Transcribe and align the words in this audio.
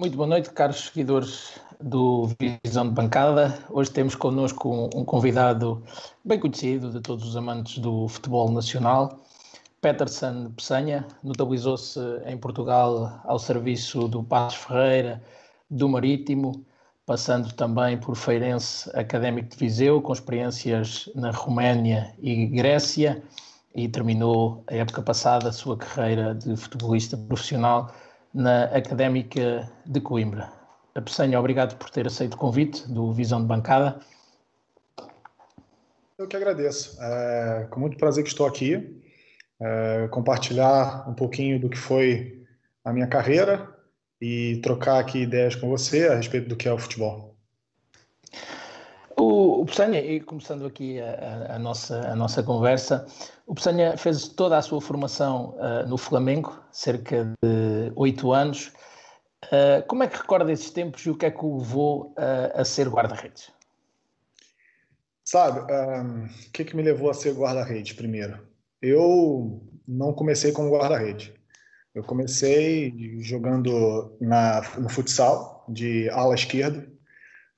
Muito 0.00 0.16
boa 0.16 0.26
noite, 0.26 0.48
caros 0.48 0.86
seguidores 0.86 1.60
do 1.78 2.30
Visão 2.64 2.88
de 2.88 2.94
Bancada. 2.94 3.58
Hoje 3.68 3.90
temos 3.90 4.14
connosco 4.14 4.88
um, 4.94 5.04
convidado 5.04 5.82
bem 6.24 6.40
conhecido 6.40 6.90
de 6.90 7.02
todos 7.02 7.28
os 7.28 7.36
amantes 7.36 7.76
do 7.76 8.08
futebol 8.08 8.50
nacional, 8.50 9.20
Peterson 9.82 10.52
Peçanha. 10.56 11.06
Notabilizou-se 11.22 12.00
em 12.24 12.38
Portugal 12.38 13.20
ao 13.24 13.38
serviço 13.38 14.08
do 14.08 14.24
Passos 14.24 14.62
Ferreira, 14.62 15.22
do 15.70 15.86
Marítimo, 15.86 16.64
passando 17.04 17.52
também 17.52 17.98
por 17.98 18.16
Feirense 18.16 18.90
Académico 18.94 19.50
de 19.50 19.56
Viseu, 19.58 20.00
com 20.00 20.14
experiências 20.14 21.10
na 21.14 21.30
Roménia 21.30 22.14
e 22.18 22.46
Grécia, 22.46 23.22
e 23.74 23.86
terminou 23.86 24.64
a 24.66 24.76
época 24.76 25.02
passada 25.02 25.50
a 25.50 25.52
sua 25.52 25.76
carreira 25.76 26.34
de 26.34 26.56
futebolista 26.56 27.18
profissional 27.18 27.92
na 28.32 28.64
Académica 28.64 29.70
de 29.84 30.00
Coimbra. 30.00 30.52
A 30.94 31.00
obrigado 31.38 31.76
por 31.76 31.90
ter 31.90 32.06
aceito 32.06 32.34
o 32.34 32.36
convite 32.36 32.86
do 32.90 33.12
Visão 33.12 33.40
de 33.40 33.46
Bancada. 33.46 34.00
Eu 36.18 36.26
que 36.26 36.36
agradeço. 36.36 36.98
É, 37.00 37.66
com 37.70 37.80
muito 37.80 37.96
prazer 37.96 38.24
que 38.24 38.30
estou 38.30 38.46
aqui, 38.46 39.02
é, 39.60 40.08
compartilhar 40.08 41.08
um 41.08 41.14
pouquinho 41.14 41.60
do 41.60 41.68
que 41.68 41.78
foi 41.78 42.44
a 42.84 42.92
minha 42.92 43.06
carreira 43.06 43.68
e 44.20 44.60
trocar 44.62 44.98
aqui 44.98 45.22
ideias 45.22 45.54
com 45.54 45.68
você 45.68 46.08
a 46.08 46.14
respeito 46.14 46.48
do 46.48 46.56
que 46.56 46.68
é 46.68 46.72
o 46.72 46.78
futebol. 46.78 47.29
O, 49.20 49.60
o 49.60 49.66
Peçanha, 49.66 50.00
e 50.00 50.18
começando 50.18 50.64
aqui 50.64 50.98
a, 50.98 51.56
a, 51.56 51.58
nossa, 51.58 52.00
a 52.08 52.16
nossa 52.16 52.42
conversa, 52.42 53.06
o 53.46 53.54
Peçanha 53.54 53.94
fez 53.98 54.28
toda 54.28 54.56
a 54.56 54.62
sua 54.62 54.80
formação 54.80 55.56
uh, 55.58 55.86
no 55.86 55.98
Flamengo, 55.98 56.58
cerca 56.72 57.26
de 57.42 57.92
oito 57.96 58.32
anos. 58.32 58.72
Uh, 59.44 59.86
como 59.86 60.02
é 60.02 60.08
que 60.08 60.16
recorda 60.16 60.50
esses 60.50 60.70
tempos 60.70 61.04
e 61.04 61.10
o 61.10 61.16
que 61.18 61.26
é 61.26 61.30
que 61.30 61.44
o 61.44 61.58
levou 61.58 62.14
uh, 62.16 62.58
a 62.58 62.64
ser 62.64 62.88
guarda-redes? 62.88 63.52
Sabe, 65.22 65.70
um, 65.70 66.24
o 66.24 66.50
que, 66.50 66.64
que 66.64 66.74
me 66.74 66.82
levou 66.82 67.10
a 67.10 67.14
ser 67.14 67.34
guarda-redes 67.34 67.92
primeiro? 67.92 68.38
Eu 68.80 69.62
não 69.86 70.14
comecei 70.14 70.50
como 70.50 70.70
guarda-rede. 70.70 71.34
Eu 71.94 72.02
comecei 72.04 73.20
jogando 73.20 74.16
na, 74.18 74.62
no 74.78 74.88
futsal, 74.88 75.66
de 75.68 76.08
ala 76.08 76.34
esquerda, 76.34 76.90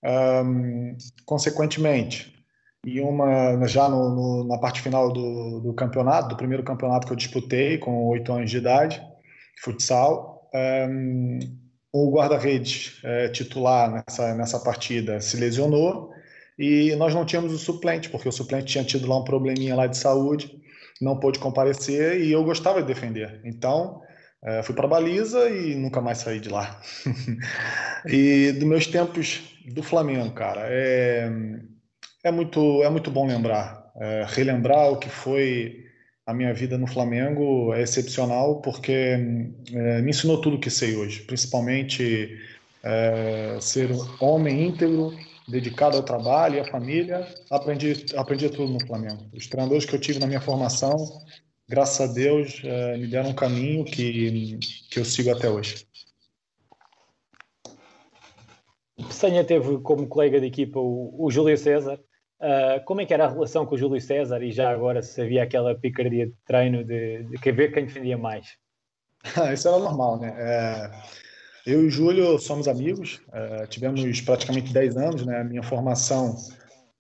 um, 0.04 0.96
consequentemente, 1.24 2.32
e 2.84 3.00
uma 3.00 3.64
já 3.66 3.88
no, 3.88 4.10
no, 4.10 4.44
na 4.44 4.58
parte 4.58 4.80
final 4.80 5.12
do, 5.12 5.60
do, 5.60 5.72
campeonato, 5.72 6.30
do 6.30 6.36
primeiro 6.36 6.64
campeonato 6.64 7.06
que 7.06 7.12
eu 7.12 7.16
disputei 7.16 7.78
com 7.78 8.06
oito 8.08 8.32
anos 8.32 8.50
de 8.50 8.56
idade, 8.56 9.00
futsal, 9.62 10.50
um, 10.52 11.38
o 11.92 12.10
guarda-redes 12.10 12.98
é, 13.04 13.28
titular 13.28 13.90
nessa, 13.90 14.34
nessa 14.34 14.58
partida 14.58 15.20
se 15.20 15.36
lesionou 15.36 16.10
e 16.58 16.94
nós 16.96 17.14
não 17.14 17.24
tínhamos 17.24 17.52
o 17.52 17.58
suplente, 17.58 18.08
porque 18.08 18.28
o 18.28 18.32
suplente 18.32 18.72
tinha 18.72 18.84
tido 18.84 19.06
lá 19.06 19.18
um 19.18 19.24
probleminha 19.24 19.76
lá 19.76 19.86
de 19.86 19.96
saúde, 19.96 20.60
não 21.00 21.18
pôde 21.18 21.38
comparecer 21.38 22.20
e 22.20 22.32
eu 22.32 22.42
gostava 22.42 22.80
de 22.80 22.88
defender. 22.88 23.40
Então, 23.44 24.00
é, 24.42 24.62
fui 24.62 24.74
para 24.74 24.86
a 24.86 24.90
baliza 24.90 25.48
e 25.50 25.74
nunca 25.76 26.00
mais 26.00 26.18
saí 26.18 26.40
de 26.40 26.48
lá. 26.48 26.80
e 28.06 28.52
dos 28.52 28.68
meus 28.68 28.86
tempos 28.86 29.51
do 29.70 29.82
Flamengo, 29.82 30.32
cara, 30.32 30.62
é, 30.68 31.30
é, 32.24 32.30
muito, 32.30 32.82
é 32.82 32.90
muito 32.90 33.10
bom 33.10 33.26
lembrar. 33.26 33.92
É, 33.96 34.24
relembrar 34.28 34.90
o 34.90 34.96
que 34.96 35.08
foi 35.08 35.84
a 36.26 36.32
minha 36.32 36.54
vida 36.54 36.78
no 36.78 36.86
Flamengo 36.86 37.74
é 37.74 37.82
excepcional 37.82 38.60
porque 38.62 38.92
é, 38.92 40.00
me 40.00 40.10
ensinou 40.10 40.40
tudo 40.40 40.56
o 40.56 40.60
que 40.60 40.70
sei 40.70 40.96
hoje, 40.96 41.22
principalmente 41.22 42.38
é, 42.82 43.58
ser 43.60 43.90
um 43.92 44.06
homem 44.20 44.68
íntegro, 44.68 45.12
dedicado 45.48 45.96
ao 45.96 46.02
trabalho 46.02 46.56
e 46.56 46.60
à 46.60 46.64
família. 46.64 47.26
Aprendi, 47.50 48.06
aprendi 48.16 48.48
tudo 48.48 48.72
no 48.72 48.86
Flamengo. 48.86 49.26
Os 49.34 49.46
treinadores 49.46 49.84
que 49.84 49.94
eu 49.94 50.00
tive 50.00 50.18
na 50.18 50.26
minha 50.26 50.40
formação 50.40 50.96
graças 51.72 52.10
a 52.10 52.12
Deus, 52.12 52.60
é, 52.64 52.98
me 52.98 53.06
deram 53.06 53.30
um 53.30 53.34
caminho 53.34 53.82
que, 53.82 54.58
que 54.90 55.00
eu 55.00 55.04
sigo 55.06 55.30
até 55.30 55.48
hoje. 55.48 55.86
Peçanha 58.96 59.44
teve 59.44 59.78
como 59.78 60.06
colega 60.06 60.40
de 60.40 60.46
equipa 60.46 60.78
o, 60.78 61.14
o 61.18 61.30
Júlio 61.30 61.56
César. 61.56 61.98
Uh, 62.40 62.84
como 62.84 63.00
é 63.00 63.06
que 63.06 63.14
era 63.14 63.26
a 63.26 63.28
relação 63.28 63.64
com 63.64 63.74
o 63.74 63.78
Júlio 63.78 64.00
César 64.00 64.42
e 64.42 64.50
já 64.50 64.70
agora 64.70 65.00
se 65.02 65.20
havia 65.20 65.44
aquela 65.44 65.74
picardia 65.74 66.26
de 66.26 66.34
treino 66.44 66.82
de, 66.84 67.22
de 67.22 67.52
ver 67.52 67.72
quem 67.72 67.86
defendia 67.86 68.18
mais? 68.18 68.56
Isso 69.52 69.68
era 69.68 69.78
normal, 69.78 70.18
né? 70.18 70.34
É, 70.36 70.90
eu 71.64 71.84
e 71.84 71.86
o 71.86 71.90
Júlio 71.90 72.38
somos 72.38 72.66
amigos, 72.66 73.20
é, 73.32 73.66
tivemos 73.66 74.20
praticamente 74.22 74.72
10 74.72 74.96
anos, 74.96 75.24
né? 75.24 75.40
A 75.40 75.44
minha 75.44 75.62
formação 75.62 76.34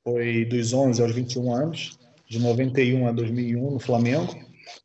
foi 0.04 0.44
dos 0.44 0.72
11 0.72 1.02
aos 1.02 1.12
21 1.12 1.52
anos, 1.52 1.98
de 2.28 2.38
91 2.38 3.08
a 3.08 3.12
2001 3.12 3.70
no 3.72 3.80
Flamengo 3.80 4.32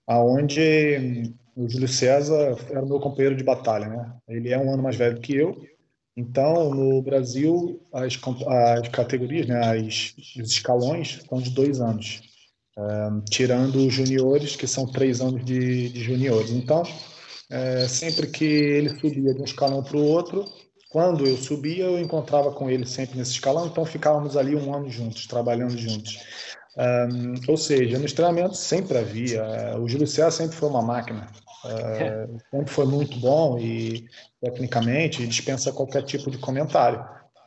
aonde 0.06 1.34
o 1.56 1.68
Júlio 1.68 1.88
César 1.88 2.56
era 2.70 2.86
meu 2.86 3.00
companheiro 3.00 3.36
de 3.36 3.44
batalha, 3.44 3.88
né? 3.88 4.14
Ele 4.28 4.52
é 4.52 4.58
um 4.58 4.72
ano 4.72 4.84
mais 4.84 4.96
velho 4.96 5.20
que 5.20 5.36
eu, 5.36 5.62
então 6.18 6.74
no 6.74 7.02
Brasil 7.02 7.80
as, 7.94 8.20
as 8.48 8.88
categorias, 8.90 9.48
né, 9.48 9.60
as, 9.60 10.16
os 10.42 10.52
escalões 10.52 11.20
são 11.30 11.40
de 11.40 11.52
dois 11.52 11.80
anos, 11.80 12.22
é, 12.78 12.82
tirando 13.30 13.76
os 13.76 13.94
juniores 13.94 14.56
que 14.56 14.68
são 14.68 14.86
três 14.86 15.22
anos 15.22 15.46
de, 15.46 15.90
de 15.90 16.04
juniores. 16.04 16.50
Então 16.50 16.84
é, 17.50 17.88
sempre 17.88 18.28
que 18.28 18.44
ele 18.44 18.90
subia 18.90 19.34
de 19.34 19.42
um 19.42 19.46
escalão 19.46 19.84
para 19.84 19.96
o 19.96 20.04
outro, 20.04 20.44
quando 20.90 21.26
eu 21.26 21.38
subia 21.38 21.86
eu 21.86 22.00
encontrava 22.00 22.52
com 22.52 22.70
ele 22.70 22.86
sempre 22.86 23.18
nesse 23.18 23.32
escalão, 23.32 23.68
então 23.68 23.86
ficávamos 23.86 24.36
ali 24.36 24.56
um 24.56 24.74
ano 24.76 24.90
juntos, 24.90 25.28
trabalhando 25.28 25.78
juntos. 25.78 26.18
Um, 26.78 27.34
ou 27.48 27.58
seja, 27.58 27.98
nos 27.98 28.14
treinamentos 28.14 28.60
sempre 28.60 28.98
havia. 28.98 29.44
O 29.80 29.88
Júlio 29.88 30.06
César 30.06 30.32
sempre 30.32 30.56
foi 30.56 30.70
uma 30.70 30.82
máquina. 30.82 31.28
Uh, 31.66 32.38
sempre 32.52 32.72
foi 32.72 32.86
muito 32.86 33.20
bom 33.20 33.58
e 33.58 34.08
tecnicamente 34.42 35.26
dispensa 35.28 35.72
qualquer 35.72 36.04
tipo 36.04 36.30
de 36.30 36.38
comentário. 36.38 37.04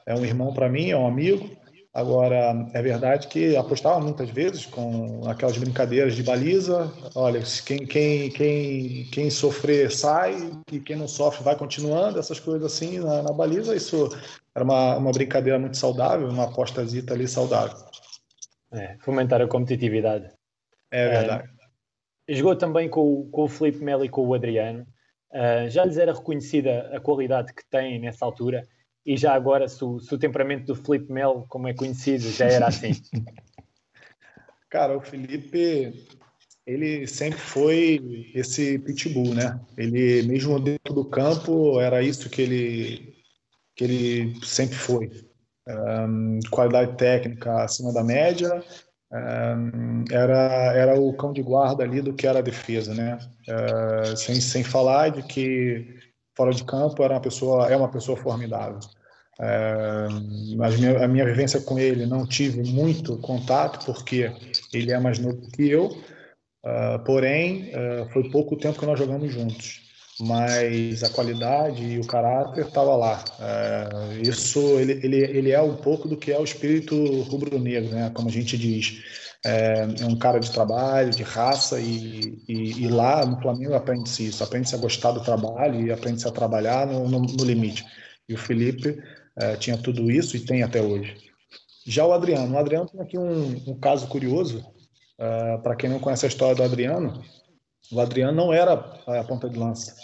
É 0.07 0.15
um 0.15 0.25
irmão 0.25 0.53
para 0.53 0.69
mim, 0.69 0.91
é 0.91 0.97
um 0.97 1.07
amigo. 1.07 1.49
Agora, 1.93 2.69
é 2.73 2.83
verdade 2.83 3.27
que 3.27 3.57
apostava 3.57 3.99
muitas 3.99 4.31
vezes 4.31 4.65
com 4.65 5.23
aquelas 5.29 5.59
brincadeiras 5.59 6.15
de 6.15 6.23
baliza. 6.23 6.93
Olha, 7.17 7.43
quem, 7.67 7.85
quem, 7.85 8.31
quem, 8.31 9.05
quem 9.11 9.29
sofrer 9.29 9.91
sai 9.91 10.53
e 10.71 10.79
quem 10.79 10.95
não 10.95 11.09
sofre 11.09 11.43
vai 11.43 11.57
continuando. 11.57 12.19
Essas 12.19 12.39
coisas 12.39 12.73
assim 12.73 13.01
na, 13.01 13.23
na 13.23 13.33
baliza. 13.33 13.75
Isso 13.75 14.09
era 14.55 14.65
uma, 14.65 14.97
uma 14.99 15.11
brincadeira 15.11 15.59
muito 15.59 15.77
saudável, 15.77 16.29
uma 16.29 16.45
apostazita 16.45 17.13
ali 17.13 17.27
saudável. 17.27 17.77
É, 18.73 18.97
fomentar 19.01 19.41
a 19.43 19.49
competitividade. 19.49 20.31
É 20.93 21.09
verdade. 21.09 21.49
Uh, 21.49 21.60
jogou 22.35 22.57
também 22.57 22.89
com, 22.89 23.29
com 23.31 23.45
o 23.45 23.49
Felipe 23.49 23.83
Melo 23.83 24.05
e 24.05 24.09
com 24.09 24.27
o 24.27 24.35
Adriano. 24.35 24.87
Uh, 25.31 25.69
já 25.69 25.85
lhes 25.85 25.97
era 25.97 26.13
reconhecida 26.13 26.91
a 26.93 27.01
qualidade 27.01 27.55
que 27.55 27.65
têm 27.71 28.01
nessa 28.01 28.25
altura 28.25 28.63
e 29.05 29.17
já 29.17 29.35
agora, 29.35 29.67
se 29.69 29.83
o, 29.85 29.99
se 29.99 30.15
o 30.15 30.19
temperamento 30.19 30.67
do 30.67 30.75
Felipe 30.75 31.13
Melo, 31.13 31.47
como 31.49 31.69
é 31.69 31.75
conhecido, 31.75 32.31
já 32.31 32.47
era 32.47 32.67
assim. 32.67 32.93
Cara, 34.69 34.97
o 34.97 35.01
Felipe, 35.01 36.07
ele 36.67 37.07
sempre 37.07 37.39
foi 37.39 38.31
esse 38.35 38.79
pitbull, 38.79 39.35
né? 39.35 39.59
Ele, 39.77 40.23
mesmo 40.23 40.61
dentro 40.61 40.95
do 40.95 41.05
campo, 41.05 41.81
era 41.81 42.03
isso 42.03 42.31
que 42.31 42.43
ele, 42.43 43.15
que 43.75 43.85
ele 43.85 44.47
sempre 44.47 44.77
foi 44.77 45.11
um, 45.69 46.39
qualidade 46.51 46.97
técnica 46.97 47.65
acima 47.65 47.93
da 47.93 48.05
média, 48.05 48.63
era, 50.11 50.73
era 50.75 51.01
o 51.01 51.13
cão 51.15 51.33
de 51.33 51.43
guarda 51.43 51.83
ali 51.83 52.01
do 52.01 52.13
que 52.13 52.27
era 52.27 52.39
a 52.39 52.43
defesa, 52.43 52.95
né? 52.95 53.19
Uh, 53.49 54.17
sem, 54.17 54.41
sem 54.41 54.63
falar 54.63 55.11
de 55.11 55.23
que 55.23 55.99
fora 56.37 56.53
de 56.53 56.65
campo 56.65 57.03
era 57.03 57.15
uma 57.15 57.21
pessoa, 57.21 57.69
é 57.69 57.77
uma 57.77 57.91
pessoa 57.91 58.17
formidável. 58.17 58.79
A, 59.39 60.71
minha, 60.71 61.05
a 61.05 61.09
minha 61.09 61.25
vivência 61.25 61.61
com 61.63 61.79
ele 61.79 62.05
não 62.05 62.27
tive 62.27 62.63
muito 62.71 63.17
contato 63.19 63.87
porque 63.87 64.31
ele 64.71 64.93
é 64.93 65.01
mais 65.01 65.19
novo 65.19 65.41
que 65.51 65.67
eu, 65.67 65.89
porém 67.07 67.73
foi 68.13 68.31
pouco 68.31 68.55
tempo 68.55 68.79
que 68.79 68.85
nós 68.85 68.99
jogamos 68.99 69.33
juntos 69.33 69.90
mas 70.21 71.03
a 71.03 71.11
qualidade 71.11 71.83
e 71.83 71.99
o 71.99 72.07
caráter 72.07 72.67
estava 72.67 72.95
lá. 72.95 73.25
É, 73.41 74.21
isso 74.23 74.61
ele, 74.79 75.01
ele, 75.03 75.17
ele 75.17 75.51
é 75.51 75.61
um 75.61 75.77
pouco 75.77 76.07
do 76.07 76.17
que 76.17 76.31
é 76.31 76.39
o 76.39 76.45
espírito 76.45 76.95
rubro-negro, 77.23 77.91
né? 77.91 78.11
Como 78.15 78.29
a 78.29 78.33
gente 78.33 78.59
diz, 78.59 79.03
é, 79.45 79.87
é, 80.01 80.05
um 80.05 80.17
cara 80.17 80.39
de 80.39 80.53
trabalho, 80.53 81.11
de 81.11 81.23
raça 81.23 81.81
e, 81.81 82.39
e, 82.47 82.85
e 82.85 82.89
lá 82.89 83.25
no 83.25 83.41
Flamengo 83.41 83.75
aprende-se 83.75 84.27
isso, 84.27 84.45
aprende-se 84.45 84.75
a 84.75 84.79
gostar 84.79 85.13
do 85.13 85.23
trabalho 85.23 85.87
e 85.87 85.91
aprende-se 85.91 86.29
a 86.29 86.33
trabalhar 86.33 86.87
no, 86.87 87.09
no, 87.09 87.21
no, 87.21 87.45
limite. 87.45 87.85
E 88.29 88.35
o 88.35 88.39
Felipe 88.39 89.03
é, 89.37 89.57
tinha 89.57 89.79
tudo 89.79 90.11
isso 90.11 90.37
e 90.37 90.41
tem 90.41 90.63
até 90.63 90.83
hoje. 90.83 91.17
Já 91.87 92.05
o 92.05 92.13
Adriano, 92.13 92.55
o 92.55 92.59
Adriano 92.59 92.87
tem 92.87 93.01
aqui 93.01 93.19
um, 93.19 93.63
um 93.67 93.81
caso 93.81 94.07
curioso. 94.09 94.65
É, 95.19 95.59
Para 95.59 95.77
quem 95.77 95.89
não 95.89 95.99
conhece 95.99 96.27
a 96.27 96.29
história 96.29 96.55
do 96.55 96.63
Adriano, 96.63 97.23
o 97.93 98.01
Adriano 98.01 98.33
não 98.33 98.53
era 98.53 98.73
a 98.73 99.25
ponta 99.25 99.49
de 99.49 99.59
lança. 99.59 99.95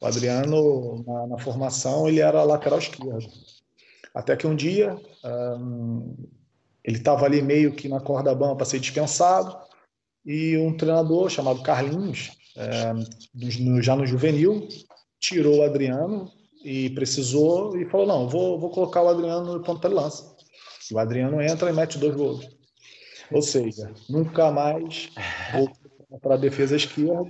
O 0.00 0.06
Adriano, 0.06 1.04
na, 1.06 1.26
na 1.26 1.38
formação, 1.38 2.08
ele 2.08 2.20
era 2.20 2.42
lateral 2.44 2.78
esquerdo. 2.78 3.26
Até 4.14 4.36
que 4.36 4.46
um 4.46 4.56
dia 4.56 4.96
ele 6.84 6.96
estava 6.96 7.26
ali 7.26 7.42
meio 7.42 7.74
que 7.74 7.88
na 7.88 8.00
corda 8.00 8.34
bamba 8.34 8.56
para 8.56 8.66
ser 8.66 8.80
dispensado 8.80 9.56
e 10.24 10.56
um 10.56 10.76
treinador 10.76 11.28
chamado 11.28 11.62
Carlinhos, 11.62 12.30
é, 12.56 12.92
no, 13.60 13.82
já 13.82 13.94
no 13.94 14.06
juvenil, 14.06 14.66
tirou 15.20 15.58
o 15.58 15.62
Adriano 15.62 16.30
e 16.64 16.90
precisou 16.90 17.76
e 17.76 17.84
falou 17.88 18.06
não, 18.06 18.28
vou, 18.28 18.58
vou 18.58 18.70
colocar 18.70 19.02
o 19.02 19.08
Adriano 19.08 19.54
no 19.54 19.62
ponto 19.62 19.86
de 19.86 19.94
lança. 19.94 20.36
E 20.90 20.94
o 20.94 20.98
Adriano 20.98 21.40
entra 21.40 21.70
e 21.70 21.72
mete 21.72 21.98
dois 21.98 22.14
gols. 22.14 22.48
Ou 23.30 23.42
seja, 23.42 23.92
nunca 24.08 24.50
mais 24.50 25.10
voltou 25.52 25.87
para 26.16 26.34
a 26.34 26.38
defesa 26.38 26.76
esquerda 26.76 27.28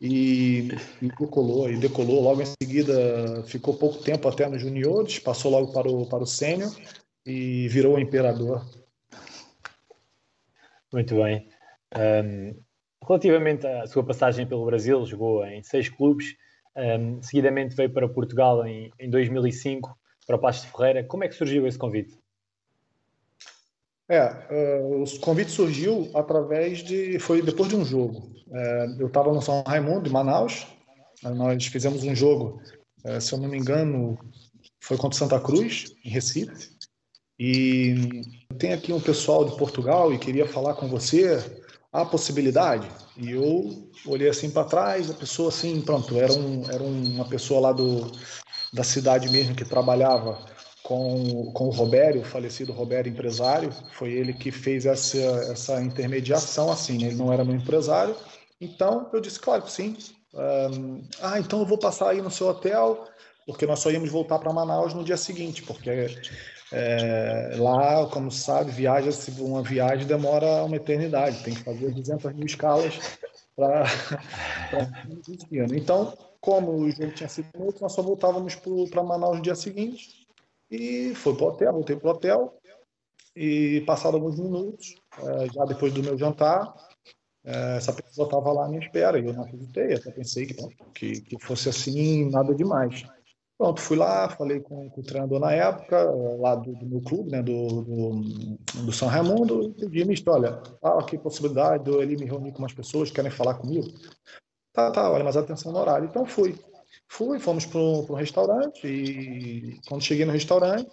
e, 0.00 0.68
e 1.02 1.08
decolou, 1.08 1.70
e 1.70 1.76
decolou 1.76 2.22
logo 2.22 2.42
em 2.42 2.46
seguida, 2.46 3.42
ficou 3.46 3.76
pouco 3.76 4.02
tempo 4.02 4.28
até 4.28 4.48
nos 4.48 4.62
juniores, 4.62 5.18
passou 5.18 5.50
logo 5.50 5.72
para 5.72 5.90
o, 5.90 6.06
para 6.06 6.22
o 6.22 6.26
sênior 6.26 6.70
e 7.26 7.68
virou 7.68 7.96
o 7.96 8.00
imperador. 8.00 8.64
Muito 10.92 11.16
bem. 11.16 11.48
Um, 11.96 12.54
relativamente 13.06 13.66
à 13.66 13.86
sua 13.86 14.04
passagem 14.04 14.46
pelo 14.46 14.64
Brasil, 14.64 15.04
jogou 15.04 15.44
em 15.44 15.62
seis 15.62 15.88
clubes, 15.88 16.34
um, 16.76 17.22
seguidamente 17.22 17.74
veio 17.74 17.92
para 17.92 18.08
Portugal 18.08 18.66
em, 18.66 18.90
em 18.98 19.10
2005, 19.10 19.96
para 20.26 20.36
o 20.36 20.38
Pasto 20.38 20.66
de 20.66 20.72
Ferreira. 20.72 21.04
Como 21.04 21.24
é 21.24 21.28
que 21.28 21.34
surgiu 21.34 21.66
esse 21.66 21.78
convite? 21.78 22.18
É, 24.08 24.22
uh, 24.50 25.02
o 25.02 25.20
convite 25.20 25.50
surgiu 25.50 26.10
através 26.14 26.78
de. 26.80 27.18
Foi 27.18 27.40
depois 27.40 27.68
de 27.68 27.76
um 27.76 27.84
jogo. 27.84 28.30
Uh, 28.48 29.00
eu 29.00 29.06
estava 29.06 29.32
no 29.32 29.40
São 29.40 29.62
Raimundo, 29.66 30.08
em 30.08 30.12
Manaus. 30.12 30.66
Uh, 31.24 31.34
nós 31.34 31.66
fizemos 31.66 32.04
um 32.04 32.14
jogo, 32.14 32.60
se 33.20 33.32
eu 33.32 33.38
não 33.38 33.48
me 33.48 33.58
engano, 33.58 34.18
foi 34.80 34.96
contra 34.96 35.18
Santa 35.18 35.40
Cruz, 35.40 35.94
em 36.04 36.10
Recife. 36.10 36.74
E 37.38 38.22
tem 38.58 38.72
aqui 38.72 38.92
um 38.92 39.00
pessoal 39.00 39.44
de 39.44 39.56
Portugal 39.56 40.12
e 40.12 40.18
queria 40.18 40.46
falar 40.46 40.74
com 40.74 40.86
você 40.86 41.38
a 41.92 42.04
possibilidade. 42.04 42.88
E 43.16 43.30
eu 43.30 43.88
olhei 44.06 44.28
assim 44.28 44.50
para 44.50 44.64
trás, 44.64 45.10
a 45.10 45.14
pessoa 45.14 45.48
assim, 45.48 45.80
pronto, 45.80 46.16
era, 46.18 46.32
um, 46.32 46.64
era 46.70 46.82
uma 46.82 47.24
pessoa 47.24 47.60
lá 47.60 47.72
do, 47.72 48.10
da 48.72 48.84
cidade 48.84 49.30
mesmo 49.30 49.54
que 49.54 49.64
trabalhava 49.64 50.44
com, 50.84 51.50
com 51.54 51.68
o 51.68 51.70
Robério, 51.70 52.20
o 52.20 52.24
falecido 52.24 52.70
Robério 52.70 53.10
empresário, 53.10 53.72
foi 53.92 54.12
ele 54.12 54.34
que 54.34 54.50
fez 54.52 54.84
essa, 54.84 55.18
essa 55.50 55.80
intermediação, 55.80 56.70
assim, 56.70 56.98
né? 56.98 57.06
ele 57.06 57.16
não 57.16 57.32
era 57.32 57.42
meu 57.42 57.56
empresário, 57.56 58.14
então 58.60 59.08
eu 59.10 59.18
disse, 59.18 59.40
claro 59.40 59.66
sim, 59.66 59.96
um, 60.34 61.02
ah, 61.22 61.40
então 61.40 61.60
eu 61.60 61.66
vou 61.66 61.78
passar 61.78 62.10
aí 62.10 62.20
no 62.20 62.30
seu 62.30 62.48
hotel, 62.48 63.06
porque 63.46 63.66
nós 63.66 63.78
só 63.78 63.90
íamos 63.90 64.10
voltar 64.10 64.38
para 64.38 64.52
Manaus 64.52 64.92
no 64.92 65.02
dia 65.02 65.16
seguinte, 65.16 65.62
porque 65.62 65.88
é, 66.70 67.56
lá, 67.56 68.06
como 68.08 68.30
sabe, 68.30 68.70
viaja, 68.70 69.08
uma 69.38 69.62
viagem 69.62 70.06
demora 70.06 70.64
uma 70.64 70.76
eternidade, 70.76 71.42
tem 71.44 71.54
que 71.54 71.62
fazer 71.62 71.92
200 71.92 72.30
mil 72.34 72.44
escalas 72.44 73.00
para 73.56 73.84
Então, 75.74 76.12
como 76.42 76.72
o 76.72 76.90
jogo 76.90 77.14
tinha 77.14 77.28
sido 77.28 77.48
noite, 77.58 77.80
nós 77.80 77.92
só 77.92 78.02
voltávamos 78.02 78.54
para 78.90 79.02
Manaus 79.02 79.36
no 79.38 79.42
dia 79.42 79.54
seguinte, 79.54 80.23
e 80.74 81.14
foi 81.14 81.34
pro 81.34 81.46
hotel, 81.46 81.72
voltei 81.72 81.96
pro 81.96 82.10
hotel. 82.10 82.58
E 83.36 83.82
passado 83.86 84.16
alguns 84.16 84.38
minutos, 84.38 84.94
é, 85.18 85.46
já 85.52 85.64
depois 85.64 85.92
do 85.92 86.02
meu 86.02 86.16
jantar, 86.16 86.72
é, 87.44 87.76
essa 87.76 87.92
pessoa 87.92 88.26
estava 88.26 88.52
lá 88.52 88.66
à 88.66 88.68
minha 88.68 88.80
espera. 88.80 89.18
E 89.18 89.26
eu 89.26 89.32
não 89.32 89.44
acreditei, 89.44 89.94
até 89.94 90.10
pensei 90.10 90.46
que, 90.46 90.54
que, 90.94 91.20
que 91.20 91.44
fosse 91.44 91.68
assim, 91.68 92.30
nada 92.30 92.54
demais. 92.54 93.04
Pronto, 93.56 93.80
fui 93.80 93.96
lá, 93.96 94.28
falei 94.28 94.60
com, 94.60 94.90
com, 94.90 95.00
o 95.00 95.04
treinador 95.04 95.38
na 95.38 95.52
época, 95.52 96.02
lá 96.40 96.56
do, 96.56 96.74
do 96.74 96.86
meu 96.86 97.00
clube, 97.00 97.30
né, 97.30 97.40
do, 97.40 97.82
do, 97.82 98.20
do 98.84 98.92
São 98.92 99.06
Raimundo, 99.06 99.62
e 99.62 99.72
pedi 99.72 100.04
me 100.04 100.14
olha, 100.26 100.60
ah, 100.82 100.98
aqui 100.98 101.16
possibilidade 101.16 101.84
de 101.84 101.90
eu 101.90 102.00
ali 102.00 102.16
me 102.16 102.24
reunir 102.24 102.50
com 102.50 102.58
umas 102.58 102.72
pessoas 102.72 103.10
que 103.10 103.14
querem 103.14 103.30
falar 103.30 103.54
comigo. 103.54 103.86
Tá, 104.72 104.90
tá, 104.90 105.08
olha, 105.08 105.22
mas 105.22 105.36
atenção 105.36 105.70
no 105.70 105.78
horário. 105.78 106.08
Então 106.08 106.26
fui. 106.26 106.56
Fui, 107.08 107.38
fomos 107.38 107.66
para 107.66 107.78
um 107.78 108.14
restaurante 108.14 108.86
e 108.86 109.80
quando 109.86 110.02
cheguei 110.02 110.24
no 110.24 110.32
restaurante, 110.32 110.90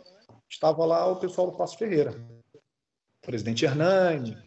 estava 0.50 0.86
lá 0.86 1.08
o 1.08 1.20
pessoal 1.20 1.50
do 1.50 1.58
Passo 1.58 1.78
Ferreira. 1.78 2.12
O 2.54 3.26
presidente 3.26 3.66
Hernani, 3.66 4.38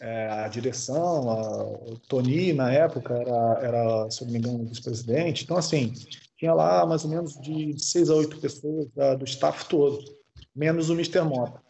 é, 0.00 0.28
a 0.28 0.48
direção, 0.48 1.30
a, 1.30 1.64
o 1.64 1.98
Tony, 2.08 2.52
na 2.52 2.72
época, 2.72 3.14
era, 3.14 3.60
era 3.62 4.10
se 4.10 4.24
não 4.24 4.32
me 4.32 4.38
engano, 4.38 4.66
vice-presidente. 4.66 5.44
Então, 5.44 5.56
assim, 5.56 5.92
tinha 6.36 6.54
lá 6.54 6.84
mais 6.86 7.04
ou 7.04 7.10
menos 7.10 7.40
de 7.40 7.78
seis 7.78 8.10
a 8.10 8.14
oito 8.14 8.40
pessoas 8.40 8.88
da, 8.94 9.14
do 9.14 9.24
staff 9.24 9.68
todo, 9.68 10.02
menos 10.54 10.90
o 10.90 10.94
Mr. 10.94 11.22
Mota. 11.22 11.62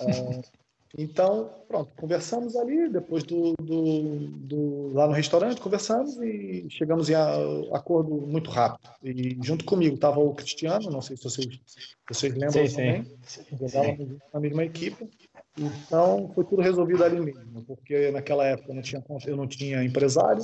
É, 0.00 0.59
então, 0.98 1.48
pronto, 1.68 1.92
conversamos 1.96 2.56
ali, 2.56 2.88
depois 2.88 3.22
do, 3.22 3.54
do, 3.62 4.18
do, 4.28 4.92
lá 4.92 5.06
no 5.06 5.12
restaurante, 5.12 5.60
conversamos 5.60 6.16
e 6.16 6.66
chegamos 6.68 7.08
em 7.08 7.14
acordo 7.72 8.10
muito 8.26 8.50
rápido. 8.50 8.90
E 9.02 9.38
junto 9.40 9.64
comigo 9.64 9.94
estava 9.94 10.18
o 10.18 10.34
Cristiano, 10.34 10.90
não 10.90 11.00
sei 11.00 11.16
se 11.16 11.22
vocês, 11.22 11.46
vocês 12.08 12.34
lembram 12.34 12.66
sim, 12.66 12.74
também, 12.74 13.18
jogávamos 13.56 14.18
na 14.34 14.40
mesma 14.40 14.64
equipe. 14.64 15.08
Então, 15.56 16.30
foi 16.34 16.44
tudo 16.44 16.60
resolvido 16.60 17.04
ali 17.04 17.20
mesmo, 17.20 17.62
porque 17.64 18.10
naquela 18.10 18.44
época 18.46 18.70
eu 18.70 18.74
não 18.74 18.82
tinha, 18.82 19.04
eu 19.26 19.36
não 19.36 19.46
tinha 19.46 19.84
empresário. 19.84 20.42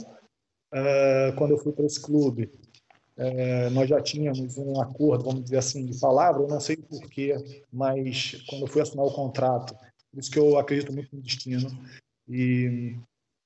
Uh, 0.72 1.34
quando 1.36 1.52
eu 1.52 1.58
fui 1.58 1.72
para 1.72 1.86
esse 1.86 2.00
clube, 2.00 2.50
uh, 3.16 3.70
nós 3.72 3.88
já 3.88 4.00
tínhamos 4.00 4.56
um 4.58 4.80
acordo, 4.80 5.24
vamos 5.24 5.44
dizer 5.44 5.58
assim, 5.58 5.86
de 5.86 5.98
palavra, 5.98 6.42
eu 6.42 6.48
não 6.48 6.60
sei 6.60 6.76
porquê, 6.76 7.34
mas 7.72 8.44
quando 8.48 8.62
eu 8.62 8.68
fui 8.68 8.82
assinar 8.82 9.06
o 9.06 9.12
contrato, 9.12 9.74
por 10.10 10.20
isso 10.20 10.30
que 10.30 10.38
eu 10.38 10.58
acredito 10.58 10.92
muito 10.92 11.14
no 11.14 11.22
destino. 11.22 11.68
E 12.28 12.96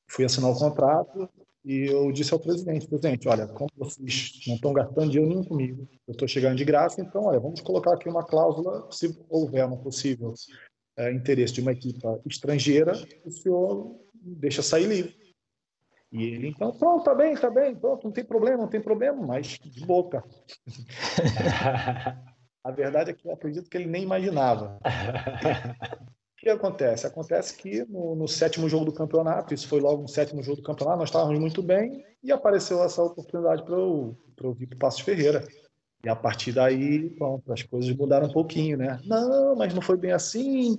fui 0.09 0.25
assinar 0.25 0.51
o 0.51 0.59
contrato 0.59 1.29
e 1.65 1.87
eu 1.87 2.11
disse 2.11 2.33
ao 2.33 2.41
presidente, 2.41 2.89
presidente, 2.89 3.29
olha, 3.29 3.47
como 3.47 3.69
vocês 3.77 4.41
não 4.47 4.55
estão 4.55 4.73
gastando 4.73 5.11
dinheiro 5.11 5.29
nenhum 5.29 5.45
comigo, 5.45 5.87
eu 6.09 6.13
estou 6.13 6.27
chegando 6.27 6.57
de 6.57 6.65
graça, 6.65 7.03
então, 7.03 7.25
olha, 7.25 7.39
vamos 7.39 7.61
colocar 7.61 7.93
aqui 7.93 8.09
uma 8.09 8.25
cláusula, 8.25 8.91
se 8.91 9.15
houver 9.29 9.67
um 9.67 9.77
possível 9.77 10.33
é, 10.97 11.13
interesse 11.13 11.53
de 11.55 11.61
uma 11.61 11.73
equipe 11.73 12.01
estrangeira, 12.27 12.93
o 13.25 13.31
senhor 13.31 13.95
deixa 14.15 14.63
sair 14.63 14.87
livre. 14.87 15.21
E 16.11 16.25
ele, 16.25 16.49
então, 16.49 16.73
pronto, 16.73 17.05
tá 17.05 17.15
bem, 17.15 17.37
tá 17.37 17.51
bem, 17.51 17.77
pronto, 17.77 18.05
não 18.05 18.13
tem 18.13 18.25
problema, 18.25 18.63
não 18.63 18.69
tem 18.69 18.81
problema, 18.81 19.25
mas 19.25 19.59
de 19.59 19.85
boca. 19.85 20.25
A 22.63 22.71
verdade 22.73 23.11
é 23.11 23.15
que 23.15 23.27
eu 23.27 23.33
acredito 23.33 23.71
que 23.71 23.77
ele 23.77 23.87
nem 23.87 24.03
imaginava. 24.03 24.79
O 26.41 26.43
que 26.43 26.49
acontece? 26.49 27.07
Acontece 27.07 27.55
que 27.55 27.85
no, 27.85 28.17
no, 28.17 28.27
sétimo 28.27 28.67
jogo 28.67 28.87
do 28.87 28.95
campeonato, 28.95 29.53
isso 29.53 29.69
foi 29.69 29.79
logo 29.79 30.01
no 30.01 30.09
sétimo 30.09 30.43
jogo 30.43 30.57
do 30.57 30.63
campeonato, 30.63 30.99
nós 30.99 31.11
estávamos 31.11 31.39
muito 31.39 31.63
bem 31.63 32.03
e 32.25 32.33
apareceu 32.33 32.83
essa 32.83 33.03
oportunidade 33.03 33.63
para 33.63 33.75
eu, 33.75 34.17
eu 34.43 34.53
vir 34.55 34.67
para 34.67 34.77
o 34.77 34.79
Passos 34.79 35.03
Ferreira. 35.03 35.47
E 36.03 36.09
a 36.09 36.17
partir 36.17 36.53
daí, 36.53 37.11
pronto, 37.11 37.53
as 37.53 37.63
coisas 37.63 37.95
mudaram 37.95 38.27
um 38.27 38.33
pouquinho, 38.33 38.79
né? 38.79 38.99
Não, 39.05 39.55
mas 39.55 39.75
não 39.75 39.83
foi 39.83 39.99
bem 39.99 40.13
assim, 40.13 40.79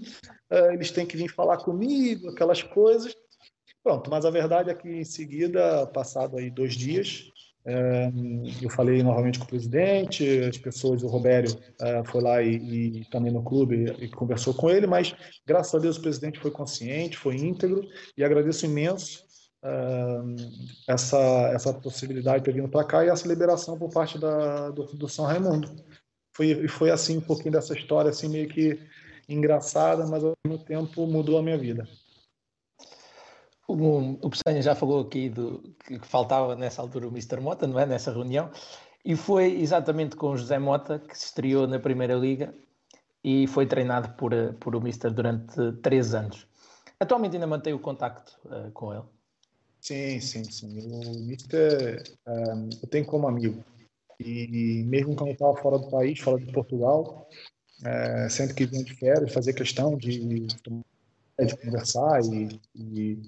uh, 0.51 0.71
eles 0.73 0.89
têm 0.89 1.05
que 1.05 1.15
vir 1.15 1.29
falar 1.29 1.57
comigo, 1.57 2.29
aquelas 2.29 2.63
coisas. 2.63 3.15
Pronto, 3.83 4.09
mas 4.09 4.25
a 4.25 4.31
verdade 4.31 4.71
é 4.71 4.73
que 4.73 4.89
em 4.89 5.03
seguida, 5.03 5.85
passado 5.85 6.39
aí 6.39 6.49
dois 6.49 6.73
dias, 6.73 7.31
eu 8.61 8.69
falei 8.69 9.03
novamente 9.03 9.37
com 9.37 9.45
o 9.45 9.47
presidente, 9.47 10.39
as 10.39 10.57
pessoas, 10.57 11.03
o 11.03 11.07
Robério 11.07 11.55
eh, 11.79 12.03
foi 12.05 12.21
lá 12.21 12.41
e, 12.41 12.55
e, 13.01 13.05
também 13.05 13.31
no 13.31 13.43
clube 13.43 13.85
e 13.99 14.07
conversou 14.09 14.53
com 14.53 14.69
ele, 14.69 14.87
mas 14.87 15.15
graças 15.45 15.75
a 15.75 15.79
Deus 15.79 15.97
o 15.97 16.01
presidente 16.01 16.39
foi 16.39 16.49
consciente, 16.49 17.17
foi 17.17 17.35
íntegro 17.35 17.87
e 18.17 18.23
agradeço 18.23 18.65
imenso 18.65 19.23
essa, 20.87 21.51
essa 21.53 21.73
possibilidade 21.73 22.39
de 22.39 22.45
ter 22.45 22.53
vindo 22.53 22.69
para 22.69 22.85
cá 22.85 23.05
e 23.05 23.09
essa 23.09 23.27
liberação 23.27 23.77
por 23.77 23.91
parte 23.91 24.17
da, 24.17 24.69
do, 24.69 24.85
do 24.85 25.07
São 25.07 25.25
Raimundo. 25.25 25.69
Foi, 26.35 26.67
foi 26.67 26.89
assim 26.89 27.17
um 27.17 27.21
pouquinho 27.21 27.51
dessa 27.51 27.73
história, 27.73 28.09
assim 28.09 28.27
meio 28.27 28.47
que 28.47 28.79
engraçada, 29.29 30.07
mas 30.07 30.23
ao 30.23 30.33
mesmo 30.45 30.63
tempo 30.63 31.05
mudou 31.05 31.37
a 31.37 31.43
minha 31.43 31.57
vida. 31.57 31.87
O, 33.71 34.27
o 34.27 34.61
já 34.61 34.75
falou 34.75 35.01
aqui 35.01 35.29
do 35.29 35.59
que 35.85 35.99
faltava 35.99 36.55
nessa 36.55 36.81
altura 36.81 37.07
o 37.07 37.11
Mr. 37.11 37.39
Mota, 37.39 37.67
não 37.67 37.79
é? 37.79 37.85
Nessa 37.85 38.11
reunião. 38.11 38.51
E 39.03 39.15
foi 39.15 39.59
exatamente 39.59 40.15
com 40.15 40.31
o 40.31 40.37
José 40.37 40.59
Mota 40.59 40.99
que 40.99 41.17
se 41.17 41.25
estreou 41.25 41.67
na 41.67 41.79
Primeira 41.79 42.13
Liga 42.13 42.53
e 43.23 43.47
foi 43.47 43.65
treinado 43.65 44.09
por, 44.15 44.31
por 44.59 44.75
o 44.75 44.79
Mr. 44.79 45.09
durante 45.11 45.71
três 45.81 46.13
anos. 46.13 46.45
Atualmente 46.99 47.35
ainda 47.35 47.47
mantém 47.47 47.73
o 47.73 47.79
contacto 47.79 48.37
uh, 48.45 48.71
com 48.71 48.93
ele? 48.93 49.03
Sim, 49.81 50.19
sim, 50.19 50.43
sim. 50.43 50.79
O 50.79 51.19
Mister 51.25 52.03
um, 52.27 52.69
eu 52.81 52.87
tenho 52.87 53.05
como 53.05 53.27
amigo. 53.27 53.63
E 54.19 54.83
mesmo 54.85 55.15
quando 55.15 55.29
eu 55.29 55.33
estava 55.33 55.55
fora 55.55 55.79
do 55.79 55.89
país, 55.89 56.19
fora 56.19 56.39
de 56.39 56.51
Portugal, 56.51 57.27
é, 57.83 58.29
sempre 58.29 58.53
que 58.53 58.65
vinha 58.67 58.83
de 58.83 58.93
férias, 58.93 59.33
fazia 59.33 59.53
questão 59.53 59.97
de, 59.97 60.45
de 60.45 61.57
conversar 61.63 62.21
e, 62.25 62.61
e, 62.75 63.21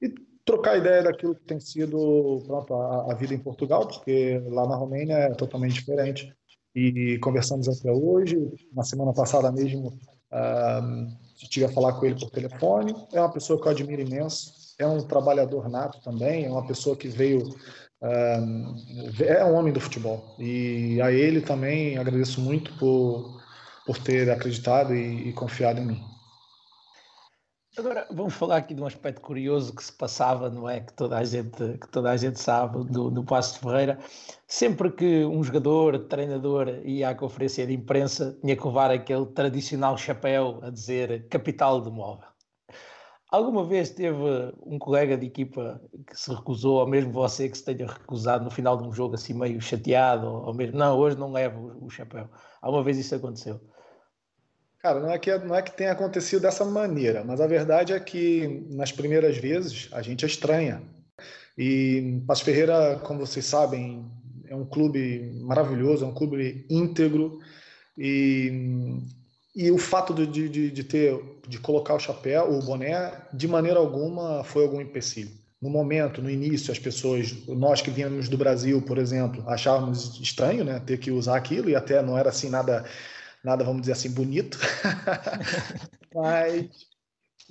e 0.00 0.14
trocar 0.44 0.78
ideia 0.78 1.02
daquilo 1.02 1.34
que 1.34 1.44
tem 1.44 1.60
sido 1.60 2.42
pronto, 2.46 2.74
a, 2.74 3.12
a, 3.12 3.14
vida 3.14 3.34
em 3.34 3.38
Portugal, 3.38 3.86
porque 3.86 4.42
lá 4.48 4.66
na 4.66 4.76
Romênia 4.76 5.14
é 5.14 5.34
totalmente 5.34 5.74
diferente. 5.74 6.32
E 6.74 7.18
conversamos 7.18 7.68
até 7.68 7.90
hoje. 7.90 8.36
Na 8.72 8.84
semana 8.84 9.12
passada 9.12 9.50
mesmo, 9.50 9.88
uh, 9.88 11.06
tive 11.36 11.66
a 11.66 11.68
falar 11.68 11.94
com 11.94 12.06
ele 12.06 12.18
por 12.18 12.30
telefone. 12.30 12.94
É 13.12 13.20
uma 13.20 13.32
pessoa 13.32 13.60
que 13.60 13.66
eu 13.66 13.72
admiro 13.72 14.02
imenso. 14.02 14.52
É 14.78 14.86
um 14.86 15.02
trabalhador 15.02 15.68
nato 15.68 16.00
também. 16.00 16.44
É 16.44 16.50
uma 16.50 16.66
pessoa 16.66 16.96
que 16.96 17.08
veio. 17.08 17.42
Uh, 18.02 19.22
é 19.24 19.44
um 19.44 19.54
homem 19.54 19.72
do 19.72 19.80
futebol. 19.80 20.36
E 20.38 21.00
a 21.02 21.10
ele 21.10 21.40
também 21.40 21.98
agradeço 21.98 22.40
muito 22.40 22.72
por, 22.78 23.40
por 23.84 23.98
ter 23.98 24.30
acreditado 24.30 24.94
e, 24.94 25.28
e 25.28 25.32
confiado 25.32 25.80
em 25.80 25.86
mim. 25.86 26.09
Agora 27.80 28.06
vamos 28.10 28.34
falar 28.34 28.58
aqui 28.58 28.74
de 28.74 28.82
um 28.82 28.84
aspecto 28.84 29.22
curioso 29.22 29.74
que 29.74 29.82
se 29.82 29.90
passava, 29.90 30.50
não 30.50 30.68
é? 30.68 30.80
Que 30.80 30.92
toda 30.92 31.16
a 31.16 31.24
gente, 31.24 31.78
que 31.78 31.88
toda 31.88 32.10
a 32.10 32.16
gente 32.18 32.38
sabe 32.38 32.84
do, 32.84 33.10
do 33.10 33.24
Passo 33.24 33.54
de 33.54 33.60
Ferreira. 33.60 33.98
Sempre 34.46 34.92
que 34.92 35.24
um 35.24 35.42
jogador, 35.42 35.98
treinador 36.00 36.68
ia 36.84 37.08
à 37.08 37.14
conferência 37.14 37.66
de 37.66 37.72
imprensa, 37.72 38.38
tinha 38.42 38.54
que 38.54 38.66
levar 38.66 38.90
aquele 38.90 39.24
tradicional 39.24 39.96
chapéu 39.96 40.58
a 40.60 40.68
dizer 40.68 41.26
capital 41.28 41.80
do 41.80 41.90
móvel. 41.90 42.28
Alguma 43.30 43.64
vez 43.64 43.88
teve 43.88 44.18
um 44.62 44.78
colega 44.78 45.16
de 45.16 45.24
equipa 45.24 45.80
que 46.06 46.14
se 46.14 46.34
recusou, 46.34 46.80
ou 46.80 46.86
mesmo 46.86 47.10
você 47.10 47.48
que 47.48 47.56
se 47.56 47.64
tenha 47.64 47.86
recusado 47.86 48.44
no 48.44 48.50
final 48.50 48.76
de 48.76 48.86
um 48.86 48.92
jogo 48.92 49.14
assim 49.14 49.32
meio 49.32 49.58
chateado, 49.58 50.26
ou 50.26 50.52
mesmo, 50.52 50.76
não, 50.76 50.98
hoje 50.98 51.16
não 51.16 51.32
levo 51.32 51.78
o 51.80 51.88
chapéu. 51.88 52.28
Alguma 52.60 52.82
vez 52.82 52.98
isso 52.98 53.14
aconteceu? 53.14 53.58
Cara, 54.82 54.98
não 54.98 55.10
é, 55.10 55.18
que, 55.18 55.36
não 55.38 55.54
é 55.54 55.60
que 55.60 55.76
tenha 55.76 55.92
acontecido 55.92 56.40
dessa 56.40 56.64
maneira, 56.64 57.22
mas 57.22 57.40
a 57.40 57.46
verdade 57.46 57.92
é 57.92 58.00
que 58.00 58.66
nas 58.70 58.90
primeiras 58.90 59.36
vezes 59.36 59.88
a 59.92 60.00
gente 60.00 60.24
é 60.24 60.28
estranha. 60.28 60.82
E 61.56 62.22
Passo 62.26 62.44
Ferreira, 62.44 62.98
como 63.04 63.20
vocês 63.20 63.44
sabem, 63.44 64.10
é 64.48 64.56
um 64.56 64.64
clube 64.64 65.32
maravilhoso, 65.42 66.04
é 66.04 66.08
um 66.08 66.14
clube 66.14 66.64
íntegro. 66.70 67.38
E, 67.98 68.98
e 69.54 69.70
o 69.70 69.76
fato 69.76 70.14
de, 70.14 70.48
de, 70.48 70.70
de 70.70 70.84
ter 70.84 71.20
de 71.46 71.58
colocar 71.58 71.94
o 71.94 72.00
chapéu, 72.00 72.50
o 72.50 72.62
boné, 72.62 73.12
de 73.34 73.48
maneira 73.48 73.78
alguma 73.78 74.44
foi 74.44 74.62
algum 74.62 74.80
empecilho. 74.80 75.30
No 75.60 75.68
momento, 75.68 76.22
no 76.22 76.30
início, 76.30 76.72
as 76.72 76.78
pessoas, 76.78 77.34
nós 77.48 77.82
que 77.82 77.90
vínhamos 77.90 78.28
do 78.28 78.38
Brasil, 78.38 78.80
por 78.80 78.96
exemplo, 78.96 79.44
achávamos 79.46 80.18
estranho, 80.20 80.64
né, 80.64 80.80
ter 80.86 80.98
que 80.98 81.10
usar 81.10 81.36
aquilo 81.36 81.68
e 81.68 81.76
até 81.76 82.00
não 82.00 82.16
era 82.16 82.30
assim 82.30 82.48
nada 82.48 82.84
nada, 83.44 83.64
vamos 83.64 83.82
dizer 83.82 83.92
assim, 83.92 84.10
bonito, 84.10 84.58
mas, 86.14 86.68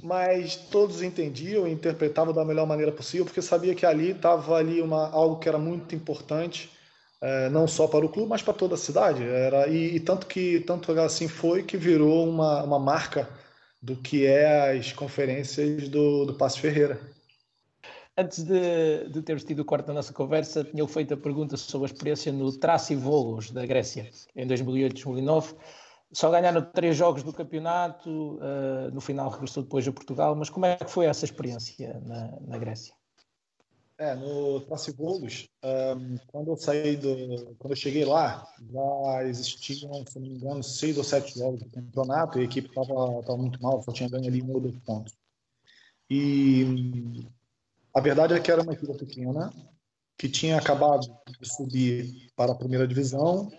mas 0.04 0.56
todos 0.56 1.02
entendiam 1.02 1.68
e 1.68 1.72
interpretavam 1.72 2.34
da 2.34 2.46
melhor 2.46 2.68
maneira 2.68 2.92
possível, 2.92 3.26
porque 3.26 3.42
sabia 3.42 3.76
que 3.76 3.86
ali 3.86 4.12
estava 4.12 4.56
ali 4.56 4.82
uma, 4.82 5.10
algo 5.10 5.40
que 5.40 5.50
era 5.50 5.58
muito 5.58 5.96
importante, 5.96 6.70
é, 7.22 7.50
não 7.50 7.68
só 7.68 7.88
para 7.88 8.06
o 8.06 8.10
clube, 8.10 8.30
mas 8.30 8.42
para 8.42 8.54
toda 8.54 8.76
a 8.76 8.78
cidade. 8.78 9.24
Era, 9.24 9.68
e, 9.68 9.96
e, 9.96 10.00
tanto 10.00 10.28
que 10.28 10.62
tanto 10.62 10.92
assim 11.00 11.28
foi 11.28 11.64
que 11.64 11.78
virou 11.78 12.28
uma, 12.30 12.64
uma 12.64 12.80
marca 12.80 13.30
do 13.82 13.96
que 13.96 14.26
é 14.26 14.78
as 14.78 14.94
conferências 14.94 15.90
do, 15.90 16.26
do 16.26 16.34
Passo 16.36 16.60
Ferreira. 16.60 17.00
Antes 18.18 18.44
de, 18.44 19.08
de 19.10 19.22
termos 19.22 19.44
tido 19.44 19.60
o 19.60 19.66
corte 19.66 19.88
da 19.88 19.94
nossa 19.94 20.14
conversa, 20.14 20.64
tinha 20.64 20.86
feito 20.88 21.14
a 21.14 21.18
pergunta 21.18 21.56
sobre 21.56 21.90
a 21.90 21.92
experiência 21.92 22.32
no 22.32 22.52
Traço 22.52 22.92
e 22.92 22.96
Volos 22.96 23.52
da 23.52 23.66
Grécia, 23.66 24.10
em 24.36 24.46
2008-2009. 24.48 25.56
Só 26.12 26.30
ganharam 26.30 26.62
três 26.74 26.98
jogos 26.98 27.24
do 27.24 27.32
campeonato, 27.32 28.10
uh, 28.38 28.92
no 28.92 29.00
final 29.00 29.30
regressou 29.30 29.64
depois 29.64 29.88
a 29.88 29.92
Portugal, 29.92 30.36
mas 30.36 30.50
como 30.50 30.66
é 30.66 30.76
que 30.76 30.90
foi 30.90 31.06
essa 31.06 31.24
experiência 31.24 32.00
na, 32.04 32.40
na 32.42 32.58
Grécia? 32.58 32.94
É, 34.00 34.16
no 34.16 34.62
Traço 34.62 34.90
e 34.90 34.94
Volos, 34.94 35.50
um, 35.62 36.16
quando 36.28 36.52
eu 36.52 36.56
saí 36.56 36.96
do. 36.96 37.54
Quando 37.60 37.74
eu 37.74 37.76
cheguei 37.76 38.06
lá, 38.06 38.48
já 38.72 39.26
existiam, 39.26 40.06
se 40.08 40.18
não 40.18 40.26
me 40.26 40.36
engano, 40.36 40.64
seis 40.64 40.98
ou 40.98 41.04
sete 41.04 41.38
jogos 41.38 41.62
do 41.62 41.70
campeonato 41.70 42.40
e 42.40 42.42
a 42.42 42.46
equipe 42.46 42.70
estava 42.70 43.38
muito 43.38 43.62
mal, 43.62 43.84
só 43.84 43.92
tinha 43.92 44.10
ganho 44.10 44.26
ali 44.26 44.42
um 44.42 44.54
ou 44.54 44.62
dois 44.62 44.78
pontos. 44.80 45.14
E 46.10 47.28
a 47.94 48.00
verdade 48.02 48.34
é 48.34 48.40
que 48.40 48.52
era 48.52 48.62
uma 48.62 48.74
equipe 48.74 48.94
pequena 48.98 49.52
que 50.18 50.30
tinha 50.30 50.58
acabado 50.58 51.08
de 51.28 51.50
subir 51.50 52.30
para 52.36 52.52
a 52.52 52.56
primeira 52.56 52.88
divisão, 52.88 53.50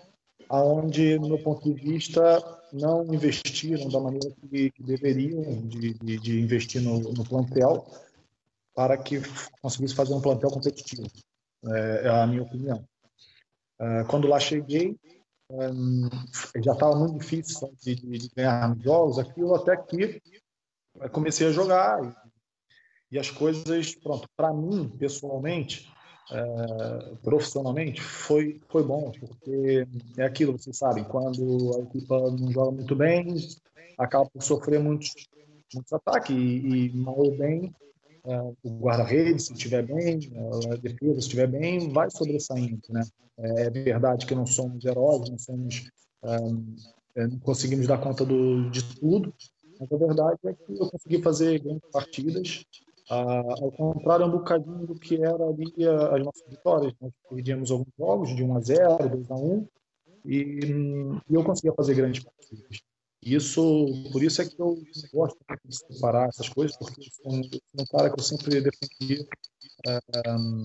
aonde, 0.48 1.18
no 1.18 1.28
meu 1.28 1.38
ponto 1.42 1.62
de 1.62 1.72
vista, 1.72 2.22
não 2.72 3.02
investiram 3.14 3.88
da 3.88 3.98
maneira 3.98 4.30
que, 4.30 4.70
que 4.70 4.82
deveriam 4.82 5.66
de, 5.66 5.94
de, 5.94 6.18
de, 6.18 6.40
investir 6.40 6.82
no, 6.82 7.00
no 7.00 7.24
plantel 7.24 7.86
para 8.74 8.96
que 8.98 9.22
conseguisse 9.62 9.94
fazer 9.94 10.12
um 10.12 10.20
plantel 10.20 10.50
competitivo. 10.50 11.08
É, 11.64 12.02
é 12.04 12.08
a 12.08 12.26
minha 12.26 12.42
opinião. 12.42 12.84
É, 13.78 14.04
quando 14.04 14.28
lá 14.28 14.38
cheguei, 14.38 14.96
é, 15.50 16.62
já 16.62 16.72
estava 16.72 16.94
muito 16.94 17.18
difícil 17.18 17.72
de, 17.82 17.94
de, 17.94 18.30
ganhar 18.36 18.76
jogos, 18.80 19.18
aquilo 19.18 19.54
até 19.54 19.76
que 19.76 20.20
comecei 21.12 21.46
a 21.46 21.52
jogar 21.52 22.19
e 23.10 23.18
as 23.18 23.30
coisas, 23.30 23.94
pronto, 23.94 24.28
para 24.36 24.52
mim, 24.52 24.88
pessoalmente, 24.98 25.90
é, 26.30 27.14
profissionalmente, 27.22 28.00
foi, 28.00 28.60
foi 28.68 28.84
bom, 28.84 29.10
porque 29.18 29.86
é 30.16 30.24
aquilo, 30.24 30.52
vocês 30.52 30.76
sabem, 30.76 31.02
quando 31.04 31.76
a 31.76 31.80
equipa 31.80 32.30
não 32.30 32.52
joga 32.52 32.70
muito 32.70 32.94
bem, 32.94 33.34
acaba 33.98 34.26
por 34.26 34.42
sofrer 34.42 34.78
muitos, 34.78 35.12
muitos 35.74 35.92
ataques, 35.92 36.34
e, 36.36 36.86
e 36.86 36.96
mal 36.96 37.18
ou 37.18 37.36
bem, 37.36 37.74
é, 38.24 38.40
o 38.62 38.78
guarda-redes, 38.78 39.46
se 39.46 39.54
estiver 39.54 39.84
bem, 39.84 40.20
a 40.70 40.76
defesa, 40.76 41.14
se 41.14 41.20
estiver 41.20 41.48
bem, 41.48 41.92
vai 41.92 42.08
sobressaindo, 42.10 42.82
né? 42.90 43.02
É, 43.38 43.62
é 43.62 43.70
verdade 43.70 44.26
que 44.26 44.34
não 44.34 44.46
somos 44.46 44.84
heróis, 44.84 45.28
não 45.28 45.38
somos... 45.38 45.90
É, 47.16 47.26
não 47.26 47.38
conseguimos 47.40 47.86
dar 47.88 47.98
conta 47.98 48.24
do, 48.24 48.70
de 48.70 48.82
tudo, 49.00 49.34
mas 49.80 49.90
a 49.90 49.96
verdade 49.96 50.38
é 50.44 50.52
que 50.52 50.78
eu 50.78 50.88
consegui 50.88 51.22
fazer 51.22 51.58
grandes 51.58 51.90
partidas, 51.90 52.64
ah, 53.10 53.42
ao 53.60 53.72
contrário 53.72 54.26
um 54.26 54.30
bocadinho 54.30 54.86
do 54.86 54.94
que 54.94 55.16
era 55.16 55.44
ali 55.44 55.72
as 56.14 56.24
nossas 56.24 56.48
vitórias. 56.48 56.94
Nós 57.00 57.12
perdíamos 57.28 57.70
alguns 57.70 57.92
jogos 57.98 58.36
de 58.36 58.42
1 58.42 58.56
a 58.56 58.60
0, 58.60 59.08
2 59.08 59.30
a 59.30 59.34
1, 59.34 59.68
e, 60.24 60.38
e 61.28 61.34
eu 61.34 61.44
conseguia 61.44 61.72
fazer 61.72 61.94
grandes 61.94 62.22
partidas. 62.22 62.80
Isso, 63.22 63.86
por 64.12 64.22
isso 64.22 64.40
é 64.40 64.48
que 64.48 64.58
eu 64.58 64.82
gosto 65.12 65.38
de 65.64 65.76
separar 65.76 66.28
essas 66.28 66.48
coisas, 66.48 66.76
porque 66.76 67.02
eu 67.24 67.32
um, 67.32 67.84
cara 67.90 68.10
que 68.10 68.18
eu 68.18 68.24
sempre 68.24 68.62
defendi 68.62 69.26
um, 70.26 70.64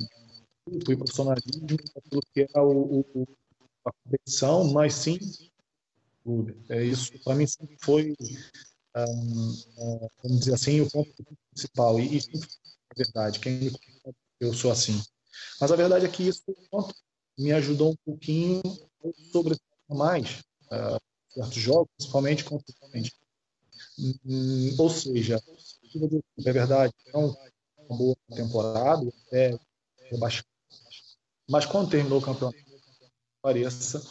o 0.67 0.97
profissionalismo, 0.97 1.77
aquilo 1.97 2.21
que 2.33 2.47
é 2.53 2.61
o, 2.61 3.03
o, 3.13 3.27
a 3.85 3.91
competição, 3.91 4.71
mas 4.71 4.93
sim 4.93 5.19
clube. 6.23 6.57
É 6.69 6.83
isso, 6.83 7.11
para 7.23 7.35
mim 7.35 7.45
sempre 7.45 7.77
foi 7.81 8.15
um, 8.95 10.09
vamos 10.23 10.39
dizer 10.39 10.53
assim, 10.53 10.81
o 10.81 10.89
ponto 10.89 11.11
principal. 11.51 11.99
E 11.99 12.17
isso 12.17 12.29
é 12.33 13.03
verdade. 13.03 13.39
Quem 13.39 13.53
me 13.53 13.71
conhece, 13.71 14.15
eu 14.39 14.53
sou 14.53 14.71
assim. 14.71 15.01
Mas 15.59 15.71
a 15.71 15.75
verdade 15.75 16.05
é 16.05 16.09
que 16.09 16.23
isso 16.23 16.43
me 17.37 17.51
ajudou 17.51 17.91
um 17.91 17.95
pouquinho 18.05 18.61
sobre 19.31 19.57
mais 19.89 20.43
uh, 20.71 20.99
certos 21.29 21.55
jogos, 21.55 21.89
principalmente 21.97 22.43
contra 22.43 22.73
hum, 24.25 24.75
Ou 24.77 24.89
seja, 24.89 25.41
é 26.45 26.51
verdade, 26.53 26.93
é 27.07 27.17
uma 27.17 27.35
boa 27.89 28.15
temporada, 28.33 29.11
até 29.27 29.57
rebaixado. 30.09 30.47
Mas 31.49 31.65
quando 31.65 31.91
terminou 31.91 32.19
o 32.19 32.21
campeonato, 32.21 32.57
pareça, 33.41 34.01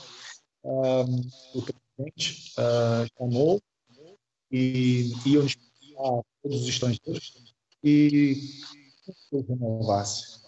um, 0.62 1.21
o 1.55 1.62
presidente 1.62 2.53
uh, 2.59 3.09
chamou 3.19 3.61
e 4.56 5.12
iam 5.26 5.46
a 5.99 6.23
todos 6.40 6.62
os 6.62 6.68
estrangeiros 6.68 7.34
e 7.82 8.61
renovasse. 9.49 10.40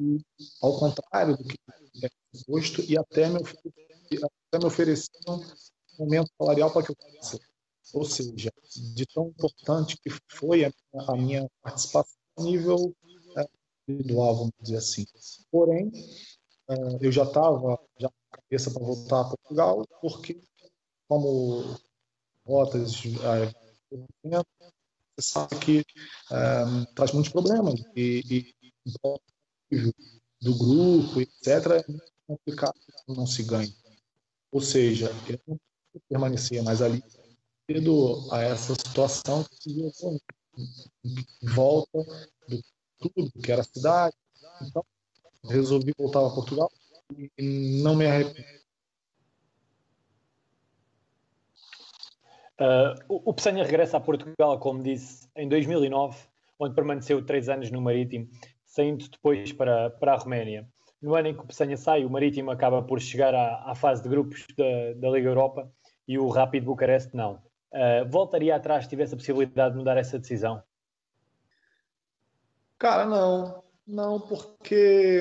E, 0.00 0.18
ao 0.62 0.78
contrário 0.78 1.36
do 1.36 1.44
que 1.44 1.58
é 2.02 2.08
posto, 2.46 2.80
e 2.90 2.96
até 2.96 3.28
me, 3.28 3.38
até 3.38 4.58
me 4.58 4.64
ofereceram 4.64 5.44
um 5.98 6.04
aumento 6.04 6.30
salarial 6.40 6.72
para 6.72 6.86
que 6.86 6.92
eu 6.92 6.96
pudesse. 6.96 7.38
Ou 7.92 8.04
seja, 8.06 8.50
de 8.94 9.04
tão 9.06 9.28
importante 9.28 9.98
que 9.98 10.10
foi 10.30 10.64
a 10.64 10.72
minha, 10.94 11.06
a 11.06 11.16
minha 11.16 11.50
participação 11.60 12.16
a 12.38 12.42
nível 12.42 12.96
é, 13.36 13.46
individual, 13.86 14.36
vamos 14.36 14.52
dizer 14.62 14.76
assim. 14.78 15.04
Porém, 15.50 15.92
é, 16.66 16.74
eu 17.02 17.12
já 17.12 17.24
estava 17.24 17.78
já 17.98 18.10
cabeça 18.30 18.70
para 18.70 18.82
voltar 18.82 19.20
a 19.20 19.24
Portugal, 19.24 19.86
porque, 20.00 20.40
como 21.06 21.78
rotas, 22.46 22.96
você 22.96 23.52
sabe 25.20 25.56
que 25.58 25.84
um, 26.30 26.84
traz 26.94 27.12
muitos 27.12 27.32
problemas 27.32 27.74
e, 27.96 28.54
e 29.70 29.94
do 30.40 30.56
grupo, 30.56 31.20
etc., 31.20 31.48
é 31.72 31.84
complicado 32.26 32.74
não 33.08 33.26
se 33.26 33.42
ganha. 33.42 33.72
Ou 34.52 34.60
seja, 34.60 35.10
eu 35.28 35.38
não 35.46 35.60
permanecia 36.08 36.62
mais 36.62 36.80
ali 36.82 37.02
devido 37.68 38.26
a 38.32 38.42
essa 38.42 38.74
situação 38.74 39.44
que 39.60 39.90
volta 41.54 41.98
do 42.48 42.62
clube, 43.00 43.32
que 43.42 43.52
era 43.52 43.62
a 43.62 43.64
cidade. 43.64 44.16
Então, 44.62 44.84
resolvi 45.44 45.92
voltar 45.96 46.26
a 46.26 46.30
Portugal 46.30 46.70
e 47.16 47.82
não 47.82 47.96
me 47.96 48.06
arrependo. 48.06 48.60
Uh, 52.60 52.94
o 53.08 53.32
Pessanha 53.32 53.64
regressa 53.64 53.96
a 53.96 54.00
Portugal, 54.00 54.58
como 54.58 54.82
disse, 54.82 55.26
em 55.34 55.48
2009, 55.48 56.18
onde 56.58 56.74
permaneceu 56.74 57.24
três 57.24 57.48
anos 57.48 57.70
no 57.70 57.80
Marítimo, 57.80 58.28
saindo 58.66 59.08
depois 59.08 59.50
para, 59.50 59.88
para 59.88 60.12
a 60.12 60.16
Roménia. 60.16 60.68
No 61.00 61.14
ano 61.14 61.28
em 61.28 61.34
que 61.34 61.40
o 61.40 61.46
Pessanha 61.46 61.78
sai, 61.78 62.04
o 62.04 62.10
Marítimo 62.10 62.50
acaba 62.50 62.82
por 62.82 63.00
chegar 63.00 63.34
à, 63.34 63.70
à 63.70 63.74
fase 63.74 64.02
de 64.02 64.10
grupos 64.10 64.46
da, 64.58 64.92
da, 64.96 65.08
Liga 65.08 65.30
Europa 65.30 65.72
e 66.06 66.18
o 66.18 66.28
Rápido 66.28 66.66
Bucareste 66.66 67.16
não. 67.16 67.42
Uh, 67.72 68.06
voltaria 68.10 68.54
atrás 68.54 68.84
se 68.84 68.90
tivesse 68.90 69.14
a 69.14 69.16
possibilidade 69.16 69.72
de 69.72 69.78
mudar 69.78 69.96
essa 69.96 70.18
decisão? 70.18 70.62
Cara, 72.78 73.06
não. 73.06 73.64
Não, 73.86 74.20
porque 74.20 75.20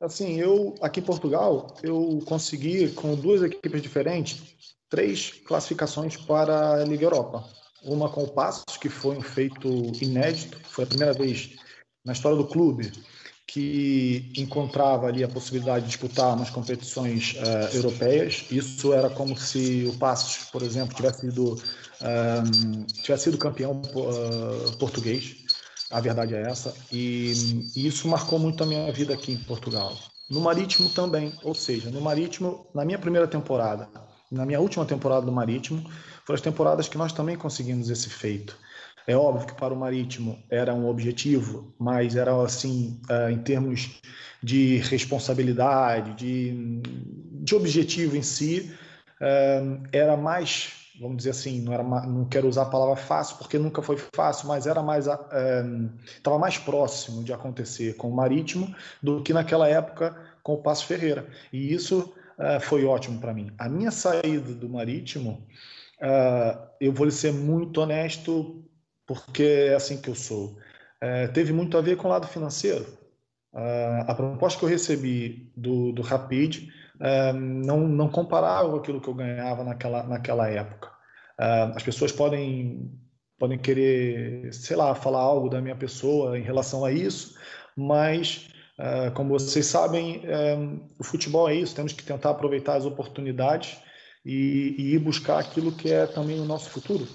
assim, 0.00 0.40
eu 0.40 0.74
aqui 0.82 0.98
em 0.98 1.04
Portugal, 1.04 1.68
eu 1.84 2.18
consegui 2.26 2.90
com 2.92 3.14
duas 3.14 3.42
equipes 3.42 3.80
diferentes 3.80 4.76
três 4.88 5.32
classificações 5.46 6.16
para 6.16 6.74
a 6.74 6.84
Liga 6.84 7.04
Europa. 7.04 7.44
Uma 7.82 8.08
com 8.08 8.24
o 8.24 8.28
Passos, 8.28 8.76
que 8.80 8.88
foi 8.88 9.16
um 9.16 9.22
feito 9.22 9.68
inédito, 10.02 10.58
foi 10.64 10.84
a 10.84 10.86
primeira 10.86 11.12
vez 11.12 11.56
na 12.04 12.12
história 12.12 12.36
do 12.36 12.46
clube 12.46 12.90
que 13.48 14.30
encontrava 14.36 15.06
ali 15.06 15.24
a 15.24 15.28
possibilidade 15.28 15.86
de 15.86 15.90
disputar 15.90 16.34
umas 16.34 16.50
competições 16.50 17.34
uh, 17.34 17.74
europeias. 17.74 18.44
Isso 18.50 18.92
era 18.92 19.08
como 19.08 19.36
se 19.38 19.86
o 19.88 19.96
Passos, 19.96 20.50
por 20.50 20.62
exemplo, 20.62 20.94
tivesse 20.94 21.20
sido, 21.20 21.54
um, 21.54 22.84
tivesse 22.84 23.24
sido 23.24 23.38
campeão 23.38 23.80
uh, 23.94 24.76
português. 24.76 25.36
A 25.90 25.98
verdade 25.98 26.34
é 26.34 26.42
essa. 26.42 26.74
E, 26.92 27.32
e 27.74 27.86
isso 27.86 28.06
marcou 28.06 28.38
muito 28.38 28.62
a 28.62 28.66
minha 28.66 28.92
vida 28.92 29.14
aqui 29.14 29.32
em 29.32 29.38
Portugal. 29.38 29.96
No 30.28 30.40
Marítimo 30.42 30.90
também, 30.90 31.32
ou 31.42 31.54
seja, 31.54 31.90
no 31.90 32.02
Marítimo, 32.02 32.66
na 32.74 32.84
minha 32.84 32.98
primeira 32.98 33.26
temporada, 33.26 33.88
na 34.30 34.44
minha 34.44 34.60
última 34.60 34.84
temporada 34.84 35.24
do 35.24 35.32
Marítimo, 35.32 35.82
foram 36.24 36.34
as 36.34 36.40
temporadas 36.40 36.88
que 36.88 36.98
nós 36.98 37.12
também 37.12 37.36
conseguimos 37.36 37.90
esse 37.90 38.08
feito. 38.08 38.56
É 39.06 39.16
óbvio 39.16 39.46
que 39.46 39.54
para 39.54 39.72
o 39.72 39.76
Marítimo 39.76 40.38
era 40.50 40.74
um 40.74 40.86
objetivo, 40.86 41.74
mas 41.78 42.14
era 42.14 42.42
assim, 42.42 43.00
uh, 43.08 43.30
em 43.30 43.38
termos 43.38 44.02
de 44.42 44.76
responsabilidade, 44.78 46.12
de, 46.12 46.82
de 47.42 47.54
objetivo 47.54 48.18
em 48.18 48.22
si, 48.22 48.70
uh, 49.18 49.82
era 49.90 50.14
mais, 50.14 50.72
vamos 51.00 51.16
dizer 51.16 51.30
assim, 51.30 51.62
não, 51.62 51.72
era, 51.72 51.82
não 51.82 52.26
quero 52.26 52.46
usar 52.46 52.64
a 52.64 52.66
palavra 52.66 52.96
fácil, 52.96 53.38
porque 53.38 53.58
nunca 53.58 53.80
foi 53.80 53.96
fácil, 54.14 54.46
mas 54.46 54.66
era 54.66 54.82
mais, 54.82 55.06
estava 55.06 56.36
uh, 56.36 56.38
mais 56.38 56.58
próximo 56.58 57.24
de 57.24 57.32
acontecer 57.32 57.96
com 57.96 58.10
o 58.10 58.14
Marítimo 58.14 58.74
do 59.02 59.22
que 59.22 59.32
naquela 59.32 59.66
época 59.66 60.14
com 60.42 60.52
o 60.52 60.58
Passo 60.58 60.84
Ferreira. 60.84 61.26
E 61.50 61.72
isso 61.72 62.12
uh, 62.38 62.60
foi 62.60 62.84
ótimo 62.84 63.20
para 63.20 63.34
mim. 63.34 63.52
A 63.58 63.68
minha 63.68 63.90
saída 63.90 64.54
do 64.54 64.68
Marítimo, 64.68 65.46
uh, 66.00 66.68
eu 66.80 66.92
vou 66.92 67.10
ser 67.10 67.32
muito 67.32 67.80
honesto, 67.80 68.64
porque 69.06 69.42
é 69.42 69.74
assim 69.74 70.00
que 70.00 70.08
eu 70.08 70.14
sou. 70.14 70.58
Uh, 71.02 71.32
teve 71.32 71.52
muito 71.52 71.76
a 71.76 71.80
ver 71.80 71.96
com 71.96 72.08
o 72.08 72.10
lado 72.10 72.26
financeiro. 72.26 72.86
a 74.06 74.14
proposta 74.14 74.58
que 74.58 74.64
eu 74.64 74.68
recebi 74.68 75.50
do, 75.56 75.92
do 75.92 76.02
Rapid 76.02 76.68
não, 77.34 77.80
não 77.88 78.08
comparava 78.08 78.76
aquilo 78.76 79.00
que 79.00 79.08
eu 79.08 79.14
ganhava 79.14 79.64
naquela, 79.64 80.02
naquela 80.02 80.48
época. 80.48 80.90
as 81.74 81.82
pessoas 81.82 82.12
podem 82.12 82.90
podem 83.38 83.58
querer, 83.58 84.52
sei 84.52 84.76
lá, 84.76 84.94
falar 84.94 85.20
algo 85.20 85.48
da 85.48 85.60
minha 85.60 85.76
pessoa 85.76 86.36
em 86.36 86.42
relação 86.42 86.84
a 86.84 86.90
isso, 86.92 87.38
mas 87.76 88.48
como 89.14 89.30
vocês 89.30 89.66
sabem, 89.66 90.18
um, 90.18 90.22
eh, 90.24 90.80
o 90.98 91.04
futebol 91.04 91.48
é 91.48 91.54
isso, 91.56 91.74
temos 91.74 91.92
que 91.92 92.04
tentar 92.04 92.30
aproveitar 92.30 92.76
as 92.76 92.84
oportunidades 92.84 93.76
e, 94.24 94.74
e, 94.78 94.94
ir 94.94 94.98
buscar 95.00 95.40
aquilo 95.40 95.72
que 95.72 95.92
é 95.92 96.06
também 96.06 96.38
o 96.38 96.44
nosso 96.44 96.70
futuro, 96.70 97.06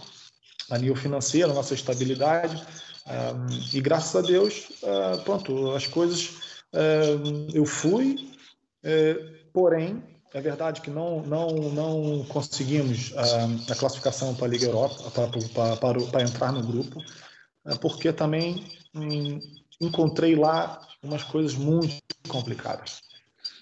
a 0.70 0.78
nível 0.78 0.96
financeiro, 0.96 1.54
nossa 1.54 1.74
estabilidade. 1.74 2.62
Um, 3.06 3.76
e 3.78 3.82
graças 3.82 4.16
a 4.16 4.26
Deus, 4.26 4.70
uh, 4.84 5.22
pronto, 5.24 5.72
as 5.72 5.88
coisas 5.88 6.30
uh, 6.74 7.50
eu 7.54 7.66
fui, 7.66 8.30
porém, 9.54 10.04
é 10.34 10.42
verdade 10.42 10.82
que 10.82 10.90
não, 10.90 11.22
não, 11.22 11.48
não 11.50 12.26
conseguimos 12.26 13.14
a 13.70 13.76
classificação 13.76 14.36
para 14.36 14.48
a 14.48 14.50
Liga 14.50 14.66
Europa, 14.66 15.12
para, 15.12 15.78
para, 15.78 16.02
para, 16.08 16.24
entrar 16.24 16.52
no 16.52 16.62
grupo, 16.62 17.02
porque 17.80 18.12
também 18.12 18.66
hum, 18.94 19.40
encontrei 19.80 20.36
lá 20.36 20.82
umas 21.04 21.24
coisas 21.24 21.54
muito 21.54 22.02
complicadas. 22.28 23.02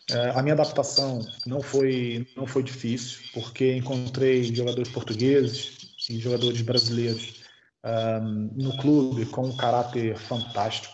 É, 0.10 0.30
a 0.32 0.42
minha 0.42 0.54
adaptação 0.54 1.26
não 1.46 1.62
foi, 1.62 2.28
não 2.36 2.46
foi 2.46 2.64
difícil, 2.64 3.20
porque 3.34 3.76
encontrei 3.76 4.44
jogadores 4.44 4.92
portugueses 4.92 5.78
e 6.10 6.20
jogadores 6.20 6.62
brasileiros 6.62 7.42
um, 7.84 8.50
no 8.56 8.78
clube 8.78 9.26
com 9.26 9.48
um 9.48 9.56
caráter 9.56 10.18
fantástico. 10.18 10.94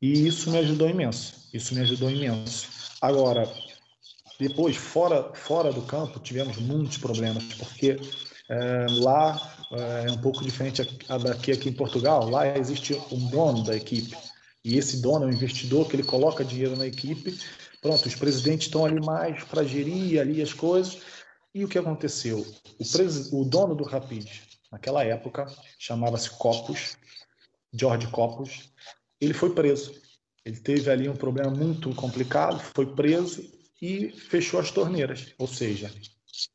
E 0.00 0.26
isso 0.26 0.50
me 0.50 0.58
ajudou 0.58 0.88
imenso. 0.88 1.48
Isso 1.52 1.74
me 1.74 1.80
ajudou 1.82 2.10
imenso. 2.10 2.68
Agora, 3.02 3.46
depois, 4.38 4.76
fora, 4.76 5.34
fora 5.34 5.72
do 5.72 5.82
campo, 5.82 6.18
tivemos 6.20 6.56
muitos 6.56 6.96
problemas, 6.96 7.44
porque 7.54 7.98
é, 8.48 8.86
lá 8.88 9.38
é, 9.72 10.06
é 10.08 10.10
um 10.10 10.18
pouco 10.18 10.42
diferente 10.42 10.82
daqui 11.22 11.52
aqui 11.52 11.68
em 11.68 11.74
Portugal. 11.74 12.28
Lá 12.30 12.56
existe 12.56 12.94
um 13.12 13.28
dono 13.28 13.62
da 13.62 13.76
equipe 13.76 14.16
e 14.64 14.76
esse 14.76 14.98
dono 15.00 15.24
é 15.24 15.28
um 15.28 15.32
investidor 15.32 15.88
que 15.88 15.96
ele 15.96 16.02
coloca 16.02 16.44
dinheiro 16.44 16.76
na 16.76 16.86
equipe. 16.86 17.38
Pronto, 17.80 18.06
os 18.06 18.14
presidentes 18.14 18.66
estão 18.66 18.84
ali 18.84 19.00
mais 19.00 19.42
para 19.44 19.64
gerir 19.64 20.20
ali 20.20 20.42
as 20.42 20.52
coisas. 20.52 21.00
E 21.54 21.64
o 21.64 21.68
que 21.68 21.78
aconteceu? 21.78 22.46
O, 22.78 22.84
pres... 22.84 23.32
o 23.32 23.44
dono 23.44 23.74
do 23.74 23.84
Rapid, 23.84 24.28
naquela 24.70 25.02
época, 25.02 25.46
chamava-se 25.78 26.30
Copos, 26.30 26.96
George 27.72 28.06
Copos, 28.08 28.70
ele 29.20 29.32
foi 29.32 29.54
preso. 29.54 29.94
Ele 30.44 30.56
teve 30.56 30.90
ali 30.90 31.08
um 31.08 31.16
problema 31.16 31.50
muito 31.50 31.94
complicado, 31.94 32.60
foi 32.74 32.94
preso 32.94 33.42
e 33.80 34.10
fechou 34.10 34.60
as 34.60 34.70
torneiras. 34.70 35.32
Ou 35.38 35.46
seja, 35.46 35.90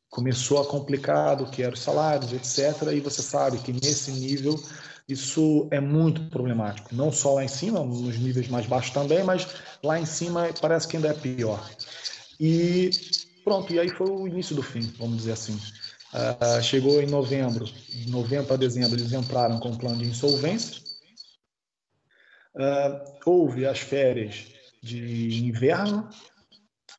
começou 0.08 0.60
a 0.60 0.66
complicar 0.66 1.42
o 1.42 1.50
que 1.50 1.62
eram 1.62 1.74
os 1.74 1.80
salários, 1.80 2.32
etc. 2.32 2.92
E 2.92 3.00
você 3.00 3.22
sabe 3.22 3.58
que 3.58 3.72
nesse 3.72 4.12
nível 4.12 4.54
isso 5.08 5.68
é 5.70 5.80
muito 5.80 6.20
problemático, 6.30 6.94
não 6.94 7.12
só 7.12 7.34
lá 7.34 7.44
em 7.44 7.48
cima, 7.48 7.84
nos 7.84 8.18
níveis 8.18 8.48
mais 8.48 8.66
baixos 8.66 8.90
também, 8.90 9.22
mas 9.22 9.46
lá 9.82 10.00
em 10.00 10.06
cima 10.06 10.48
parece 10.60 10.88
que 10.88 10.96
ainda 10.96 11.08
é 11.08 11.14
pior. 11.14 11.64
E 12.40 12.90
pronto, 13.44 13.72
e 13.72 13.78
aí 13.78 13.88
foi 13.88 14.10
o 14.10 14.26
início 14.26 14.56
do 14.56 14.62
fim, 14.62 14.92
vamos 14.98 15.18
dizer 15.18 15.32
assim. 15.32 15.56
Uh, 16.12 16.62
chegou 16.62 17.00
em 17.00 17.06
novembro, 17.06 17.64
de 17.64 18.10
novembro 18.10 18.52
a 18.52 18.56
dezembro, 18.56 18.98
eles 18.98 19.12
entraram 19.12 19.60
com 19.60 19.70
um 19.70 19.76
plano 19.76 19.98
de 19.98 20.08
insolvência. 20.08 20.82
Uh, 22.54 23.18
houve 23.24 23.66
as 23.66 23.78
férias 23.78 24.46
de 24.82 25.44
inverno, 25.44 26.08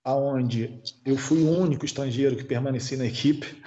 aonde 0.03 0.81
eu 1.05 1.17
fui 1.17 1.39
o 1.39 1.49
único 1.49 1.83
estrangeiro 1.83 2.37
que 2.37 2.43
permaneci 2.43 2.95
na 2.95 3.05
equipe. 3.05 3.61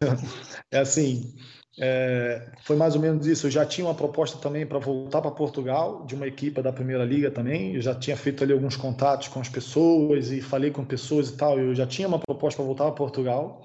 é 0.70 0.78
assim, 0.78 1.34
é, 1.82 2.52
foi 2.62 2.76
mais 2.76 2.94
ou 2.94 3.00
menos 3.00 3.26
isso. 3.26 3.46
Eu 3.46 3.50
já 3.50 3.64
tinha 3.64 3.86
uma 3.86 3.94
proposta 3.94 4.36
também 4.38 4.66
para 4.66 4.78
voltar 4.78 5.22
para 5.22 5.30
Portugal, 5.30 6.04
de 6.04 6.14
uma 6.14 6.26
equipe 6.26 6.60
da 6.60 6.70
Primeira 6.70 7.04
Liga 7.04 7.30
também. 7.30 7.74
Eu 7.74 7.80
já 7.80 7.94
tinha 7.94 8.16
feito 8.16 8.44
ali 8.44 8.52
alguns 8.52 8.76
contatos 8.76 9.28
com 9.28 9.40
as 9.40 9.48
pessoas 9.48 10.30
e 10.30 10.42
falei 10.42 10.70
com 10.70 10.84
pessoas 10.84 11.30
e 11.30 11.36
tal. 11.36 11.58
Eu 11.58 11.74
já 11.74 11.86
tinha 11.86 12.06
uma 12.06 12.18
proposta 12.18 12.58
para 12.58 12.66
voltar 12.66 12.84
para 12.84 12.92
Portugal. 12.92 13.62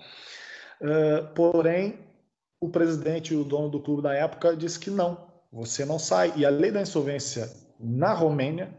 É, 0.81 1.21
porém, 1.35 1.99
o 2.61 2.69
presidente 2.69 3.35
o 3.35 3.43
dono 3.43 3.69
do 3.69 3.81
clube 3.81 4.01
da 4.01 4.13
época 4.13 4.55
disse 4.55 4.79
que 4.79 4.89
não, 4.89 5.27
você 5.51 5.83
não 5.83 5.99
sai. 5.99 6.31
E 6.37 6.45
a 6.45 6.49
lei 6.49 6.71
da 6.71 6.81
insolvência 6.81 7.51
na 7.77 8.13
Romênia 8.13 8.73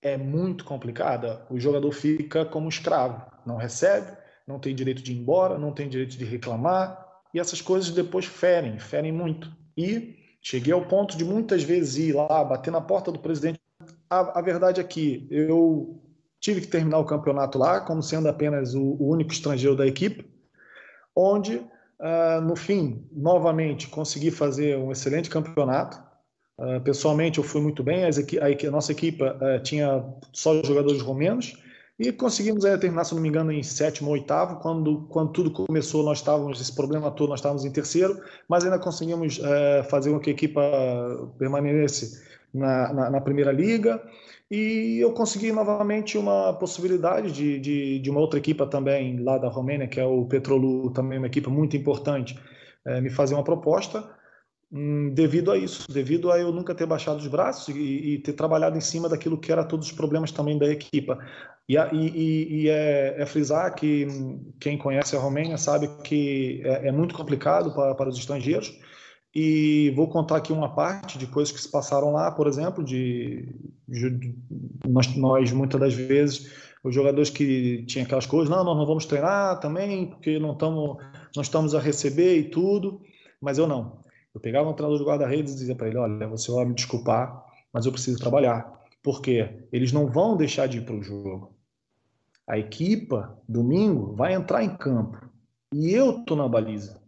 é 0.00 0.16
muito 0.16 0.64
complicada. 0.64 1.44
O 1.50 1.58
jogador 1.58 1.90
fica 1.90 2.44
como 2.44 2.68
escravo, 2.68 3.20
não 3.44 3.56
recebe, 3.56 4.16
não 4.46 4.60
tem 4.60 4.74
direito 4.76 5.02
de 5.02 5.12
ir 5.12 5.18
embora, 5.18 5.58
não 5.58 5.72
tem 5.72 5.88
direito 5.88 6.16
de 6.16 6.24
reclamar, 6.24 7.09
e 7.34 7.40
essas 7.40 7.60
coisas 7.60 7.90
depois 7.90 8.24
ferem, 8.24 8.78
ferem 8.78 9.12
muito. 9.12 9.50
E 9.76 10.16
cheguei 10.42 10.72
ao 10.72 10.86
ponto 10.86 11.16
de 11.16 11.24
muitas 11.24 11.62
vezes 11.62 11.96
ir 12.08 12.12
lá, 12.14 12.44
bater 12.44 12.70
na 12.70 12.80
porta 12.80 13.12
do 13.12 13.18
presidente. 13.18 13.60
A, 14.08 14.38
a 14.38 14.42
verdade 14.42 14.80
é 14.80 14.84
que 14.84 15.26
eu 15.30 16.00
tive 16.40 16.62
que 16.62 16.66
terminar 16.66 16.98
o 16.98 17.04
campeonato 17.04 17.58
lá, 17.58 17.80
como 17.80 18.02
sendo 18.02 18.28
apenas 18.28 18.74
o, 18.74 18.82
o 18.82 19.10
único 19.10 19.32
estrangeiro 19.32 19.76
da 19.76 19.86
equipe, 19.86 20.24
onde, 21.14 21.56
uh, 21.56 22.40
no 22.42 22.56
fim, 22.56 23.06
novamente, 23.12 23.88
consegui 23.88 24.30
fazer 24.30 24.76
um 24.78 24.90
excelente 24.90 25.28
campeonato. 25.28 26.02
Uh, 26.58 26.80
pessoalmente, 26.80 27.38
eu 27.38 27.44
fui 27.44 27.60
muito 27.60 27.82
bem, 27.82 28.04
a, 28.04 28.08
a, 28.08 28.70
nossa 28.70 28.92
equipe 28.92 29.22
uh, 29.22 29.62
tinha 29.62 30.04
só 30.32 30.62
jogadores 30.62 31.00
romenos, 31.02 31.56
e 32.00 32.10
conseguimos 32.10 32.64
é, 32.64 32.78
terminar, 32.78 33.04
se 33.04 33.14
não 33.14 33.20
me 33.20 33.28
engano, 33.28 33.52
em 33.52 33.62
sétimo 33.62 34.08
ou 34.08 34.14
oitavo. 34.14 34.56
Quando, 34.60 35.02
quando 35.10 35.32
tudo 35.32 35.50
começou, 35.50 36.02
nós 36.02 36.16
estávamos, 36.16 36.58
esse 36.58 36.74
problema 36.74 37.10
todo, 37.10 37.28
nós 37.28 37.40
estávamos 37.40 37.62
em 37.62 37.70
terceiro, 37.70 38.18
mas 38.48 38.64
ainda 38.64 38.78
conseguimos 38.78 39.38
é, 39.38 39.82
fazer 39.82 40.10
com 40.10 40.18
que 40.18 40.30
a 40.30 40.32
equipa 40.32 40.62
permanecesse 41.38 42.24
na, 42.54 42.90
na, 42.90 43.10
na 43.10 43.20
Primeira 43.20 43.52
Liga. 43.52 44.02
E 44.50 44.98
eu 44.98 45.12
consegui 45.12 45.52
novamente 45.52 46.16
uma 46.16 46.54
possibilidade 46.54 47.30
de, 47.32 47.60
de, 47.60 47.98
de, 47.98 48.10
uma 48.10 48.18
outra 48.18 48.38
equipa 48.38 48.66
também 48.66 49.22
lá 49.22 49.36
da 49.36 49.48
Romênia, 49.48 49.86
que 49.86 50.00
é 50.00 50.04
o 50.04 50.24
Petrolu, 50.24 50.90
também 50.92 51.18
uma 51.18 51.26
equipa 51.26 51.50
muito 51.50 51.76
importante, 51.76 52.36
é, 52.86 52.98
me 52.98 53.10
fazer 53.10 53.34
uma 53.34 53.44
proposta 53.44 54.08
hum, 54.72 55.10
devido 55.14 55.52
a 55.52 55.58
isso, 55.58 55.86
devido 55.92 56.32
a 56.32 56.38
eu 56.40 56.50
nunca 56.50 56.74
ter 56.74 56.86
baixado 56.86 57.18
os 57.18 57.26
braços 57.26 57.68
e, 57.76 58.14
e, 58.14 58.18
ter 58.20 58.32
trabalhado 58.32 58.76
em 58.78 58.80
cima 58.80 59.06
daquilo 59.06 59.38
que 59.38 59.52
era 59.52 59.62
todos 59.62 59.86
os 59.86 59.92
problemas 59.92 60.32
também 60.32 60.58
da 60.58 60.66
equipa. 60.66 61.18
E, 61.70 61.76
e, 61.76 62.62
e 62.62 62.68
é, 62.68 63.14
é, 63.16 63.26
frisar 63.26 63.72
que 63.76 64.04
quem 64.58 64.76
conhece 64.76 65.14
a 65.14 65.20
Romênia 65.20 65.56
sabe 65.56 65.88
que 66.02 66.60
é, 66.64 66.88
é 66.88 66.92
muito 66.92 67.14
complicado 67.14 67.72
para, 67.72 67.94
para 67.94 68.08
os 68.08 68.18
estrangeiros, 68.18 68.76
e 69.32 69.92
vou 69.94 70.08
contar 70.08 70.38
aqui 70.38 70.52
uma 70.52 70.74
parte 70.74 71.16
de 71.16 71.28
coisas 71.28 71.54
que 71.54 71.60
se 71.60 71.70
passaram 71.70 72.12
lá, 72.12 72.32
por 72.32 72.48
exemplo, 72.48 72.82
de, 72.82 73.54
de 73.86 74.34
nós, 74.84 75.14
nós, 75.14 75.52
muitas 75.52 75.78
das 75.78 75.94
vezes 75.94 76.50
os 76.82 76.92
jogadores 76.92 77.30
que 77.30 77.84
tinham 77.86 78.04
aquelas 78.04 78.26
coisas, 78.26 78.50
não, 78.50 78.64
nós 78.64 78.76
não 78.76 78.84
vamos 78.84 79.06
treinar 79.06 79.60
também 79.60 80.06
porque 80.06 80.40
não 80.40 80.54
estamos 80.54 80.96
não 81.36 81.42
estamos 81.42 81.72
a 81.76 81.78
receber 81.78 82.36
e 82.36 82.50
tudo, 82.50 83.00
mas 83.40 83.58
eu 83.58 83.68
não. 83.68 84.00
Eu 84.34 84.40
pegava 84.40 84.68
um 84.68 84.72
treinador 84.72 84.98
de 84.98 85.08
guarda-redes 85.08 85.52
e 85.52 85.58
dizia 85.58 85.76
para 85.76 85.86
ele, 85.86 85.98
olha, 85.98 86.26
você 86.26 86.50
vai 86.50 86.64
me 86.64 86.74
desculpar, 86.74 87.44
mas 87.72 87.86
eu 87.86 87.92
preciso 87.92 88.18
trabalhar. 88.18 88.80
Porque 89.00 89.48
eles 89.72 89.92
não 89.92 90.08
vão 90.08 90.36
deixar 90.36 90.66
de 90.66 90.78
ir 90.78 90.84
para 90.84 90.96
o 90.96 91.02
jogo. 91.02 91.59
A 92.50 92.58
equipa, 92.58 93.40
domingo, 93.48 94.12
vai 94.16 94.34
entrar 94.34 94.64
em 94.64 94.76
campo. 94.76 95.24
E 95.72 95.92
eu 95.92 96.18
estou 96.18 96.36
na 96.36 96.48
baliza. 96.48 97.00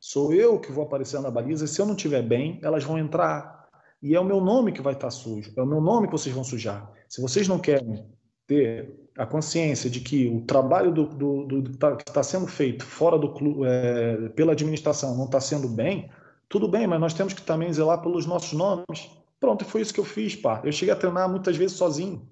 Sou 0.00 0.34
eu 0.34 0.58
que 0.58 0.72
vou 0.72 0.82
aparecer 0.82 1.20
na 1.20 1.30
baliza, 1.30 1.64
e 1.64 1.68
se 1.68 1.80
eu 1.80 1.86
não 1.86 1.94
estiver 1.94 2.22
bem, 2.22 2.58
elas 2.60 2.82
vão 2.82 2.98
entrar. 2.98 3.68
E 4.02 4.16
é 4.16 4.20
o 4.20 4.24
meu 4.24 4.40
nome 4.40 4.72
que 4.72 4.82
vai 4.82 4.94
estar 4.94 5.10
sujo, 5.10 5.52
é 5.56 5.62
o 5.62 5.66
meu 5.66 5.80
nome 5.80 6.08
que 6.08 6.12
vocês 6.12 6.34
vão 6.34 6.42
sujar. 6.42 6.90
Se 7.08 7.20
vocês 7.20 7.46
não 7.46 7.60
querem 7.60 8.04
ter 8.48 8.92
a 9.16 9.24
consciência 9.24 9.88
de 9.88 10.00
que 10.00 10.26
o 10.26 10.40
trabalho 10.40 10.90
do, 10.90 11.06
do, 11.06 11.44
do 11.44 11.76
tá, 11.78 11.94
que 11.94 12.10
está 12.10 12.24
sendo 12.24 12.48
feito 12.48 12.84
fora 12.84 13.16
do 13.16 13.32
clube, 13.32 13.60
é, 13.64 14.28
pela 14.30 14.54
administração 14.54 15.16
não 15.16 15.26
está 15.26 15.40
sendo 15.40 15.68
bem, 15.68 16.10
tudo 16.48 16.66
bem, 16.66 16.88
mas 16.88 16.98
nós 16.98 17.14
temos 17.14 17.32
que 17.32 17.42
também 17.42 17.72
zelar 17.72 18.02
pelos 18.02 18.26
nossos 18.26 18.54
nomes. 18.54 19.08
Pronto, 19.38 19.64
foi 19.64 19.82
isso 19.82 19.94
que 19.94 20.00
eu 20.00 20.04
fiz, 20.04 20.34
pá. 20.34 20.60
Eu 20.64 20.72
cheguei 20.72 20.92
a 20.92 20.96
treinar 20.96 21.30
muitas 21.30 21.56
vezes 21.56 21.76
sozinho. 21.76 22.28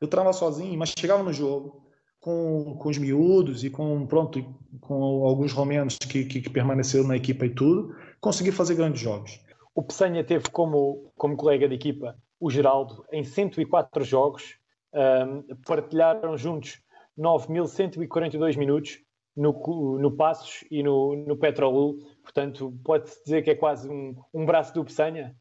Eu 0.00 0.08
treinava 0.08 0.32
sozinho, 0.32 0.76
mas 0.76 0.92
chegava 0.98 1.22
no 1.22 1.32
jogo, 1.32 1.83
com, 2.24 2.74
com 2.78 2.88
os 2.88 2.96
miúdos 2.96 3.64
e 3.64 3.68
com 3.68 4.06
pronto 4.06 4.42
com 4.80 5.26
alguns 5.26 5.52
romenos 5.52 5.98
que, 5.98 6.24
que, 6.24 6.40
que, 6.40 6.48
permaneceram 6.48 7.06
na 7.06 7.16
equipa 7.16 7.44
e 7.44 7.50
tudo, 7.50 7.94
consegui 8.18 8.50
fazer 8.50 8.76
grandes 8.76 9.02
jogos. 9.02 9.38
O 9.74 9.82
Pessanha 9.82 10.24
teve 10.24 10.48
como, 10.48 11.12
como 11.18 11.36
colega 11.36 11.68
de 11.68 11.74
equipa 11.74 12.16
o 12.40 12.50
Geraldo 12.50 13.04
em 13.12 13.22
104 13.22 14.02
jogos, 14.04 14.56
um, 14.94 15.54
partilharam 15.66 16.34
juntos 16.34 16.80
9.142 17.18 18.56
minutos 18.56 19.00
no, 19.36 19.98
no 19.98 20.10
Passos 20.10 20.64
e 20.70 20.82
no, 20.82 21.14
no 21.26 21.36
Petrolul, 21.36 21.98
portanto 22.22 22.72
pode-se 22.82 23.22
dizer 23.22 23.42
que 23.42 23.50
é 23.50 23.54
quase 23.54 23.86
um, 23.86 24.16
um 24.32 24.46
braço 24.46 24.72
do 24.72 24.82
Pessanha? 24.82 25.36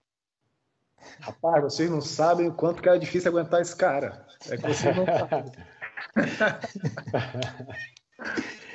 Rapaz, 1.21 1.63
vocês 1.63 1.89
não 1.89 2.01
sabem 2.01 2.49
o 2.49 2.53
quanto 2.53 2.81
que 2.81 2.89
era 2.89 2.99
difícil 2.99 3.31
aguentar 3.31 3.61
esse 3.61 3.75
cara. 3.75 4.25
É 4.49 4.57
que 4.57 4.67
vocês 4.67 4.95
não 4.97 5.05
sabem. 5.05 5.51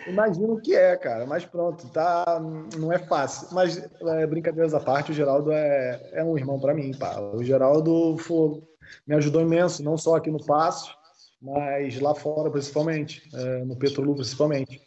Imagino 0.08 0.60
que 0.60 0.74
é, 0.74 0.96
cara, 0.96 1.26
mas 1.26 1.44
pronto, 1.44 1.88
tá, 1.90 2.40
não 2.78 2.92
é 2.92 2.98
fácil. 2.98 3.48
Mas 3.52 3.78
é, 3.78 4.26
brincadeiras 4.26 4.74
à 4.74 4.80
parte, 4.80 5.12
o 5.12 5.14
Geraldo 5.14 5.52
é, 5.52 6.10
é 6.12 6.24
um 6.24 6.36
irmão 6.36 6.58
para 6.58 6.74
mim, 6.74 6.96
pá. 6.96 7.20
O 7.20 7.42
Geraldo 7.42 8.16
foi, 8.18 8.62
me 9.06 9.14
ajudou 9.16 9.42
imenso, 9.42 9.82
não 9.82 9.98
só 9.98 10.16
aqui 10.16 10.30
no 10.30 10.44
Passo, 10.44 10.96
mas 11.40 12.00
lá 12.00 12.14
fora 12.14 12.50
principalmente, 12.50 13.22
é, 13.34 13.64
no 13.64 13.76
Petrolu 13.76 14.14
principalmente. 14.14 14.80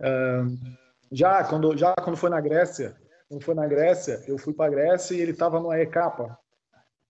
É, 0.00 0.42
já 1.12 1.44
quando 1.44 1.76
já 1.76 1.94
quando 1.94 2.16
foi 2.16 2.30
na 2.30 2.40
Grécia, 2.40 2.96
quando 3.28 3.42
foi 3.42 3.54
na 3.54 3.66
Grécia, 3.66 4.22
eu 4.26 4.38
fui 4.38 4.54
para 4.54 4.70
Grécia 4.70 5.14
e 5.14 5.20
ele 5.20 5.32
estava 5.32 5.60
no 5.60 5.72
ECAPA. 5.72 6.36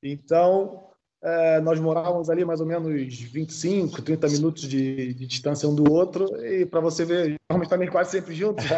Então 0.02 0.90
é, 1.24 1.58
nós 1.62 1.80
morávamos 1.80 2.28
ali 2.28 2.44
mais 2.44 2.60
ou 2.60 2.66
menos 2.66 3.18
25, 3.18 4.02
30 4.02 4.28
minutos 4.28 4.62
de, 4.68 5.14
de 5.14 5.26
distância 5.26 5.66
um 5.66 5.74
do 5.74 5.90
outro, 5.90 6.26
e 6.44 6.66
para 6.66 6.80
você 6.80 7.02
ver, 7.02 7.40
estamos 7.40 7.66
também 7.66 7.88
quase 7.88 8.10
sempre 8.10 8.34
juntos. 8.34 8.66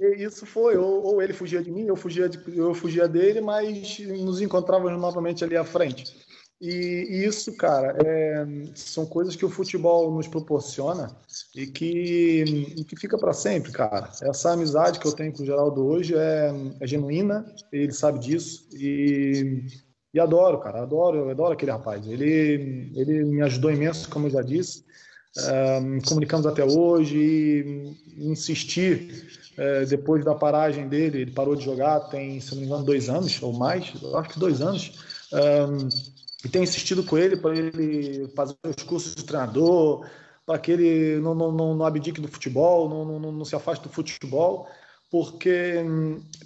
e 0.00 0.22
isso 0.22 0.46
foi, 0.46 0.76
ou, 0.76 1.02
ou, 1.02 1.20
ele 1.20 1.32
fugia 1.32 1.60
de 1.60 1.72
mim, 1.72 1.86
eu 1.86 1.96
fugia, 1.96 2.28
de, 2.28 2.38
eu 2.56 2.72
fugia 2.74 3.08
dele, 3.08 3.40
mas 3.40 3.98
nos 3.98 4.40
encontrávamos 4.40 5.00
novamente 5.00 5.42
ali 5.42 5.56
à 5.56 5.64
frente. 5.64 6.16
E, 6.60 7.06
e 7.10 7.24
isso, 7.24 7.56
cara, 7.56 7.96
é, 8.04 8.46
são 8.74 9.04
coisas 9.04 9.34
que 9.34 9.44
o 9.44 9.50
futebol 9.50 10.12
nos 10.12 10.28
proporciona 10.28 11.16
e 11.54 11.66
que, 11.66 12.44
e 12.76 12.84
que 12.84 12.96
fica 12.96 13.18
para 13.18 13.32
sempre, 13.32 13.72
cara. 13.72 14.10
Essa 14.22 14.52
amizade 14.52 15.00
que 15.00 15.06
eu 15.06 15.12
tenho 15.12 15.32
com 15.32 15.42
o 15.42 15.46
Geraldo 15.46 15.84
hoje 15.84 16.14
é, 16.16 16.52
é 16.80 16.86
genuína, 16.86 17.44
ele 17.72 17.92
sabe 17.92 18.18
disso, 18.20 18.68
e 18.72 19.66
e 20.12 20.18
adoro, 20.18 20.58
cara, 20.58 20.82
adoro, 20.82 21.28
adoro 21.28 21.52
aquele 21.52 21.70
rapaz. 21.70 22.06
Ele, 22.06 22.92
ele 22.94 23.24
me 23.24 23.42
ajudou 23.42 23.70
imenso, 23.70 24.08
como 24.08 24.26
eu 24.26 24.30
já 24.30 24.42
disse. 24.42 24.84
Uh, 25.36 26.08
comunicamos 26.08 26.46
até 26.46 26.64
hoje 26.64 27.16
e 27.16 28.30
insistir 28.30 29.28
uh, 29.58 29.86
depois 29.86 30.24
da 30.24 30.34
paragem 30.34 30.88
dele, 30.88 31.20
ele 31.20 31.30
parou 31.30 31.54
de 31.54 31.64
jogar 31.64 32.00
tem, 32.08 32.40
se 32.40 32.52
não 32.52 32.60
me 32.60 32.66
engano, 32.66 32.84
dois 32.84 33.08
anos 33.08 33.40
ou 33.42 33.52
mais, 33.52 33.92
acho 34.14 34.28
que 34.30 34.38
dois 34.38 34.60
anos. 34.60 34.98
Uh, 35.32 35.88
e 36.44 36.48
tenho 36.48 36.64
insistido 36.64 37.04
com 37.04 37.18
ele 37.18 37.36
para 37.36 37.56
ele 37.56 38.28
fazer 38.34 38.56
os 38.64 38.82
cursos 38.82 39.14
de 39.14 39.24
treinador, 39.24 40.06
para 40.46 40.58
que 40.58 40.72
ele 40.72 41.20
não, 41.20 41.34
não, 41.34 41.52
não, 41.52 41.74
não 41.74 41.84
abdique 41.86 42.20
do 42.20 42.28
futebol, 42.28 42.88
não, 42.88 43.20
não, 43.20 43.32
não 43.32 43.44
se 43.44 43.54
afaste 43.54 43.84
do 43.84 43.90
futebol 43.90 44.66
porque 45.10 45.84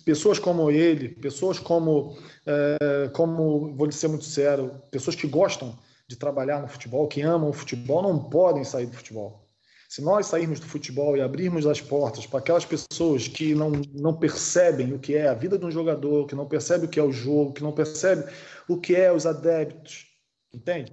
pessoas 0.05 0.39
como 0.39 0.71
ele, 0.71 1.09
pessoas 1.09 1.59
como, 1.59 2.17
é, 2.47 3.09
como, 3.13 3.75
vou 3.75 3.87
lhe 3.87 3.93
ser 3.93 4.09
muito 4.09 4.25
sério, 4.25 4.83
pessoas 4.91 5.17
que 5.17 5.27
gostam 5.27 5.79
de 6.09 6.17
trabalhar 6.17 6.61
no 6.61 6.69
futebol, 6.69 7.09
que 7.09 7.23
amam 7.23 7.51
o 7.51 7.53
futebol, 7.53 8.03
não 8.03 8.19
podem 8.19 8.65
sair 8.65 8.87
do 8.87 8.97
futebol. 8.97 9.43
Se 9.89 10.01
nós 10.01 10.27
sairmos 10.27 10.59
do 10.59 10.67
futebol 10.67 11.17
e 11.17 11.21
abrirmos 11.21 11.67
as 11.67 11.81
portas 11.81 12.27
para 12.27 12.39
aquelas 12.39 12.65
pessoas 12.65 13.29
que 13.29 13.55
não, 13.55 13.71
não 13.93 14.15
percebem 14.15 14.95
o 14.95 14.99
que 14.99 15.15
é 15.15 15.29
a 15.29 15.35
vida 15.35 15.59
de 15.59 15.67
um 15.67 15.71
jogador, 15.71 16.27
que 16.27 16.35
não 16.35 16.47
percebem 16.47 16.87
o 16.87 16.89
que 16.89 16.99
é 16.99 17.03
o 17.03 17.13
jogo, 17.13 17.53
que 17.53 17.63
não 17.63 17.73
percebem 17.73 18.25
o 18.67 18.79
que 18.79 18.97
é 18.97 19.13
os 19.13 19.27
adeptos, 19.27 20.07
entende? 20.53 20.93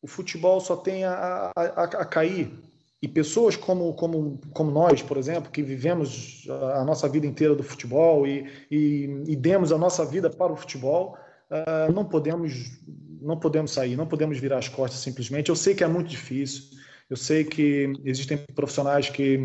O 0.00 0.06
futebol 0.06 0.60
só 0.60 0.76
tem 0.76 1.04
a, 1.04 1.52
a, 1.54 1.82
a 1.84 2.04
cair 2.06 2.50
e 3.00 3.06
pessoas 3.06 3.56
como, 3.56 3.94
como, 3.94 4.40
como 4.52 4.70
nós, 4.70 5.02
por 5.02 5.16
exemplo, 5.16 5.50
que 5.50 5.62
vivemos 5.62 6.46
a 6.74 6.84
nossa 6.84 7.08
vida 7.08 7.26
inteira 7.26 7.54
do 7.54 7.62
futebol 7.62 8.26
e, 8.26 8.50
e, 8.70 9.22
e 9.26 9.36
demos 9.36 9.70
a 9.70 9.78
nossa 9.78 10.04
vida 10.04 10.28
para 10.28 10.52
o 10.52 10.56
futebol, 10.56 11.16
uh, 11.50 11.92
não 11.92 12.04
podemos 12.04 12.52
não 13.20 13.36
podemos 13.36 13.72
sair, 13.72 13.96
não 13.96 14.06
podemos 14.06 14.38
virar 14.38 14.58
as 14.58 14.68
costas 14.68 15.00
simplesmente. 15.00 15.48
Eu 15.48 15.56
sei 15.56 15.74
que 15.74 15.82
é 15.82 15.88
muito 15.88 16.08
difícil, 16.08 16.64
eu 17.10 17.16
sei 17.16 17.44
que 17.44 17.92
existem 18.04 18.38
profissionais 18.54 19.10
que 19.10 19.38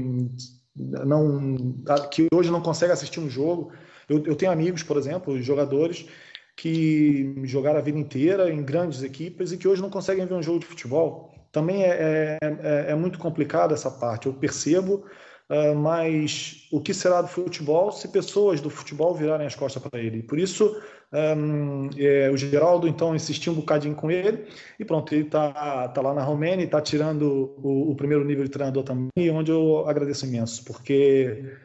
não 0.76 1.76
que 2.12 2.28
hoje 2.34 2.52
não 2.52 2.62
conseguem 2.62 2.94
assistir 2.94 3.20
um 3.20 3.30
jogo. 3.30 3.72
Eu, 4.08 4.24
eu 4.26 4.36
tenho 4.36 4.52
amigos, 4.52 4.84
por 4.84 4.98
exemplo, 4.98 5.42
jogadores 5.42 6.08
que 6.56 7.34
jogaram 7.46 7.80
a 7.80 7.82
vida 7.82 7.98
inteira 7.98 8.52
em 8.52 8.64
grandes 8.64 9.02
equipes 9.02 9.52
e 9.52 9.58
que 9.58 9.68
hoje 9.68 9.82
não 9.82 9.90
conseguem 9.90 10.26
ver 10.26 10.36
um 10.36 10.44
jogo 10.44 10.60
de 10.60 10.66
futebol 10.68 11.33
também 11.54 11.84
é, 11.84 11.90
é, 11.90 12.38
é, 12.42 12.92
é 12.92 12.96
muito 12.96 13.20
complicado 13.20 13.76
essa 13.76 13.90
parte. 13.90 14.26
Eu 14.26 14.34
percebo, 14.34 15.06
uh, 15.50 15.76
mas 15.76 16.68
o 16.72 16.82
que 16.82 16.94
será 16.96 17.22
do 17.22 17.28
futebol 17.28 17.92
se 17.92 18.08
pessoas 18.08 18.60
do 18.60 18.72
futebol 18.72 19.14
virarem 19.14 19.46
as 19.46 19.56
costas 19.56 19.82
para 19.82 20.02
ele? 20.02 20.24
Por 20.24 20.40
isso, 20.40 20.82
um, 21.14 21.92
é, 21.96 22.32
o 22.32 22.36
Geraldo 22.36 22.88
então 22.88 23.16
insistiu 23.16 23.54
um 23.54 23.58
bocadinho 23.58 23.94
com 23.94 24.10
ele 24.10 24.48
e 24.80 24.84
pronto, 24.84 25.14
ele 25.14 25.26
está 25.26 25.88
tá 25.90 26.02
lá 26.02 26.12
na 26.12 26.24
Romênia 26.24 26.64
e 26.64 26.66
está 26.66 26.82
tirando 26.82 27.54
o, 27.64 27.92
o, 27.92 27.96
primeiro 27.96 28.26
nível 28.26 28.44
de 28.44 28.50
treinador 28.50 28.84
também, 28.84 29.30
onde 29.32 29.52
eu 29.52 29.88
agradeço 29.88 30.26
imenso, 30.26 30.66
porque 30.66 31.56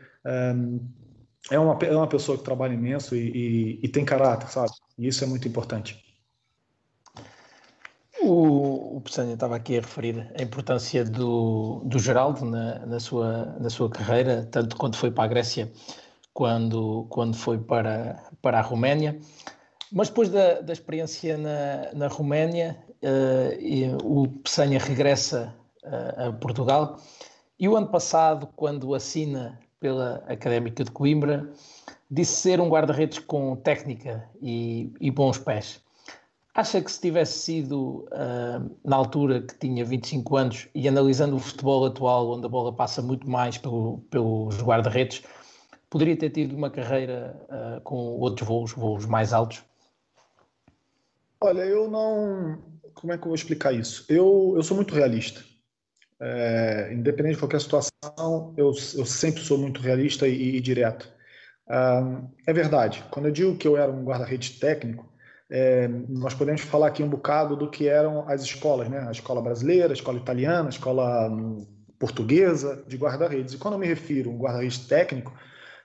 um, 0.55 0.87
é, 1.51 1.59
uma, 1.59 1.79
é 1.83 1.97
uma 1.97 2.07
pessoa 2.07 2.37
que 2.37 2.45
trabalha 2.45 2.75
imenso 2.75 3.17
e, 3.17 3.79
e, 3.81 3.81
e 3.85 3.89
tem 3.89 4.05
caráter, 4.05 4.51
sabe? 4.51 4.71
E 4.99 5.09
isso 5.09 5.25
é 5.25 5.27
muito 5.27 5.49
importante. 5.49 6.08
O, 8.21 8.97
o 8.97 9.01
Pessanha 9.01 9.35
estava 9.35 9.57
aqui 9.57 9.77
a 9.77 9.81
referir 9.81 10.31
a 10.39 10.43
importância 10.43 11.05
do, 11.05 11.83
do 11.85 11.99
Geraldo 11.99 12.45
na, 12.45 12.85
na, 12.87 13.01
sua, 13.01 13.57
na 13.61 13.71
sua 13.71 13.89
carreira, 13.89 14.47
tanto 14.51 14.77
quando 14.77 14.97
foi 14.97 15.11
para 15.11 15.25
a 15.25 15.29
Grécia 15.29 15.71
quando, 16.39 17.05
quando 17.09 17.37
foi 17.37 17.59
para, 17.59 18.23
para 18.41 18.59
a 18.59 18.63
Roménia. 18.63 19.19
Mas 19.91 20.09
depois 20.09 20.29
da, 20.29 20.61
da 20.61 20.73
experiência 20.73 21.37
na, 21.37 21.93
na 21.95 22.07
Roménia, 22.09 22.77
uh, 23.03 24.07
o 24.07 24.29
Pessanha 24.29 24.79
regressa 24.79 25.53
uh, 25.83 26.29
a 26.29 26.33
Portugal 26.33 27.01
e 27.59 27.69
o 27.69 27.77
ano 27.77 27.89
passado, 27.89 28.49
quando 28.55 28.95
assina 28.95 29.59
pela 29.81 30.23
Académica 30.29 30.85
de 30.85 30.93
Coimbra, 30.93 31.51
disse 32.09 32.37
ser 32.37 32.61
um 32.61 32.69
guarda-redes 32.69 33.19
com 33.19 33.57
técnica 33.57 34.29
e, 34.41 34.93
e, 35.01 35.11
bons 35.11 35.39
pés. 35.39 35.83
Acha 36.59 36.83
que 36.83 36.91
se 36.91 37.01
tivesse 37.01 37.39
sido 37.39 38.09
uh, 38.11 38.77
na 38.85 38.97
altura 38.97 39.43
que 39.43 39.57
tinha 39.57 39.85
25 39.85 40.37
anos 40.37 40.69
e 40.75 40.89
analisando 40.89 41.37
o 41.37 41.39
futebol 41.39 41.87
atual, 41.87 42.33
onde 42.33 42.47
a 42.47 42.49
bola 42.49 42.73
passa 42.73 43.01
muito 43.01 43.31
mais 43.31 43.57
pelo, 43.57 43.99
pelos 44.11 44.61
guarda-redes, 44.61 45.23
poderia 45.89 46.17
ter 46.17 46.31
tido 46.31 46.57
uma 46.57 46.69
carreira 46.69 47.41
uh, 47.45 47.81
com 47.83 47.95
outros 47.95 48.49
voos, 48.49 48.73
voos 48.73 49.07
mais 49.07 49.33
altos? 49.33 49.63
Olha, 51.41 51.61
eu 51.61 51.89
não. 51.89 52.59
Como 52.93 53.13
é 53.13 53.17
que 53.17 53.23
eu 53.23 53.29
vou 53.29 53.37
explicar 53.37 53.73
isso? 53.73 54.05
Eu, 54.09 54.55
eu 54.57 54.63
sou 54.65 54.77
muito 54.77 54.93
realista. 54.97 55.45
É, 56.21 56.93
independente 56.93 57.35
de 57.35 57.41
qualquer 57.41 57.61
situação, 57.61 58.53
eu, 58.57 58.73
eu 58.97 59.07
sempre 59.07 59.43
sou 59.43 59.59
muito 59.59 59.81
realista 59.81 60.27
e, 60.27 60.57
e 60.57 60.61
direto. 60.61 61.09
Ah, 61.69 62.21
é 62.49 62.53
verdade, 62.53 63.05
quando 63.13 63.27
eu 63.27 63.33
digo 63.33 63.57
que 63.57 63.69
eu 63.69 63.77
era 63.77 63.93
um 63.93 64.03
guarda-redes 64.03 64.59
técnico, 64.59 65.09
é, 65.51 65.89
nós 66.09 66.35
podemos 66.35 66.61
falar 66.61 66.89
aqui 66.89 67.03
um 67.03 67.09
bocado 67.09 67.57
do 67.57 67.71
que 67.71 67.89
eram 67.89 68.29
as 68.29 68.43
escolas, 68.43 68.89
né? 68.89 69.07
A 69.09 69.11
escola 69.11 69.41
brasileira, 69.41 69.91
a 69.91 69.95
escola 69.95 70.19
italiana, 70.19 70.67
a 70.67 70.71
escola 70.71 71.31
hum, 71.31 71.67
portuguesa 71.99 72.85
de 72.87 72.97
guarda-redes. 72.97 73.55
E 73.55 73.59
quando 73.59 73.75
eu 73.75 73.81
me 73.81 73.87
refiro 73.87 74.31
a 74.31 74.35
um 74.35 74.39
guarda-redes 74.39 74.79
técnico, 74.87 75.33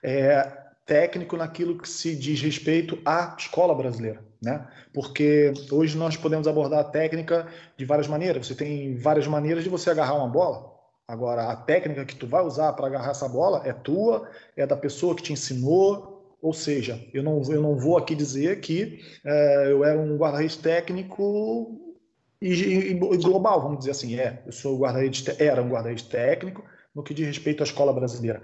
é 0.02 0.64
técnico 0.86 1.38
naquilo 1.38 1.78
que 1.78 1.88
se 1.88 2.14
diz 2.16 2.42
respeito 2.42 3.00
à 3.06 3.36
escola 3.38 3.74
brasileira, 3.74 4.22
né? 4.42 4.68
Porque 4.94 5.54
hoje 5.72 5.98
nós 5.98 6.18
podemos 6.18 6.48
abordar 6.48 6.80
a 6.80 6.84
técnica 6.84 7.48
de 7.78 7.86
várias 7.86 8.08
maneiras. 8.08 8.46
Você 8.46 8.56
tem 8.56 8.98
várias 8.98 9.28
maneiras 9.28 9.64
de 9.64 9.70
você 9.70 9.90
agarrar 9.90 10.16
uma 10.16 10.28
bola. 10.28 10.74
Agora, 11.08 11.52
a 11.52 11.56
técnica 11.56 12.06
que 12.06 12.16
tu 12.16 12.28
vai 12.28 12.44
usar 12.44 12.74
para 12.74 12.88
agarrar 12.88 13.12
essa 13.12 13.28
bola 13.28 13.62
é 13.66 13.74
tua, 13.74 14.28
é 14.56 14.66
da 14.66 14.76
pessoa 14.76 15.16
que 15.16 15.24
te 15.24 15.34
ensinou. 15.34 16.13
Ou 16.44 16.52
seja, 16.52 17.02
eu 17.14 17.24
não, 17.24 17.42
eu 17.50 17.62
não 17.62 17.78
vou 17.78 17.98
aqui 17.98 18.14
dizer 18.14 18.60
que 18.60 19.00
é, 19.24 19.72
eu 19.72 19.86
era 19.86 19.98
um 19.98 20.18
guarda-redes 20.18 20.58
técnico 20.58 21.96
e, 22.42 22.52
e, 22.52 22.94
global, 22.96 23.62
vamos 23.62 23.80
dizer 23.80 23.92
assim. 23.92 24.20
É, 24.20 24.44
eu 24.46 24.52
sou 24.52 24.78
guarda-redes, 24.78 25.24
era 25.40 25.64
um 25.64 25.70
guarda-redes 25.70 26.04
técnico 26.04 26.62
no 26.94 27.02
que 27.02 27.14
diz 27.14 27.28
respeito 27.28 27.64
à 27.64 27.64
escola 27.64 27.94
brasileira. 27.94 28.44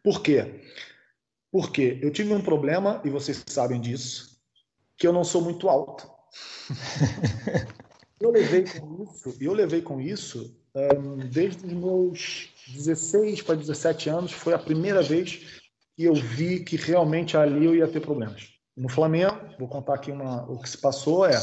Por 0.00 0.22
quê? 0.22 0.60
Porque 1.50 1.98
eu 2.00 2.12
tive 2.12 2.32
um 2.32 2.40
problema, 2.40 3.02
e 3.04 3.10
vocês 3.10 3.42
sabem 3.48 3.80
disso, 3.80 4.40
que 4.96 5.04
eu 5.04 5.12
não 5.12 5.24
sou 5.24 5.42
muito 5.42 5.68
alto. 5.68 6.08
eu 8.20 8.30
levei 8.30 8.62
com 8.62 9.02
isso, 9.02 9.36
eu 9.40 9.52
levei 9.52 9.82
com 9.82 10.00
isso 10.00 10.56
um, 10.72 11.16
desde 11.16 11.66
os 11.66 11.72
meus 11.72 12.48
16 12.68 13.42
para 13.42 13.56
17 13.56 14.08
anos, 14.08 14.30
foi 14.30 14.54
a 14.54 14.58
primeira 14.58 15.02
vez 15.02 15.59
que 16.00 16.06
eu 16.06 16.14
vi 16.14 16.60
que 16.60 16.76
realmente 16.76 17.36
ali 17.36 17.66
eu 17.66 17.74
ia 17.74 17.86
ter 17.86 18.00
problemas. 18.00 18.48
No 18.74 18.88
Flamengo, 18.88 19.38
vou 19.58 19.68
contar 19.68 19.96
aqui 19.96 20.10
uma, 20.10 20.50
o 20.50 20.58
que 20.58 20.70
se 20.70 20.78
passou 20.78 21.26
é, 21.26 21.38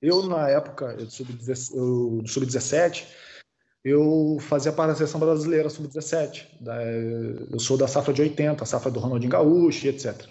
eu 0.00 0.22
na 0.22 0.48
época, 0.48 0.96
eu 0.98 1.10
sub-17, 1.10 2.26
sub 2.26 2.46
eu 3.84 4.38
fazia 4.40 4.72
parte 4.72 4.92
da 4.92 4.94
seleção 4.94 5.20
brasileira 5.20 5.68
sub-17. 5.68 6.46
Eu 7.52 7.60
sou 7.60 7.76
da 7.76 7.86
safra 7.86 8.14
de 8.14 8.22
80, 8.22 8.62
a 8.62 8.66
safra 8.66 8.90
do 8.90 8.98
Ronaldinho 8.98 9.30
Gaúcho, 9.30 9.86
etc. 9.88 10.26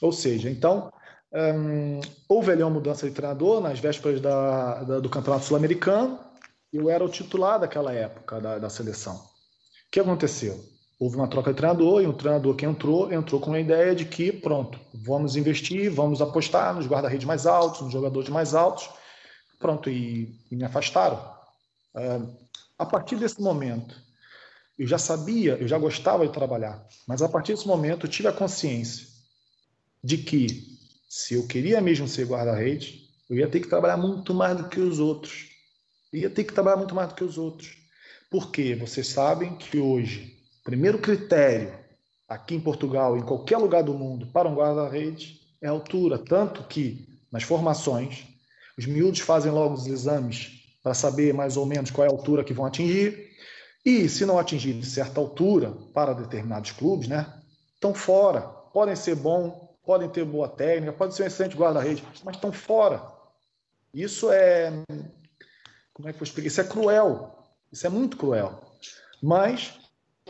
Ou 0.00 0.12
seja, 0.12 0.48
então, 0.48 0.92
um, 1.32 2.00
houve 2.28 2.52
ali 2.52 2.62
uma 2.62 2.70
mudança 2.70 3.08
de 3.08 3.12
treinador 3.12 3.60
nas 3.60 3.80
vésperas 3.80 4.20
da, 4.20 4.84
da, 4.84 5.00
do 5.00 5.10
Campeonato 5.10 5.44
Sul-Americano. 5.44 6.20
Eu 6.72 6.88
era 6.88 7.04
o 7.04 7.08
titular 7.08 7.58
daquela 7.58 7.92
época 7.92 8.40
da, 8.40 8.58
da 8.60 8.70
seleção. 8.70 9.16
O 9.16 9.90
que 9.90 9.98
aconteceu? 9.98 10.64
Houve 11.00 11.16
uma 11.16 11.26
troca 11.26 11.50
de 11.50 11.56
treinador 11.56 12.02
e 12.02 12.06
um 12.06 12.12
treinador 12.12 12.54
que 12.54 12.66
entrou, 12.66 13.10
entrou 13.10 13.40
com 13.40 13.54
a 13.54 13.58
ideia 13.58 13.94
de 13.94 14.04
que, 14.04 14.30
pronto, 14.30 14.78
vamos 14.92 15.34
investir, 15.34 15.90
vamos 15.90 16.20
apostar 16.20 16.74
nos 16.74 16.86
guarda-redes 16.86 17.26
mais 17.26 17.46
altos, 17.46 17.80
nos 17.80 17.92
jogadores 17.92 18.28
mais 18.28 18.54
altos. 18.54 18.88
Pronto, 19.58 19.88
e, 19.88 20.38
e 20.50 20.56
me 20.56 20.62
afastaram. 20.62 21.16
Uh, 21.94 22.36
a 22.78 22.84
partir 22.84 23.16
desse 23.16 23.40
momento, 23.40 23.96
eu 24.78 24.86
já 24.86 24.98
sabia, 24.98 25.54
eu 25.54 25.66
já 25.66 25.78
gostava 25.78 26.26
de 26.26 26.32
trabalhar, 26.32 26.86
mas 27.06 27.22
a 27.22 27.28
partir 27.28 27.54
desse 27.54 27.66
momento 27.66 28.06
eu 28.06 28.10
tive 28.10 28.28
a 28.28 28.32
consciência 28.32 29.06
de 30.04 30.18
que 30.18 30.78
se 31.08 31.34
eu 31.34 31.46
queria 31.46 31.80
mesmo 31.80 32.06
ser 32.06 32.26
guarda-redes, 32.26 33.10
eu 33.28 33.36
ia 33.36 33.48
ter 33.48 33.60
que 33.60 33.68
trabalhar 33.68 33.96
muito 33.96 34.32
mais 34.32 34.56
do 34.56 34.68
que 34.68 34.80
os 34.80 34.98
outros. 34.98 35.48
Eu 36.12 36.20
ia 36.20 36.30
ter 36.30 36.44
que 36.44 36.52
trabalhar 36.52 36.76
muito 36.76 36.94
mais 36.94 37.08
do 37.08 37.14
que 37.14 37.24
os 37.24 37.36
outros. 37.36 37.76
Porque 38.30 38.74
vocês 38.74 39.08
sabem 39.08 39.56
que 39.56 39.78
hoje, 39.78 40.39
o 40.39 40.39
primeiro 40.64 40.98
critério 40.98 41.72
aqui 42.28 42.54
em 42.54 42.60
Portugal, 42.60 43.16
em 43.16 43.22
qualquer 43.22 43.58
lugar 43.58 43.82
do 43.82 43.94
mundo, 43.94 44.26
para 44.26 44.48
um 44.48 44.54
guarda-redes 44.54 45.40
é 45.60 45.68
a 45.68 45.70
altura. 45.70 46.18
Tanto 46.18 46.62
que 46.64 47.08
nas 47.30 47.42
formações, 47.42 48.26
os 48.78 48.86
miúdos 48.86 49.20
fazem 49.20 49.52
logo 49.52 49.74
os 49.74 49.86
exames 49.86 50.60
para 50.82 50.94
saber 50.94 51.34
mais 51.34 51.56
ou 51.56 51.66
menos 51.66 51.90
qual 51.90 52.06
é 52.06 52.08
a 52.08 52.12
altura 52.12 52.44
que 52.44 52.54
vão 52.54 52.66
atingir. 52.66 53.30
E 53.84 54.08
se 54.08 54.26
não 54.26 54.38
atingir 54.38 54.82
certa 54.84 55.20
altura 55.20 55.72
para 55.94 56.12
determinados 56.12 56.70
clubes, 56.70 57.08
né, 57.08 57.32
estão 57.74 57.94
fora. 57.94 58.42
Podem 58.42 58.94
ser 58.94 59.14
bom, 59.14 59.74
podem 59.84 60.08
ter 60.08 60.24
boa 60.24 60.48
técnica, 60.48 60.92
podem 60.92 61.14
ser 61.14 61.24
um 61.24 61.26
excelente 61.26 61.56
guarda-rede, 61.56 62.04
mas 62.24 62.36
estão 62.36 62.52
fora. 62.52 63.02
Isso 63.92 64.30
é. 64.30 64.70
Como 65.92 66.08
é 66.08 66.12
que 66.12 66.20
eu 66.20 66.24
explico? 66.24 66.46
Isso 66.46 66.60
é 66.60 66.64
cruel. 66.64 67.36
Isso 67.72 67.86
é 67.86 67.90
muito 67.90 68.16
cruel. 68.16 68.60
Mas, 69.22 69.79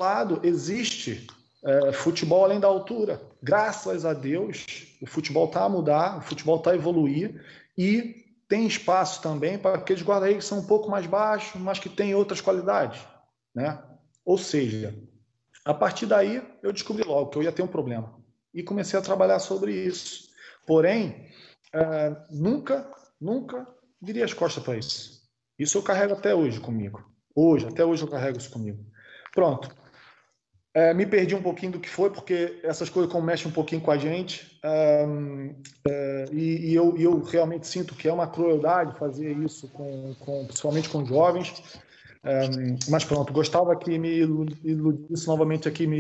lado, 0.01 0.41
existe 0.43 1.27
é, 1.63 1.93
futebol 1.93 2.45
além 2.45 2.59
da 2.59 2.67
altura. 2.67 3.21
Graças 3.43 4.05
a 4.05 4.13
Deus, 4.13 4.65
o 5.01 5.07
futebol 5.07 5.47
está 5.47 5.65
a 5.65 5.69
mudar, 5.69 6.19
o 6.19 6.23
futebol 6.23 6.57
está 6.57 6.71
a 6.71 6.75
evoluir 6.75 7.43
e 7.77 8.25
tem 8.49 8.67
espaço 8.67 9.23
também 9.23 9.59
para 9.59 9.77
aqueles 9.77 10.03
guarda-redes 10.03 10.45
que 10.45 10.49
são 10.49 10.59
um 10.59 10.67
pouco 10.67 10.91
mais 10.91 11.07
baixos, 11.07 11.61
mas 11.61 11.79
que 11.79 11.89
têm 11.89 12.15
outras 12.15 12.41
qualidades. 12.41 13.01
Né? 13.55 13.81
Ou 14.25 14.37
seja, 14.39 14.95
a 15.65 15.75
partir 15.75 16.07
daí 16.07 16.43
eu 16.63 16.73
descobri 16.73 17.05
logo 17.05 17.31
que 17.31 17.39
eu 17.39 17.43
ia 17.43 17.53
ter 17.53 17.63
um 17.63 17.69
problema 17.69 18.19
e 18.53 18.63
comecei 18.63 18.99
a 18.99 19.03
trabalhar 19.03 19.39
sobre 19.39 19.73
isso. 19.73 20.31
Porém, 20.67 21.29
é, 21.73 22.17
nunca, 22.31 22.91
nunca 23.21 23.67
virei 24.01 24.23
as 24.23 24.33
costas 24.33 24.65
para 24.65 24.77
isso. 24.77 25.21
Isso 25.59 25.77
eu 25.77 25.83
carrego 25.83 26.15
até 26.15 26.35
hoje 26.35 26.59
comigo. 26.59 27.05
Hoje, 27.35 27.67
até 27.67 27.85
hoje 27.85 28.03
eu 28.03 28.09
carrego 28.09 28.39
isso 28.39 28.51
comigo. 28.51 28.85
Pronto. 29.35 29.80
É, 30.73 30.95
me 30.95 31.05
perdi 31.05 31.35
um 31.35 31.43
pouquinho 31.43 31.73
do 31.73 31.81
que 31.81 31.89
foi, 31.89 32.11
porque 32.11 32.61
essas 32.63 32.89
coisas 32.89 33.13
mexem 33.23 33.49
um 33.49 33.55
pouquinho 33.55 33.81
com 33.81 33.91
a 33.91 33.99
gente. 33.99 34.59
É, 34.63 35.05
e, 36.33 36.71
e, 36.71 36.75
eu, 36.75 36.97
eu, 36.97 37.21
realmente 37.23 37.67
sinto 37.67 37.95
que 37.95 38.09
é 38.09 38.13
uma 38.13 38.29
crueldade 38.29 38.97
fazer 38.99 39.37
isso, 39.39 39.69
com, 39.69 40.15
com 40.21 40.45
principalmente 40.47 40.89
com 40.89 41.05
jovens. 41.05 41.63
Mas 42.89 43.03
pronto, 43.05 43.33
gostava 43.33 43.75
que 43.77 43.99
me 43.99 44.19
iludisse 44.19 45.27
novamente 45.27 45.67
aqui, 45.67 45.87
me 45.87 45.99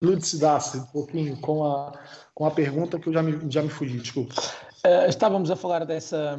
iludidasse 0.00 0.78
um 0.78 0.86
pouquinho 0.86 1.36
com 1.38 1.64
a, 1.64 1.92
com 2.32 2.46
a 2.46 2.50
pergunta 2.52 2.98
que 3.00 3.08
eu 3.08 3.12
já 3.12 3.22
me, 3.22 3.38
já 3.50 3.62
me 3.62 3.68
fugi, 3.68 3.98
desculpa. 3.98 4.34
Uh, 4.86 5.08
estávamos 5.08 5.50
a 5.50 5.56
falar 5.56 5.84
dessa, 5.84 6.38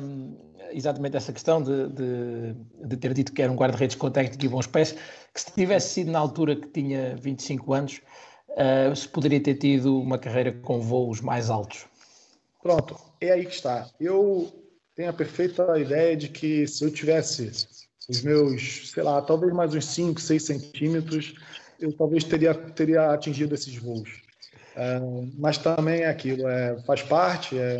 exatamente 0.74 1.14
dessa 1.14 1.34
questão 1.34 1.62
de, 1.62 1.90
de, 1.90 2.56
de 2.88 2.98
ter 2.98 3.14
dito 3.14 3.34
que 3.34 3.42
era 3.42 3.52
um 3.52 3.56
guarda-redes 3.56 3.96
com 3.96 4.10
técnica 4.10 4.46
e 4.46 4.50
bons 4.50 4.68
pés, 4.68 4.96
que 5.34 5.42
se 5.42 5.52
tivesse 5.52 5.94
sido 5.94 6.12
na 6.12 6.20
altura 6.20 6.56
que 6.56 6.68
tinha 6.68 7.16
25 7.16 7.74
anos, 7.74 8.02
uh, 8.50 8.96
se 8.96 9.08
poderia 9.08 9.42
ter 9.42 9.56
tido 9.56 10.00
uma 10.00 10.18
carreira 10.18 10.52
com 10.52 10.80
voos 10.80 11.22
mais 11.22 11.50
altos. 11.50 11.86
Pronto, 12.62 12.98
é 13.20 13.32
aí 13.32 13.46
que 13.46 13.54
está. 13.54 13.90
Eu 14.00 14.52
tenho 14.96 15.10
a 15.10 15.14
perfeita 15.14 15.80
ideia 15.80 16.16
de 16.16 16.30
que 16.30 16.68
se 16.68 16.84
eu 16.84 16.92
tivesse 16.92 17.52
os 18.10 18.22
meus, 18.22 18.92
sei 18.92 19.04
lá, 19.04 19.22
talvez 19.22 19.54
mais 19.54 19.74
uns 19.74 19.86
5, 19.86 20.20
6 20.20 20.44
centímetros, 20.44 21.34
eu 21.80 21.92
talvez 21.94 22.24
teria, 22.24 22.54
teria 22.54 23.12
atingido 23.12 23.56
esses 23.56 23.76
voos. 23.76 24.22
É, 24.76 25.00
mas 25.38 25.58
também 25.58 26.02
é 26.02 26.08
aquilo, 26.08 26.48
é, 26.48 26.80
faz 26.84 27.02
parte. 27.02 27.58
É, 27.58 27.80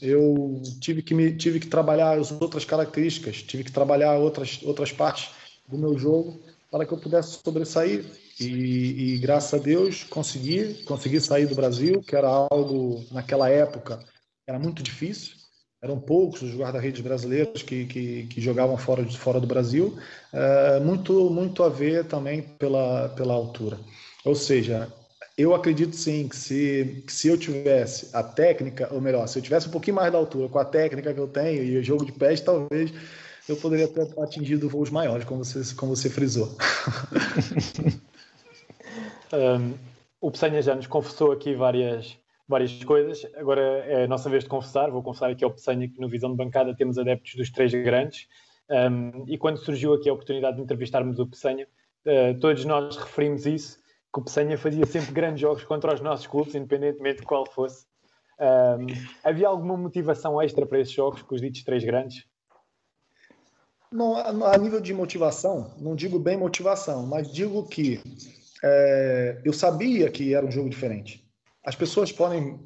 eu 0.00 0.62
tive 0.80 1.02
que, 1.02 1.14
me, 1.14 1.34
tive 1.36 1.58
que 1.60 1.66
trabalhar 1.66 2.18
as 2.18 2.30
outras 2.30 2.64
características, 2.64 3.42
tive 3.42 3.64
que 3.64 3.72
trabalhar 3.72 4.16
outras, 4.16 4.60
outras 4.62 4.92
partes 4.92 5.30
do 5.66 5.78
meu 5.78 5.98
jogo 5.98 6.38
para 6.70 6.84
que 6.84 6.92
eu 6.92 6.98
pudesse 6.98 7.40
sobressair. 7.44 8.04
E, 8.40 9.14
e, 9.14 9.18
graças 9.18 9.58
a 9.58 9.62
Deus 9.62 10.04
consegui, 10.04 10.74
consegui 10.84 11.20
sair 11.20 11.46
do 11.46 11.54
Brasil, 11.54 12.00
que 12.02 12.14
era 12.14 12.28
algo 12.28 13.04
naquela 13.10 13.48
época 13.50 13.98
era 14.48 14.58
muito 14.58 14.82
difícil. 14.82 15.36
Eram 15.80 16.00
poucos 16.00 16.42
os 16.42 16.56
guarda-redes 16.56 17.00
brasileiros 17.00 17.62
que, 17.62 17.86
que, 17.86 18.26
que, 18.26 18.40
jogavam 18.40 18.76
fora, 18.76 19.08
fora 19.10 19.38
do 19.38 19.46
Brasil, 19.46 19.96
é, 20.32 20.80
muito, 20.80 21.30
muito 21.30 21.62
a 21.62 21.68
ver 21.68 22.04
também 22.06 22.42
pela, 22.42 23.10
pela 23.10 23.34
altura. 23.34 23.78
Ou 24.24 24.34
seja, 24.34 24.92
eu 25.38 25.54
acredito 25.54 25.94
sim 25.94 26.28
que 26.28 26.36
se, 26.36 27.04
que 27.06 27.12
se 27.12 27.28
eu 27.28 27.38
tivesse 27.38 28.10
a 28.12 28.24
técnica, 28.24 28.92
ou 28.92 29.00
melhor, 29.00 29.24
se 29.28 29.38
eu 29.38 29.42
tivesse 29.42 29.68
um 29.68 29.70
pouquinho 29.70 29.94
mais 29.94 30.10
da 30.10 30.18
altura 30.18 30.48
com 30.48 30.58
a 30.58 30.64
técnica 30.64 31.14
que 31.14 31.20
eu 31.20 31.28
tenho 31.28 31.62
e 31.62 31.78
o 31.78 31.84
jogo 31.84 32.04
de 32.04 32.10
pés, 32.10 32.40
talvez 32.40 32.92
eu 33.48 33.56
poderia 33.56 33.86
ter 33.86 34.08
atingido 34.20 34.68
voos 34.68 34.90
maiores, 34.90 35.24
como 35.24 35.44
você, 35.44 35.74
como 35.76 35.94
você 35.94 36.10
frisou. 36.10 36.48
um, 39.32 39.74
o 40.20 40.30
Pessanha 40.32 40.60
já 40.60 40.74
nos 40.74 40.88
confessou 40.88 41.30
aqui 41.30 41.54
várias, 41.54 42.18
várias 42.48 42.82
coisas. 42.82 43.24
Agora 43.36 43.62
é 43.62 44.04
a 44.04 44.08
nossa 44.08 44.28
vez 44.28 44.42
de 44.42 44.50
confessar. 44.50 44.90
Vou 44.90 45.04
confessar 45.04 45.30
aqui 45.30 45.44
ao 45.44 45.52
Pessanha 45.52 45.88
que 45.88 46.00
no 46.00 46.08
Visão 46.08 46.30
de 46.30 46.36
Bancada 46.36 46.74
temos 46.74 46.98
adeptos 46.98 47.36
dos 47.36 47.48
três 47.50 47.72
grandes. 47.72 48.26
Um, 48.68 49.24
e 49.28 49.38
quando 49.38 49.58
surgiu 49.58 49.94
aqui 49.94 50.10
a 50.10 50.12
oportunidade 50.12 50.56
de 50.56 50.62
entrevistarmos 50.62 51.20
o 51.20 51.26
Pessanha, 51.26 51.68
uh, 52.04 52.38
todos 52.40 52.64
nós 52.64 52.96
referimos 52.96 53.46
isso, 53.46 53.78
que 54.12 54.20
o 54.20 54.22
Pessanha 54.22 54.56
fazia 54.56 54.86
sempre 54.86 55.12
grandes 55.12 55.40
jogos 55.40 55.64
contra 55.64 55.94
os 55.94 56.00
nossos 56.00 56.26
clubes, 56.26 56.54
independentemente 56.54 57.20
de 57.20 57.26
qual 57.26 57.46
fosse. 57.46 57.86
Um, 58.40 58.86
havia 59.24 59.48
alguma 59.48 59.76
motivação 59.76 60.40
extra 60.40 60.64
para 60.64 60.80
esses 60.80 60.94
jogos 60.94 61.22
com 61.22 61.34
os 61.34 61.40
ditos 61.40 61.64
três 61.64 61.84
grandes? 61.84 62.24
Não, 63.90 64.16
a 64.16 64.56
nível 64.58 64.80
de 64.80 64.92
motivação, 64.92 65.72
não 65.78 65.96
digo 65.96 66.18
bem 66.18 66.36
motivação, 66.36 67.06
mas 67.06 67.32
digo 67.32 67.66
que 67.66 68.00
é, 68.62 69.40
eu 69.44 69.52
sabia 69.52 70.10
que 70.10 70.34
era 70.34 70.44
um 70.44 70.50
jogo 70.50 70.68
diferente. 70.68 71.26
As 71.64 71.74
pessoas 71.74 72.12
podem. 72.12 72.60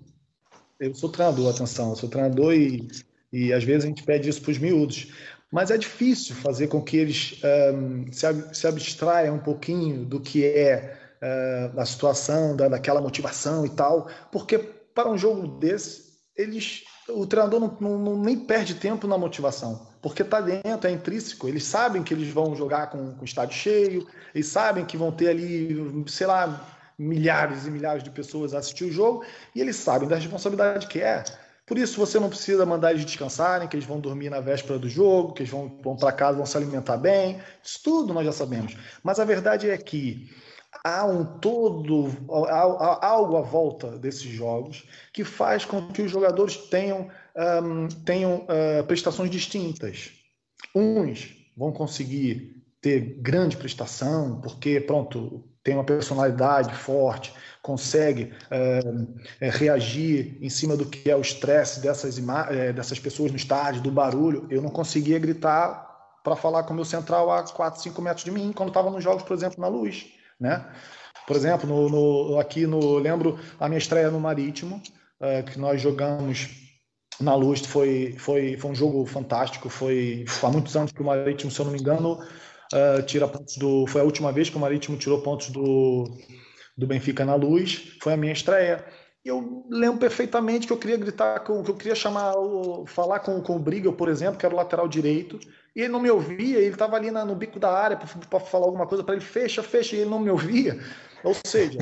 Eu 0.81 0.95
sou 0.95 1.09
treinador, 1.09 1.55
atenção, 1.55 1.91
eu 1.91 1.97
sou 1.97 2.09
treinador 2.09 2.55
e, 2.55 2.89
e 3.33 3.53
às 3.53 3.63
vezes 3.63 3.85
a 3.85 3.89
gente 3.89 4.03
pede 4.03 4.29
isso 4.29 4.43
para 4.43 4.51
os 4.51 4.59
miúdos. 4.59 5.13
Mas 5.51 5.71
é 5.71 5.79
difícil 5.79 6.35
fazer 6.35 6.67
com 6.69 6.83
que 6.83 6.97
eles 6.97 7.41
um, 7.75 8.11
se, 8.11 8.27
se 8.55 8.67
abstraiam 8.67 9.37
um 9.37 9.39
pouquinho 9.39 10.05
do 10.05 10.19
que 10.19 10.45
é 10.45 11.02
uh, 11.23 11.81
a 11.81 11.87
situação, 11.87 12.57
da, 12.57 12.69
daquela 12.69 13.01
motivação 13.01 13.65
e 13.65 13.71
tal, 13.71 14.09
porque 14.31 14.59
para 14.59 15.09
um 15.09 15.17
jogo 15.17 15.47
desse, 15.47 16.13
eles, 16.37 16.83
o 17.09 17.27
treinador 17.27 17.61
não, 17.61 17.99
não, 17.99 18.17
nem 18.19 18.39
perde 18.39 18.75
tempo 18.75 19.07
na 19.07 19.17
motivação, 19.17 19.87
porque 20.03 20.23
está 20.23 20.41
dentro, 20.41 20.89
é 20.89 20.91
intrínseco. 20.91 21.49
Eles 21.49 21.65
sabem 21.65 22.03
que 22.03 22.13
eles 22.13 22.29
vão 22.29 22.55
jogar 22.57 22.91
com, 22.91 23.15
com 23.15 23.25
estádio 23.25 23.57
cheio, 23.57 24.07
eles 24.35 24.49
sabem 24.49 24.85
que 24.85 24.97
vão 24.97 25.13
ter 25.13 25.29
ali, 25.29 26.05
sei 26.09 26.27
lá, 26.27 26.69
milhares 26.99 27.67
e 27.67 27.71
milhares 27.71 28.03
de 28.03 28.11
pessoas 28.11 28.53
a 28.53 28.59
assistir 28.59 28.85
o 28.85 28.93
jogo, 28.93 29.25
e 29.55 29.61
eles 29.61 29.77
sabem 29.77 30.09
da 30.09 30.17
responsabilidade 30.17 30.87
que 30.87 31.01
é. 31.01 31.25
Por 31.65 31.79
isso 31.79 31.99
você 31.99 32.19
não 32.19 32.29
precisa 32.29 32.67
mandar 32.67 32.91
eles 32.91 33.05
descansarem, 33.05 33.69
que 33.69 33.77
eles 33.77 33.87
vão 33.87 34.01
dormir 34.01 34.29
na 34.29 34.41
véspera 34.41 34.79
do 34.79 34.89
jogo, 34.89 35.33
que 35.33 35.43
eles 35.43 35.51
vão, 35.51 35.79
vão 35.83 35.97
para 35.97 36.13
casa, 36.13 36.37
vão 36.37 36.45
se 36.45 36.57
alimentar 36.57 36.97
bem. 36.97 37.41
Isso 37.63 37.81
tudo 37.83 38.13
nós 38.13 38.27
já 38.27 38.33
sabemos. 38.33 38.77
Mas 39.03 39.21
a 39.21 39.25
verdade 39.25 39.71
é 39.71 39.79
que 39.79 40.29
há 40.85 41.05
um 41.05 41.25
todo, 41.25 42.09
há, 42.49 43.07
algo 43.07 43.37
à 43.37 43.43
volta 43.43 43.99
desses 43.99 44.31
jogos 44.31 44.85
que 45.13 45.25
faz 45.25 45.65
com 45.65 45.89
que 45.89 46.03
os 46.03 46.11
jogadores 46.11 46.57
tenham, 46.57 47.09
um, 47.63 47.89
tenham 48.05 48.47
uh, 48.47 48.85
prestações 48.87 49.31
distintas. 49.31 50.11
Uns 50.75 51.37
vão 51.57 51.73
conseguir 51.73 52.63
ter 52.81 53.01
grande 53.21 53.57
prestação, 53.57 54.41
porque, 54.41 54.81
pronto, 54.81 55.45
tem 55.63 55.75
uma 55.75 55.85
personalidade 55.85 56.75
forte, 56.75 57.33
consegue 57.63 58.33
uh, 58.51 59.15
reagir 59.41 60.37
em 60.41 60.51
cima 60.51 60.77
do 60.77 60.87
que 60.87 61.09
é 61.09 61.15
o 61.15 61.21
estresse 61.21 61.81
dessas, 61.81 62.19
eh, 62.19 62.73
dessas 62.73 62.99
pessoas 62.99 63.31
no 63.31 63.37
estádio, 63.37 63.83
do 63.83 63.91
barulho. 63.93 64.49
Eu 64.51 64.61
não 64.61 64.71
conseguia 64.71 65.21
gritar 65.21 65.91
para 66.25 66.35
falar 66.35 66.65
com 66.65 66.73
o 66.73 66.77
meu 66.77 66.85
central 66.85 67.31
a 67.31 67.45
4, 67.45 67.81
5 67.81 68.03
metros 68.03 68.25
de 68.25 68.33
mim, 68.33 68.53
quando 68.53 68.71
estava 68.71 68.91
nos 68.91 69.05
jogos, 69.05 69.23
por 69.23 69.35
exemplo, 69.35 69.61
na 69.61 69.69
luz 69.69 70.07
né? 70.43 70.67
Por 71.27 71.37
exemplo, 71.37 71.69
no, 71.69 71.89
no, 71.89 72.39
aqui 72.39 72.67
no 72.67 72.99
lembro 72.99 73.39
a 73.59 73.69
minha 73.69 73.79
estreia 73.79 74.11
no 74.11 74.21
Marítimo, 74.21 74.83
é, 75.21 75.43
que 75.43 75.59
nós 75.59 75.81
jogamos 75.81 76.63
na 77.21 77.35
Luz, 77.35 77.65
foi, 77.65 78.17
foi, 78.19 78.57
foi 78.57 78.71
um 78.71 78.75
jogo 78.75 79.07
fantástico. 79.07 79.69
Foi 79.69 80.25
há 80.43 80.51
muitos 80.51 80.77
anos 80.77 80.93
que 80.93 81.01
o 81.01 81.05
Marítimo, 81.05 81.51
se 81.51 81.61
eu 81.61 81.67
não 81.67 81.73
me 81.73 81.79
engano, 81.79 82.15
uh, 82.15 83.03
tira 83.07 83.29
pontos 83.29 83.57
do. 83.57 83.87
Foi 83.87 84.01
a 84.01 84.05
última 84.05 84.33
vez 84.33 84.51
que 84.51 84.57
o 84.57 84.61
Marítimo 84.61 84.97
tirou 84.97 85.23
pontos 85.23 85.51
do, 85.51 86.05
do 86.77 86.87
Benfica 86.87 87.25
na 87.25 87.35
Luz. 87.35 87.97
Foi 88.03 88.13
a 88.13 88.17
minha 88.17 88.33
estreia. 88.33 88.85
Eu 89.25 89.65
lembro 89.71 90.01
perfeitamente 90.01 90.67
que 90.67 90.73
eu 90.73 90.79
queria 90.79 90.97
gritar, 90.97 91.41
com, 91.41 91.63
que 91.63 91.71
eu 91.71 91.77
queria 91.77 91.95
chamar, 91.95 92.35
falar 92.87 93.21
com, 93.21 93.41
com 93.41 93.55
o 93.55 93.61
Briga, 93.61 93.93
por 93.93 94.09
exemplo, 94.09 94.37
que 94.37 94.45
era 94.45 94.53
o 94.53 94.59
lateral 94.59 94.89
direito, 94.89 95.39
e 95.75 95.81
ele 95.81 95.93
não 95.93 96.01
me 96.01 96.11
ouvia, 96.11 96.59
ele 96.59 96.69
estava 96.69 96.97
ali 96.97 97.11
na, 97.11 97.25
no 97.25 97.35
bico 97.35 97.59
da 97.59 97.71
área 97.71 97.97
para 97.97 98.41
falar 98.41 98.67
alguma 98.67 98.87
coisa 98.87 99.03
para 99.03 99.15
ele, 99.15 99.25
fecha, 99.25 99.63
fecha, 99.63 99.97
e 99.97 100.01
ele 100.01 100.11
não 100.11 100.21
me 100.21 100.31
ouvia. 100.31 100.79
Ou 101.25 101.35
seja, 101.47 101.79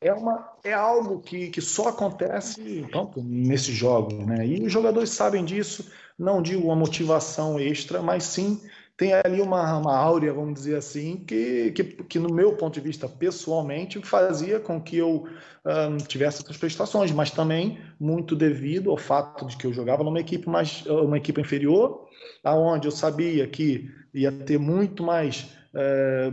é, 0.00 0.12
uma, 0.12 0.48
é 0.62 0.72
algo 0.72 1.20
que, 1.20 1.48
que 1.48 1.60
só 1.60 1.88
acontece 1.88 2.86
pronto, 2.90 3.22
nesses 3.22 3.74
jogos, 3.74 4.14
né? 4.26 4.46
E 4.46 4.62
os 4.62 4.72
jogadores 4.72 5.10
sabem 5.10 5.44
disso, 5.44 5.90
não 6.18 6.42
digo 6.42 6.66
uma 6.66 6.76
motivação 6.76 7.58
extra, 7.58 8.02
mas 8.02 8.24
sim 8.24 8.60
tem 8.96 9.12
ali 9.12 9.40
uma, 9.40 9.78
uma 9.78 9.96
áurea, 9.96 10.32
vamos 10.32 10.54
dizer 10.54 10.76
assim, 10.76 11.16
que, 11.16 11.72
que, 11.72 11.84
que, 11.84 12.18
no 12.18 12.32
meu 12.32 12.56
ponto 12.56 12.74
de 12.74 12.80
vista, 12.80 13.08
pessoalmente, 13.08 14.00
fazia 14.02 14.60
com 14.60 14.80
que 14.80 14.98
eu 14.98 15.26
um, 15.64 15.96
tivesse 15.96 16.42
essas 16.42 16.56
prestações, 16.56 17.10
mas 17.10 17.30
também 17.30 17.78
muito 17.98 18.36
devido 18.36 18.90
ao 18.90 18.98
fato 18.98 19.46
de 19.46 19.56
que 19.56 19.66
eu 19.66 19.72
jogava 19.72 20.04
numa 20.04 20.20
equipe 20.20 20.48
mais 20.48 20.84
uma 20.86 21.16
equipe 21.16 21.40
inferior, 21.40 22.06
aonde 22.44 22.86
eu 22.86 22.92
sabia 22.92 23.46
que 23.46 23.90
ia 24.12 24.30
ter 24.30 24.58
muito 24.58 25.02
mais 25.02 25.48
é, 25.74 26.30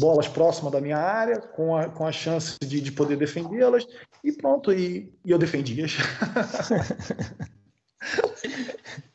bolas 0.00 0.26
próximas 0.26 0.72
da 0.72 0.80
minha 0.80 0.96
área, 0.96 1.38
com 1.38 1.76
a, 1.76 1.88
com 1.88 2.06
a 2.06 2.12
chance 2.12 2.56
de, 2.62 2.80
de 2.80 2.90
poder 2.90 3.16
defendê-las, 3.16 3.86
e 4.24 4.32
pronto, 4.32 4.72
e, 4.72 5.12
e 5.24 5.30
eu 5.30 5.38
defendia. 5.38 5.86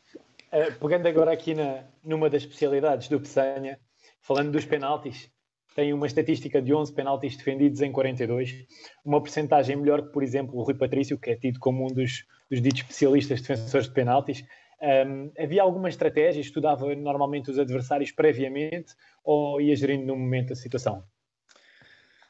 É, 0.53 0.69
pegando 0.69 1.07
agora 1.07 1.33
aqui 1.33 1.55
na, 1.55 1.83
numa 2.03 2.29
das 2.29 2.43
especialidades 2.43 3.07
do 3.07 3.19
Peçanha, 3.19 3.79
falando 4.21 4.51
dos 4.51 4.63
penaltis, 4.63 5.27
tem 5.75 5.91
uma 5.91 6.05
estatística 6.05 6.61
de 6.61 6.71
11 6.71 6.93
penaltis 6.93 7.35
defendidos 7.35 7.81
em 7.81 7.91
42, 7.91 8.67
uma 9.03 9.19
percentagem 9.19 9.75
melhor 9.75 10.03
que, 10.03 10.13
por 10.13 10.21
exemplo, 10.21 10.55
o 10.55 10.61
Rui 10.61 10.75
Patrício, 10.75 11.17
que 11.17 11.31
é 11.31 11.35
tido 11.35 11.59
como 11.59 11.83
um 11.83 11.87
dos, 11.87 12.27
dos 12.51 12.61
ditos 12.61 12.81
especialistas 12.81 13.41
defensores 13.41 13.87
de 13.87 13.93
penaltis. 13.95 14.45
Um, 14.79 15.31
havia 15.39 15.63
alguma 15.63 15.89
estratégia? 15.89 16.39
Estudava 16.39 16.93
normalmente 16.93 17.49
os 17.49 17.57
adversários 17.57 18.11
previamente 18.11 18.93
ou 19.23 19.59
ia 19.59 19.75
gerindo 19.75 20.05
no 20.05 20.15
momento 20.15 20.53
a 20.53 20.55
situação? 20.55 21.03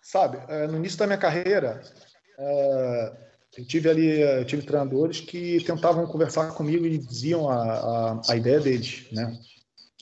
Sabe, 0.02 0.38
eh, 0.48 0.68
no 0.68 0.78
início 0.78 0.98
da 0.98 1.08
minha 1.08 1.20
carreira, 1.20 1.82
eh, 2.40 3.33
eu 3.58 3.66
tive 3.66 3.89
ali, 3.89 4.20
eu 4.20 4.28
eh, 4.28 4.46
tive 4.46 4.63
treinadores 4.63 5.22
que 5.22 5.63
tentavam 5.63 6.08
conversar 6.08 6.52
comigo 6.54 6.86
e 6.86 6.98
diziam 6.98 7.50
a, 7.50 7.56
a, 7.56 8.22
a 8.30 8.36
ideia 8.36 8.60
deles, 8.60 9.08
né? 9.12 9.38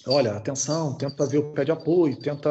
Olha, 0.08 0.34
atenção, 0.34 0.96
tenta 0.96 1.26
ver 1.28 1.40
o 1.40 1.54
pé 1.54 1.64
de 1.64 1.72
apoio, 1.72 2.16
tenta, 2.16 2.50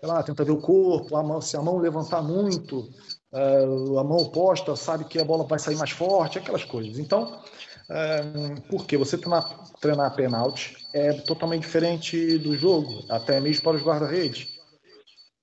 sei 0.00 0.08
lá, 0.08 0.22
tenta 0.22 0.44
ver 0.44 0.52
o 0.52 0.60
corpo, 0.60 1.16
a 1.16 1.22
mão, 1.22 1.40
se 1.40 1.56
a 1.56 1.60
mão 1.60 1.78
levantar 1.78 2.22
muito, 2.22 2.88
uh, 3.32 3.98
a 3.98 4.04
mão 4.04 4.18
oposta 4.18 4.74
sabe 4.74 5.04
que 5.04 5.18
a 5.18 5.24
bola 5.24 5.44
vai 5.44 5.58
sair 5.58 5.76
mais 5.76 5.90
forte, 5.90 6.38
aquelas 6.38 6.64
coisas. 6.64 6.98
Então, 6.98 7.40
uh, 7.90 8.60
porque 8.70 8.96
você 8.96 9.18
treinar, 9.18 9.70
treinar 9.80 10.14
pênalti 10.14 10.76
é 10.94 11.12
totalmente 11.12 11.62
diferente 11.62 12.38
do 12.38 12.56
jogo, 12.56 13.04
até 13.10 13.38
mesmo 13.38 13.62
para 13.62 13.76
os 13.76 13.82
guarda-redes. 13.82 14.61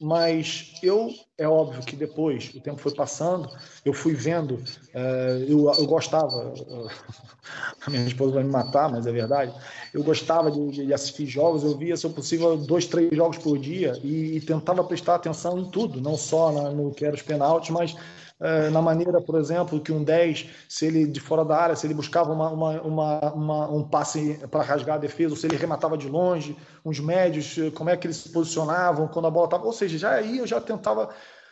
Mas 0.01 0.75
eu, 0.81 1.13
é 1.37 1.45
óbvio 1.45 1.81
que 1.83 1.93
depois 1.93 2.53
o 2.55 2.61
tempo 2.61 2.79
foi 2.79 2.93
passando, 2.93 3.49
eu 3.83 3.91
fui 3.91 4.13
vendo, 4.13 4.53
uh, 4.53 5.43
eu, 5.45 5.69
eu 5.73 5.85
gostava, 5.85 6.53
uh, 6.53 6.89
a 7.85 7.89
minha 7.89 8.07
esposa 8.07 8.35
vai 8.35 8.43
me 8.43 8.49
matar, 8.49 8.89
mas 8.89 9.05
é 9.05 9.11
verdade, 9.11 9.53
eu 9.93 10.01
gostava 10.01 10.49
de, 10.49 10.85
de, 10.85 10.93
assistir 10.93 11.25
jogos, 11.25 11.63
eu 11.63 11.77
via, 11.77 11.97
se 11.97 12.05
eu 12.05 12.11
possível, 12.11 12.55
dois, 12.55 12.85
três 12.85 13.13
jogos 13.13 13.39
por 13.39 13.57
dia 13.59 13.99
e, 14.01 14.37
e 14.37 14.41
tentava 14.41 14.85
prestar 14.85 15.15
atenção 15.15 15.59
em 15.59 15.69
tudo, 15.69 15.99
não 15.99 16.15
só 16.15 16.49
na, 16.49 16.69
no 16.69 16.93
que 16.93 17.03
era 17.03 17.15
os 17.15 17.21
penaltis, 17.21 17.69
mas 17.69 17.93
é, 18.41 18.69
na 18.69 18.81
maneira, 18.81 19.19
por 19.19 19.37
exemplo, 19.37 19.81
que 19.81 19.91
um 19.91 20.01
10, 20.01 20.47
se 20.69 20.85
ele 20.85 21.05
de 21.05 21.19
fora 21.19 21.43
da 21.43 21.57
área, 21.57 21.75
se 21.75 21.85
ele 21.85 21.93
buscava 21.93 22.31
uma, 22.31 22.49
uma, 22.49 22.81
uma, 22.81 23.33
uma 23.33 23.69
um 23.69 23.83
passe 23.83 24.39
para 24.49 24.63
rasgar 24.63 24.95
a 24.95 24.99
defesa, 24.99 25.33
ou 25.33 25.37
se 25.37 25.45
ele 25.45 25.57
rematava 25.57 25.97
de 25.97 26.07
longe, 26.07 26.55
uns 26.85 26.99
médios, 27.01 27.57
como 27.75 27.89
é 27.89 27.97
que 27.97 28.07
eles 28.07 28.17
se 28.17 28.29
posicionavam 28.29 29.09
quando 29.09 29.27
a 29.27 29.31
bola 29.31 29.45
estava. 29.45 29.65
Ou 29.65 29.73
seja, 29.73 29.97
já 29.97 30.11
aí 30.11 30.37
eu 30.37 30.47
já 30.47 30.61
tentava. 30.61 31.09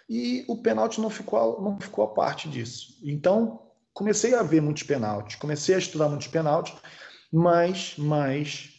E 0.09 0.45
o 0.47 0.61
pênalti 0.61 1.01
não 1.01 1.09
ficou, 1.09 1.61
não 1.61 1.77
ficou 1.77 2.05
a 2.05 2.07
parte 2.07 2.47
disso. 2.47 2.97
Então, 3.03 3.59
comecei 3.93 4.33
a 4.33 4.41
ver 4.41 4.61
muitos 4.61 4.83
pênaltis, 4.83 5.35
comecei 5.35 5.75
a 5.75 5.79
estudar 5.79 6.07
muitos 6.07 6.27
pênaltis, 6.27 6.73
mas, 7.29 7.95
mas, 7.97 8.69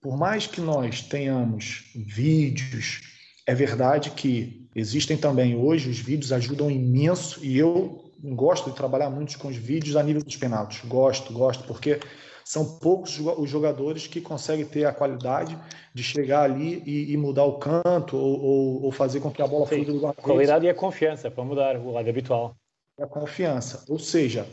por 0.00 0.16
mais 0.16 0.46
que 0.46 0.62
nós 0.62 1.02
tenhamos 1.02 1.92
vídeos, 1.94 3.02
é 3.46 3.54
verdade 3.54 4.10
que 4.12 4.67
Existem 4.78 5.16
também 5.16 5.56
hoje, 5.56 5.90
os 5.90 5.98
vídeos 5.98 6.32
ajudam 6.32 6.70
imenso 6.70 7.44
e 7.44 7.58
eu 7.58 8.04
gosto 8.22 8.70
de 8.70 8.76
trabalhar 8.76 9.10
muito 9.10 9.38
com 9.38 9.48
os 9.48 9.56
vídeos 9.56 9.96
a 9.96 10.02
nível 10.02 10.22
dos 10.22 10.36
penaltis. 10.36 10.80
Gosto, 10.84 11.32
gosto, 11.32 11.64
porque 11.64 12.00
são 12.44 12.78
poucos 12.78 13.18
os 13.18 13.50
jogadores 13.50 14.06
que 14.06 14.20
conseguem 14.20 14.64
ter 14.64 14.84
a 14.84 14.92
qualidade 14.92 15.58
de 15.92 16.02
chegar 16.02 16.44
ali 16.44 16.82
e, 16.86 17.12
e 17.12 17.16
mudar 17.16 17.44
o 17.44 17.58
canto 17.58 18.16
ou, 18.16 18.40
ou, 18.40 18.82
ou, 18.84 18.92
fazer 18.92 19.20
com 19.20 19.30
que 19.30 19.42
a 19.42 19.46
bola 19.46 19.66
fuja 19.66 19.84
do 19.84 20.00
guarda 20.00 20.22
Qualidade 20.22 20.64
e 20.64 20.70
a 20.70 20.74
confiança 20.74 21.30
para 21.30 21.44
mudar 21.44 21.76
o 21.76 21.92
lado 21.92 22.08
habitual. 22.08 22.56
A 22.98 23.06
confiança. 23.06 23.84
Ou 23.88 23.98
seja, 23.98 24.46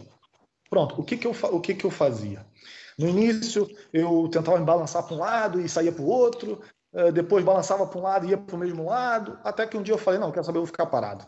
pronto, 0.69 0.99
o 0.99 1.03
que, 1.03 1.15
que, 1.15 1.26
eu, 1.26 1.36
o 1.51 1.59
que, 1.61 1.73
que 1.73 1.86
eu 1.86 1.91
fazia? 1.91 2.45
No 2.97 3.09
início, 3.09 3.69
eu 3.93 4.28
tentava 4.30 4.59
me 4.59 4.65
balançar 4.65 5.03
para 5.03 5.15
um 5.15 5.19
lado 5.19 5.61
e 5.61 5.69
saía 5.69 5.91
para 5.91 6.03
o 6.03 6.07
outro, 6.07 6.61
depois 7.13 7.43
balançava 7.43 7.85
para 7.85 7.99
um 7.99 8.03
lado 8.03 8.25
e 8.25 8.29
ia 8.29 8.37
para 8.37 8.55
o 8.55 8.59
mesmo 8.59 8.85
lado, 8.85 9.37
até 9.43 9.67
que 9.67 9.77
um 9.77 9.83
dia 9.83 9.93
eu 9.93 9.97
falei, 9.97 10.19
não, 10.19 10.31
quero 10.31 10.45
saber, 10.45 10.57
eu 10.57 10.61
vou 10.61 10.67
ficar 10.67 10.85
parado. 10.85 11.25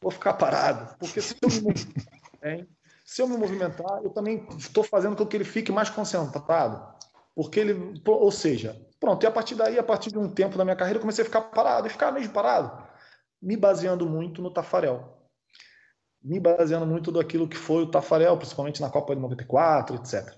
vou 0.00 0.10
ficar 0.12 0.34
parado, 0.34 0.96
porque 0.98 1.20
se 1.20 1.36
eu 1.42 1.48
me 1.48 1.60
movimentar, 1.60 2.66
se 3.04 3.22
eu 3.22 3.28
me 3.28 3.36
movimentar 3.36 4.04
eu 4.04 4.10
também 4.10 4.46
estou 4.56 4.84
fazendo 4.84 5.16
com 5.16 5.26
que 5.26 5.36
ele 5.36 5.44
fique 5.44 5.72
mais 5.72 5.90
concentrado, 5.90 6.86
porque 7.34 7.58
ele, 7.58 8.00
ou 8.06 8.30
seja, 8.30 8.80
pronto, 9.00 9.24
e 9.24 9.26
a 9.26 9.30
partir 9.30 9.56
daí, 9.56 9.78
a 9.78 9.82
partir 9.82 10.10
de 10.10 10.18
um 10.18 10.28
tempo 10.28 10.56
da 10.56 10.64
minha 10.64 10.76
carreira, 10.76 10.98
eu 10.98 11.02
comecei 11.02 11.22
a 11.22 11.26
ficar 11.26 11.42
parado, 11.42 11.88
e 11.88 11.90
ficar 11.90 12.12
mesmo 12.12 12.32
parado, 12.32 12.86
me 13.42 13.56
baseando 13.56 14.06
muito 14.06 14.40
no 14.40 14.52
Tafarel, 14.52 15.16
me 16.22 16.38
baseando 16.38 16.86
muito 16.86 17.10
daquilo 17.10 17.48
que 17.48 17.56
foi 17.56 17.82
o 17.82 17.90
Tafarel, 17.90 18.36
principalmente 18.36 18.80
na 18.80 18.90
Copa 18.90 19.14
de 19.14 19.20
94, 19.20 19.96
etc. 19.96 20.32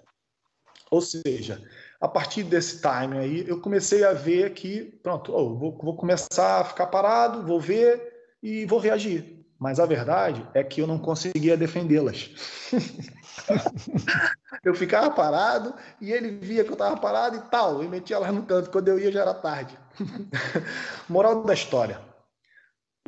Ou 0.90 1.00
seja, 1.00 1.62
a 2.00 2.06
partir 2.06 2.44
desse 2.44 2.80
time 2.80 3.18
aí, 3.18 3.44
eu 3.48 3.60
comecei 3.60 4.04
a 4.04 4.12
ver 4.12 4.54
que, 4.54 4.84
pronto, 5.02 5.32
oh, 5.34 5.56
vou, 5.56 5.76
vou 5.76 5.96
começar 5.96 6.60
a 6.60 6.64
ficar 6.64 6.86
parado, 6.86 7.46
vou 7.46 7.60
ver 7.60 8.00
e 8.42 8.64
vou 8.66 8.78
reagir. 8.78 9.44
Mas 9.58 9.80
a 9.80 9.86
verdade 9.86 10.46
é 10.54 10.62
que 10.62 10.80
eu 10.80 10.86
não 10.86 10.98
conseguia 10.98 11.56
defendê-las. 11.56 12.30
eu 14.62 14.72
ficava 14.74 15.10
parado 15.10 15.74
e 16.00 16.12
ele 16.12 16.30
via 16.30 16.62
que 16.62 16.70
eu 16.70 16.74
estava 16.74 16.96
parado 16.96 17.36
e 17.36 17.40
tal, 17.50 17.82
e 17.82 17.88
metia 17.88 18.16
elas 18.16 18.32
no 18.32 18.44
canto. 18.44 18.70
Quando 18.70 18.86
eu 18.86 19.00
ia 19.00 19.10
já 19.10 19.22
era 19.22 19.34
tarde. 19.34 19.76
Moral 21.08 21.42
da 21.42 21.52
história: 21.52 22.00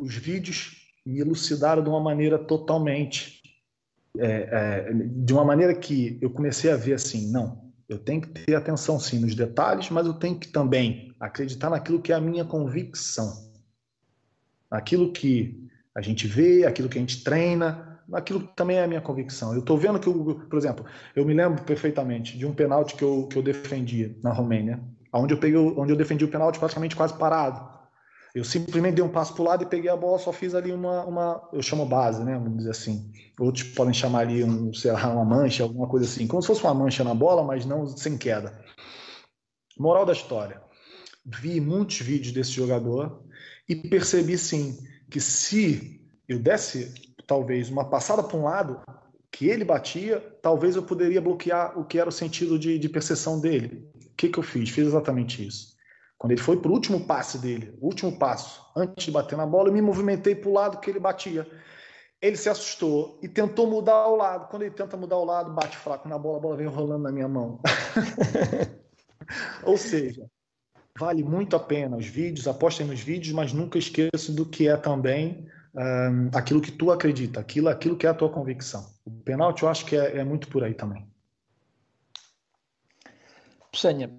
os 0.01 0.13
vídeos 0.15 0.75
me 1.05 1.19
elucidaram 1.19 1.81
de 1.81 1.89
uma 1.89 2.01
maneira 2.01 2.37
totalmente. 2.37 3.39
É, 4.17 4.89
é, 4.89 4.93
de 4.93 5.31
uma 5.31 5.45
maneira 5.45 5.73
que 5.73 6.19
eu 6.21 6.29
comecei 6.29 6.69
a 6.69 6.75
ver 6.75 6.95
assim: 6.95 7.31
não, 7.31 7.70
eu 7.91 7.99
tenho 7.99 8.21
que 8.21 8.29
ter 8.29 8.55
atenção 8.55 8.97
sim 8.97 9.19
nos 9.19 9.35
detalhes, 9.35 9.89
mas 9.89 10.07
eu 10.07 10.13
tenho 10.13 10.39
que 10.39 10.47
também 10.47 11.13
acreditar 11.19 11.69
naquilo 11.69 12.01
que 12.01 12.13
é 12.13 12.15
a 12.15 12.21
minha 12.21 12.45
convicção. 12.45 13.51
Naquilo 14.71 15.11
que 15.11 15.69
a 15.93 16.01
gente 16.01 16.25
vê, 16.25 16.65
aquilo 16.65 16.87
que 16.87 16.97
a 16.97 17.01
gente 17.01 17.21
treina, 17.21 18.01
aquilo 18.13 18.47
também 18.55 18.77
é 18.77 18.83
a 18.85 18.87
minha 18.87 19.01
convicção. 19.01 19.53
Eu 19.53 19.59
estou 19.59 19.77
vendo 19.77 19.99
que, 19.99 20.09
por 20.09 20.57
exemplo, 20.57 20.85
eu 21.13 21.25
me 21.25 21.33
lembro 21.33 21.63
perfeitamente 21.63 22.37
de 22.37 22.45
um 22.45 22.53
pênalti 22.53 22.95
que 22.95 23.03
eu, 23.03 23.27
que 23.27 23.37
eu 23.37 23.43
defendi 23.43 24.17
na 24.23 24.31
Romênia, 24.31 24.81
onde 25.11 25.33
eu, 25.33 25.37
peguei, 25.37 25.59
onde 25.59 25.91
eu 25.91 25.97
defendi 25.97 26.23
o 26.23 26.29
pênalti 26.29 26.59
praticamente 26.59 26.95
quase 26.95 27.13
parado. 27.17 27.80
Eu 28.33 28.45
simplesmente 28.45 28.95
dei 28.95 29.03
um 29.03 29.09
passo 29.09 29.33
para 29.33 29.41
o 29.41 29.45
lado 29.45 29.63
e 29.63 29.67
peguei 29.67 29.89
a 29.89 29.95
bola, 29.95 30.17
só 30.17 30.31
fiz 30.31 30.55
ali 30.55 30.71
uma, 30.71 31.03
uma, 31.05 31.49
eu 31.51 31.61
chamo 31.61 31.85
base, 31.85 32.23
né? 32.23 32.33
Vamos 32.33 32.57
dizer 32.57 32.71
assim. 32.71 33.11
Outros 33.39 33.65
podem 33.69 33.93
chamar 33.93 34.19
ali 34.19 34.43
um, 34.43 34.73
sei 34.73 34.91
lá, 34.91 35.09
uma 35.11 35.25
mancha, 35.25 35.63
alguma 35.63 35.87
coisa 35.87 36.05
assim, 36.05 36.27
como 36.27 36.41
se 36.41 36.47
fosse 36.47 36.63
uma 36.63 36.73
mancha 36.73 37.03
na 37.03 37.13
bola, 37.13 37.43
mas 37.43 37.65
não 37.65 37.85
sem 37.85 38.17
queda. 38.17 38.63
Moral 39.77 40.05
da 40.05 40.13
história: 40.13 40.61
vi 41.25 41.59
muitos 41.59 41.99
vídeos 41.99 42.33
desse 42.33 42.51
jogador 42.51 43.23
e 43.67 43.75
percebi 43.75 44.37
sim 44.37 44.77
que 45.09 45.19
se 45.19 46.01
eu 46.27 46.39
desse 46.39 46.93
talvez 47.27 47.69
uma 47.69 47.89
passada 47.89 48.23
para 48.23 48.37
um 48.37 48.43
lado 48.43 48.81
que 49.31 49.47
ele 49.47 49.63
batia, 49.63 50.19
talvez 50.41 50.75
eu 50.75 50.83
poderia 50.83 51.21
bloquear 51.21 51.77
o 51.79 51.85
que 51.85 51.97
era 51.97 52.09
o 52.09 52.11
sentido 52.11 52.59
de, 52.59 52.77
de 52.77 52.89
percepção 52.89 53.39
dele. 53.39 53.89
O 53.95 54.15
que, 54.15 54.29
que 54.29 54.37
eu 54.37 54.43
fiz? 54.43 54.69
Fiz 54.69 54.87
exatamente 54.87 55.45
isso. 55.45 55.75
Quando 56.21 56.33
ele 56.33 56.41
foi 56.41 56.55
para 56.55 56.69
o 56.69 56.73
último 56.73 57.07
passe 57.07 57.39
dele, 57.39 57.75
último 57.81 58.15
passo, 58.15 58.63
antes 58.75 59.05
de 59.05 59.11
bater 59.11 59.35
na 59.35 59.47
bola, 59.47 59.69
eu 59.69 59.73
me 59.73 59.81
movimentei 59.81 60.35
para 60.35 60.49
o 60.51 60.53
lado 60.53 60.79
que 60.79 60.87
ele 60.87 60.99
batia. 60.99 61.47
Ele 62.21 62.37
se 62.37 62.47
assustou 62.47 63.19
e 63.23 63.27
tentou 63.27 63.65
mudar 63.65 64.07
o 64.07 64.15
lado. 64.15 64.47
Quando 64.47 64.61
ele 64.61 64.75
tenta 64.75 64.95
mudar 64.95 65.17
o 65.17 65.25
lado, 65.25 65.51
bate 65.51 65.75
fraco 65.75 66.07
na 66.07 66.19
bola, 66.19 66.37
a 66.37 66.41
bola 66.41 66.55
vem 66.55 66.67
rolando 66.67 67.01
na 67.01 67.11
minha 67.11 67.27
mão. 67.27 67.59
Ou 69.65 69.77
seja, 69.77 70.29
Vale 70.99 71.23
muito 71.23 71.55
a 71.55 71.59
pena 71.59 71.97
os 71.97 72.05
vídeos, 72.05 72.47
apostem 72.47 72.85
nos 72.85 72.99
vídeos, 72.99 73.33
mas 73.33 73.53
nunca 73.53 73.79
esqueça 73.79 74.31
do 74.31 74.45
que 74.45 74.67
é 74.67 74.77
também 74.77 75.47
um, 75.73 76.37
aquilo 76.37 76.61
que 76.61 76.71
tu 76.71 76.91
acredita, 76.91 77.39
aquilo, 77.39 77.69
aquilo 77.69 77.97
que 77.97 78.05
é 78.05 78.09
a 78.09 78.13
tua 78.13 78.29
convicção. 78.29 78.85
O 79.03 79.09
penalti 79.09 79.63
eu 79.63 79.69
acho 79.69 79.85
que 79.85 79.95
é, 79.95 80.17
é 80.17 80.23
muito 80.23 80.49
por 80.49 80.63
aí 80.63 80.73
também. 80.73 81.07
Pessanha, 83.71 84.11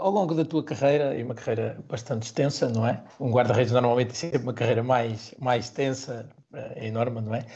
ao 0.00 0.10
longo 0.10 0.34
da 0.34 0.44
tua 0.44 0.64
carreira, 0.64 1.16
e 1.16 1.22
uma 1.22 1.34
carreira 1.34 1.78
bastante 1.88 2.24
extensa, 2.24 2.68
não 2.68 2.86
é? 2.86 3.02
Um 3.20 3.30
guarda-redes 3.30 3.72
normalmente 3.72 4.08
tem 4.08 4.16
sempre 4.16 4.38
uma 4.38 4.54
carreira 4.54 4.82
mais, 4.82 5.34
mais 5.38 5.66
extensa, 5.66 6.28
é 6.52 6.86
enorme, 6.86 7.20
não 7.20 7.34
é? 7.34 7.46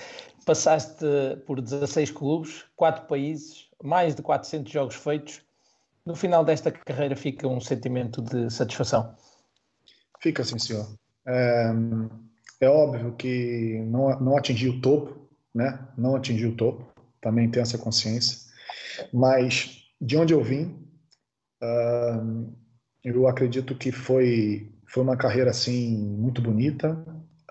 Passaste 0.44 1.04
por 1.46 1.60
16 1.60 2.10
clubes, 2.10 2.64
4 2.76 3.06
países, 3.06 3.68
mais 3.82 4.14
de 4.14 4.22
400 4.22 4.72
jogos 4.72 4.94
feitos 4.94 5.42
no 6.08 6.16
final 6.16 6.42
desta 6.42 6.72
carreira 6.72 7.14
fica 7.14 7.46
um 7.46 7.60
sentimento 7.60 8.22
de 8.22 8.48
satisfação? 8.50 9.14
Fica, 10.20 10.42
sim, 10.42 10.58
senhor. 10.58 10.88
É, 11.26 11.70
é 12.62 12.68
óbvio 12.68 13.12
que 13.12 13.78
não, 13.86 14.18
não 14.18 14.36
atingi 14.38 14.70
o 14.70 14.80
topo, 14.80 15.28
né? 15.54 15.78
Não 15.98 16.16
atingi 16.16 16.46
o 16.46 16.56
topo, 16.56 16.82
também 17.20 17.50
tenho 17.50 17.62
essa 17.62 17.76
consciência. 17.76 18.38
Mas 19.12 19.84
de 20.00 20.16
onde 20.16 20.32
eu 20.32 20.42
vim, 20.42 20.87
uh, 21.62 22.52
eu 23.04 23.26
acredito 23.26 23.74
que 23.74 23.92
foi 23.92 24.70
foi 24.88 25.02
uma 25.02 25.16
carreira 25.16 25.50
assim 25.50 25.98
muito 25.98 26.40
bonita, 26.40 26.98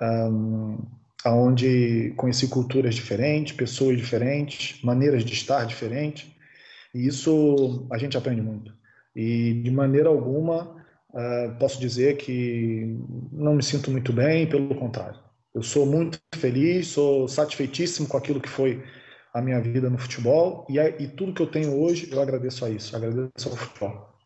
um, 0.01 0.80
aonde 1.24 2.14
conheci 2.18 2.47
culturas 2.47 2.95
diferentes, 2.95 3.55
pessoas 3.55 3.97
diferentes, 3.97 4.82
maneiras 4.84 5.24
de 5.24 5.34
estar 5.34 5.66
diferentes. 5.66 6.28
E 6.93 7.05
isso 7.05 7.88
a 7.91 7.97
gente 7.97 8.18
aprende 8.18 8.41
muito. 8.41 8.74
E 9.16 9.53
de 9.53 9.70
maneira 9.70 10.10
alguma 10.10 10.64
uh, 11.10 11.55
posso 11.60 11.80
dizer 11.80 12.18
que 12.18 12.97
não 13.32 13.55
me 13.55 13.64
sinto 13.64 13.91
muito 13.91 14.12
bem, 14.12 14.47
pelo 14.47 14.74
contrário. 14.76 15.20
Eu 15.53 15.62
sou 15.62 15.86
muito 15.86 16.20
feliz, 16.36 16.88
sou 16.88 17.28
satisfeitíssimo 17.28 18.08
com 18.08 18.18
aquilo 18.18 18.41
que 18.41 18.49
foi 18.49 18.84
a 19.38 19.41
minha 19.41 19.61
vida 19.61 19.89
no 19.89 19.97
futebol 19.97 20.65
e, 20.67 20.79
e 20.79 21.07
tudo 21.07 21.33
que 21.33 21.41
eu 21.41 21.47
tenho 21.47 21.79
hoje 21.79 22.09
eu 22.11 22.21
agradeço 22.21 22.65
a 22.65 22.69
isso, 22.69 22.95
agradeço 22.95 23.49
ao 23.49 23.55
futebol. 23.55 24.17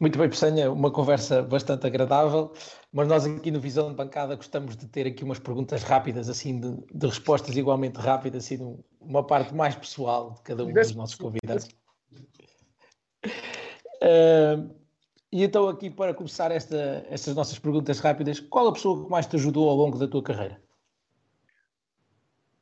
Muito 0.00 0.16
bem, 0.16 0.28
Pessanha, 0.28 0.70
uma 0.70 0.92
conversa 0.92 1.42
bastante 1.42 1.84
agradável, 1.84 2.52
mas 2.92 3.08
nós 3.08 3.26
aqui 3.26 3.50
no 3.50 3.60
Visão 3.60 3.88
de 3.88 3.96
Bancada 3.96 4.36
gostamos 4.36 4.76
de 4.76 4.86
ter 4.86 5.08
aqui 5.08 5.24
umas 5.24 5.40
perguntas 5.40 5.82
rápidas, 5.82 6.28
assim, 6.28 6.60
de, 6.60 6.76
de 6.94 7.06
respostas 7.06 7.56
igualmente 7.56 7.98
rápidas, 7.98 8.44
assim, 8.44 8.78
uma 9.00 9.26
parte 9.26 9.52
mais 9.52 9.74
pessoal 9.74 10.34
de 10.34 10.42
cada 10.42 10.64
um 10.64 10.72
dos 10.72 10.94
nossos 10.94 11.16
convidados. 11.16 11.68
Uh, 14.00 14.70
e 15.32 15.42
então, 15.42 15.68
aqui 15.68 15.90
para 15.90 16.14
começar 16.14 16.52
esta, 16.52 17.04
estas 17.10 17.34
nossas 17.34 17.58
perguntas 17.58 17.98
rápidas, 17.98 18.38
qual 18.38 18.68
a 18.68 18.72
pessoa 18.72 19.04
que 19.04 19.10
mais 19.10 19.26
te 19.26 19.34
ajudou 19.34 19.68
ao 19.68 19.74
longo 19.74 19.98
da 19.98 20.06
tua 20.06 20.22
carreira? 20.22 20.62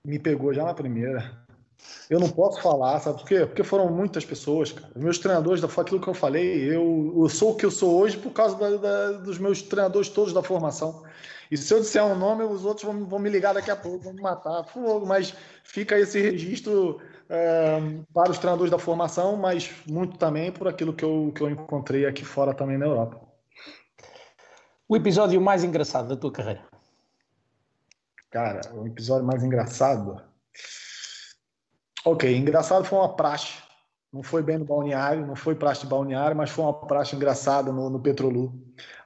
Me 0.07 0.21
pegou 0.21 0.55
já 0.55 0.63
na 0.65 0.73
primeira. 0.73 1.45
Eu 2.09 2.21
não 2.21 2.29
posso 2.29 2.63
falar, 2.63 3.01
sabe 3.01 3.19
por 3.19 3.27
quê? 3.27 3.45
Porque 3.45 3.65
foram 3.65 3.91
muitas 3.91 4.25
pessoas, 4.25 4.71
cara. 4.71 4.93
Meus 4.95 5.19
treinadores, 5.19 5.65
foi 5.65 5.83
aquilo 5.83 6.01
que 6.01 6.07
eu 6.07 6.15
falei, 6.15 6.73
eu, 6.73 7.13
eu 7.17 7.29
sou 7.29 7.51
o 7.53 7.57
que 7.57 7.67
eu 7.67 7.73
sou 7.73 8.01
hoje 8.01 8.17
por 8.17 8.31
causa 8.33 8.57
da, 8.57 8.77
da, 8.77 9.13
dos 9.19 9.37
meus 9.39 9.63
treinadores 9.63 10.09
todos 10.09 10.33
da 10.33 10.45
formação. 10.45 11.03
E 11.51 11.57
se 11.57 11.75
eu 11.75 11.81
disser 11.81 12.05
um 12.05 12.17
nome, 12.17 12.45
os 12.45 12.65
outros 12.65 12.85
vão, 12.85 13.05
vão 13.05 13.19
me 13.19 13.29
ligar 13.29 13.55
daqui 13.55 13.71
a 13.71 13.75
pouco, 13.75 14.05
vão 14.05 14.15
me 14.15 14.23
matar. 14.23 14.65
Mas 15.05 15.35
fica 15.65 15.99
esse 15.99 16.21
registro 16.21 17.01
é, 17.29 17.81
para 18.15 18.31
os 18.31 18.39
treinadores 18.39 18.71
da 18.71 18.79
formação, 18.79 19.37
mas 19.37 19.71
muito 19.89 20.17
também 20.19 20.53
por 20.53 20.69
aquilo 20.69 20.93
que 20.93 21.05
eu, 21.05 21.33
que 21.35 21.43
eu 21.43 21.51
encontrei 21.51 22.07
aqui 22.07 22.25
fora 22.25 22.55
também 22.55 22.79
na 22.79 22.87
Europa. 22.87 23.21
O 24.89 24.97
episódio 24.97 25.41
mais 25.41 25.65
engraçado 25.65 26.09
da 26.09 26.17
tua 26.17 26.31
carreira? 26.31 26.66
Cara, 28.37 28.61
o 28.75 28.87
episódio 28.87 29.27
mais 29.27 29.43
engraçado 29.43 30.21
Ok, 32.05 32.37
engraçado 32.37 32.85
foi 32.85 32.99
uma 32.99 33.17
praxe. 33.17 33.55
Não 34.13 34.23
foi 34.23 34.43
bem 34.43 34.59
no 34.59 34.65
balneário, 34.67 35.27
não 35.27 35.35
foi 35.35 35.55
praxe 35.55 35.81
de 35.81 35.87
balneário, 35.87 36.37
mas 36.37 36.51
foi 36.51 36.65
uma 36.65 36.75
praxe 36.87 37.17
engraçada 37.17 37.73
no, 37.73 37.89
no 37.89 37.99
Petrolu, 37.99 38.53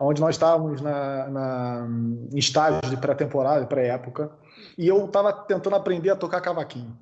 onde 0.01 0.21
nós 0.21 0.35
estávamos 0.35 0.81
na, 0.81 1.29
na, 1.29 1.89
em 2.33 2.39
estágio 2.39 2.91
de 2.91 2.97
pré-temporada, 2.97 3.65
pré-época, 3.67 4.33
e 4.77 4.89
eu 4.89 5.05
estava 5.05 5.33
tentando 5.33 5.77
aprender 5.77 6.11
a 6.11 6.17
tocar 6.17 6.41
cavaquinho, 6.41 6.99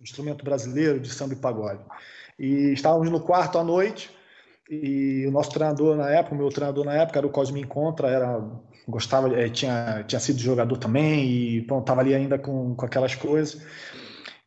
instrumento 0.00 0.42
brasileiro 0.42 0.98
de 0.98 1.10
samba 1.10 1.34
e 1.34 1.36
pagode. 1.36 1.84
E 2.38 2.72
estávamos 2.72 3.10
no 3.10 3.20
quarto 3.20 3.58
à 3.58 3.62
noite, 3.62 4.10
e 4.70 5.26
o 5.28 5.30
nosso 5.30 5.50
treinador 5.50 5.96
na 5.96 6.08
época, 6.08 6.34
o 6.34 6.38
meu 6.38 6.48
treinador 6.48 6.86
na 6.86 6.94
época 6.94 7.18
era 7.18 7.26
o 7.26 7.30
Cosme 7.30 7.62
Contra, 7.64 8.08
era 8.08 8.40
gostava, 8.90 9.28
eh, 9.38 9.48
tinha, 9.48 10.04
tinha 10.06 10.20
sido 10.20 10.38
jogador 10.38 10.76
também 10.76 11.24
e 11.24 11.58
estava 11.58 12.00
ali 12.00 12.14
ainda 12.14 12.38
com, 12.38 12.74
com 12.74 12.84
aquelas 12.84 13.14
coisas 13.14 13.62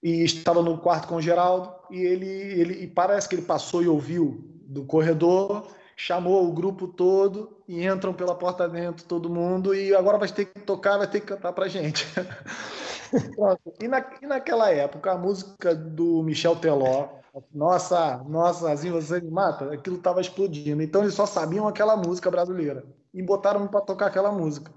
e 0.02 0.24
estava 0.24 0.62
no 0.62 0.78
quarto 0.78 1.08
com 1.08 1.16
o 1.16 1.22
Geraldo 1.22 1.74
e 1.90 2.02
ele, 2.02 2.28
ele 2.28 2.84
e 2.84 2.88
parece 2.88 3.28
que 3.28 3.36
ele 3.36 3.44
passou 3.44 3.82
e 3.82 3.88
ouviu 3.88 4.44
do 4.66 4.84
corredor, 4.84 5.68
chamou 5.96 6.48
o 6.48 6.52
grupo 6.52 6.88
todo 6.88 7.58
e 7.68 7.86
entram 7.86 8.14
pela 8.14 8.36
porta 8.36 8.68
dentro 8.68 9.06
todo 9.06 9.30
mundo 9.30 9.74
e 9.74 9.96
agora 9.96 10.18
vai 10.18 10.28
ter 10.28 10.46
que 10.46 10.60
tocar, 10.60 10.98
vai 10.98 11.08
ter 11.08 11.22
que 11.22 11.28
cantar 11.28 11.54
pra 11.54 11.68
gente. 11.68 12.06
e, 13.80 13.88
na, 13.88 14.06
e 14.22 14.28
naquela 14.28 14.70
época 14.70 15.12
a 15.12 15.18
música 15.18 15.74
do 15.74 16.22
Michel 16.24 16.58
Teló, 16.58 17.08
nossa, 17.54 18.18
nossa, 18.28 18.72
assim 18.72 18.92
você 18.92 19.22
me 19.22 19.32
mata, 19.32 19.74
aquilo 19.74 19.96
estava 19.96 20.20
explodindo. 20.20 20.84
Então 20.84 21.02
eles 21.02 21.14
só 21.14 21.26
sabiam 21.26 21.68
aquela 21.68 21.96
música 21.96 22.30
brasileira 22.30 22.84
e 23.14 23.22
botaram 23.22 23.68
para 23.68 23.82
tocar 23.82 24.08
aquela 24.08 24.32
música. 24.32 24.72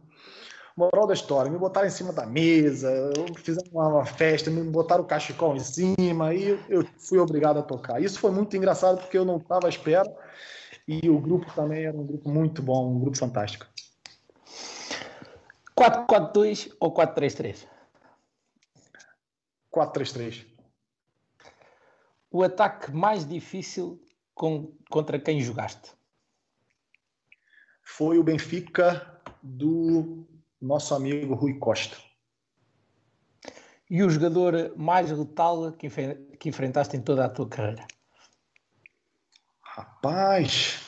Moral 0.77 1.07
da 1.07 1.15
história, 1.15 1.51
me 1.51 1.59
botaram 1.59 1.87
em 1.87 1.91
cima 1.91 2.13
da 2.13 2.27
mesa, 2.27 3.11
fizeram 3.37 3.71
uma 3.73 4.05
festa, 4.05 4.51
me 4.51 4.63
botaram 4.63 5.05
o 5.05 5.07
cachecol 5.07 5.57
em 5.57 5.61
cima 5.61 6.35
e 6.35 6.61
eu 6.69 6.87
fui 6.99 7.19
obrigado 7.19 7.59
a 7.59 7.63
tocar. 7.63 8.03
Isso 8.03 8.19
foi 8.21 8.31
muito 8.31 8.55
engraçado 8.55 8.99
porque 8.99 9.17
eu 9.17 9.25
não 9.25 9.39
estava 9.39 9.67
à 9.67 9.71
espera 9.71 10.15
e 10.87 11.09
o 11.09 11.19
grupo 11.19 11.51
também 11.55 11.85
era 11.85 11.97
um 11.97 12.07
grupo 12.07 12.29
muito 12.29 12.63
bom, 12.63 12.93
um 12.93 13.01
grupo 13.01 13.17
fantástico. 13.17 13.67
4-4-2 15.79 16.75
ou 16.79 16.93
4-3-3? 16.93 17.67
4-3-3. 19.73 20.47
O 22.31 22.43
ataque 22.43 22.93
mais 22.93 23.27
difícil 23.27 23.99
com, 24.35 24.75
contra 24.91 25.19
quem 25.19 25.41
jogaste? 25.41 25.96
Foi 27.89 28.19
o 28.19 28.25
Benfica 28.25 29.07
do 29.41 30.27
nosso 30.61 30.93
amigo 30.93 31.35
Rui 31.35 31.55
Costa. 31.55 31.97
E 33.89 34.03
o 34.03 34.11
jogador 34.11 34.73
mais 34.77 35.11
letal 35.13 35.71
que, 35.71 35.89
que 36.39 36.49
enfrentaste 36.49 36.97
em 36.97 37.01
toda 37.01 37.25
a 37.25 37.29
tua 37.29 37.49
carreira? 37.49 37.87
Rapaz, 39.63 40.81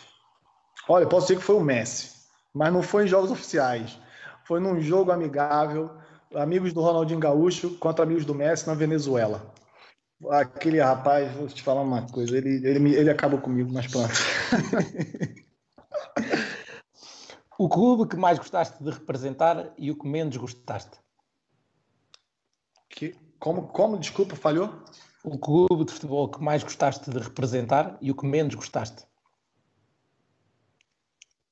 olha, 0.88 1.06
posso 1.06 1.28
dizer 1.28 1.38
que 1.38 1.46
foi 1.46 1.54
o 1.54 1.60
Messi, 1.60 2.12
mas 2.52 2.72
não 2.72 2.82
foi 2.82 3.04
em 3.04 3.08
jogos 3.08 3.30
oficiais. 3.30 3.96
Foi 4.44 4.58
num 4.58 4.80
jogo 4.80 5.12
amigável, 5.12 5.96
amigos 6.34 6.72
do 6.72 6.80
Ronaldinho 6.80 7.20
Gaúcho 7.20 7.78
contra 7.78 8.04
amigos 8.04 8.24
do 8.24 8.34
Messi 8.34 8.66
na 8.66 8.74
Venezuela. 8.74 9.54
Aquele 10.30 10.80
rapaz, 10.80 11.32
vou 11.36 11.46
te 11.46 11.62
falar 11.62 11.82
uma 11.82 12.02
coisa, 12.08 12.36
ele, 12.36 12.66
ele, 12.66 12.96
ele 12.96 13.10
acabou 13.10 13.40
comigo, 13.40 13.72
mas 13.72 13.86
pronto. 13.86 14.12
o 17.58 17.68
clube 17.68 18.08
que 18.08 18.16
mais 18.16 18.38
gostaste 18.38 18.82
de 18.82 18.90
representar 18.90 19.74
e 19.76 19.90
o 19.90 19.96
que 19.96 20.06
menos 20.06 20.36
gostaste? 20.36 20.98
Que, 22.88 23.14
como, 23.38 23.68
como, 23.68 23.98
desculpa, 23.98 24.34
falhou? 24.36 24.82
o 25.24 25.38
clube 25.38 25.84
de 25.84 25.92
futebol 25.92 26.28
que 26.28 26.42
mais 26.42 26.62
gostaste 26.62 27.10
de 27.10 27.18
representar 27.18 27.98
e 28.00 28.10
o 28.10 28.14
que 28.14 28.26
menos 28.26 28.54
gostaste? 28.54 29.04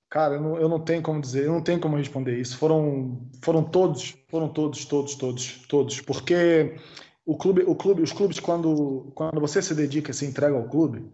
Cara, 0.09 0.35
eu 0.35 0.41
não, 0.41 0.57
eu 0.57 0.69
não 0.69 0.81
tenho 0.81 1.03
como 1.03 1.21
dizer, 1.21 1.45
eu 1.47 1.53
não 1.53 1.61
tenho 1.61 1.81
como 1.81 1.97
responder 1.97 2.39
isso. 2.39 2.57
Foram, 2.57 3.29
foram 3.43 3.63
todos, 3.63 4.17
foram 4.29 4.49
todos, 4.49 4.85
todos, 4.85 5.15
todos, 5.17 5.67
todos, 5.69 6.01
porque 6.01 6.77
o 7.25 7.37
clube, 7.37 7.65
o 7.67 7.75
clube, 7.75 8.03
os 8.03 8.13
clubes 8.13 8.39
quando, 8.39 9.13
quando 9.15 9.41
você 9.41 9.61
se 9.61 9.75
dedica, 9.75 10.13
se 10.13 10.25
entrega 10.25 10.57
ao 10.57 10.69
clube, 10.69 11.11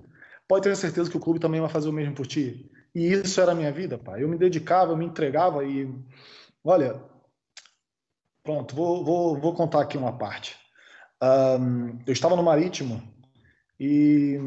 pode 0.47 0.65
ter 0.65 0.77
certeza 0.77 1.11
que 1.11 1.17
o 1.17 1.21
clube 1.21 1.41
também 1.41 1.61
vai 1.61 1.71
fazer 1.71 1.89
o 1.89 1.93
mesmo 1.93 2.15
por 2.15 2.27
ti. 2.27 2.71
E 2.95 3.13
isso 3.13 3.41
era 3.41 3.53
a 3.53 3.55
minha 3.55 3.73
vida, 3.73 3.97
pai. 3.99 4.23
Eu 4.23 4.29
me 4.29 4.37
dedicava, 4.37 4.93
eu 4.93 4.97
me 4.97 5.07
entregava 5.07 5.65
e, 5.65 5.89
olha, 6.63 7.03
pronto, 8.43 8.75
vou, 8.75 9.05
vou, 9.05 9.41
vou 9.41 9.55
contar 9.55 9.81
aqui 9.83 9.97
uma 9.97 10.17
parte. 10.17 10.57
Um, 11.23 11.99
eu 12.07 12.13
estava 12.13 12.37
no 12.37 12.43
Marítimo 12.43 13.03
e 13.79 14.39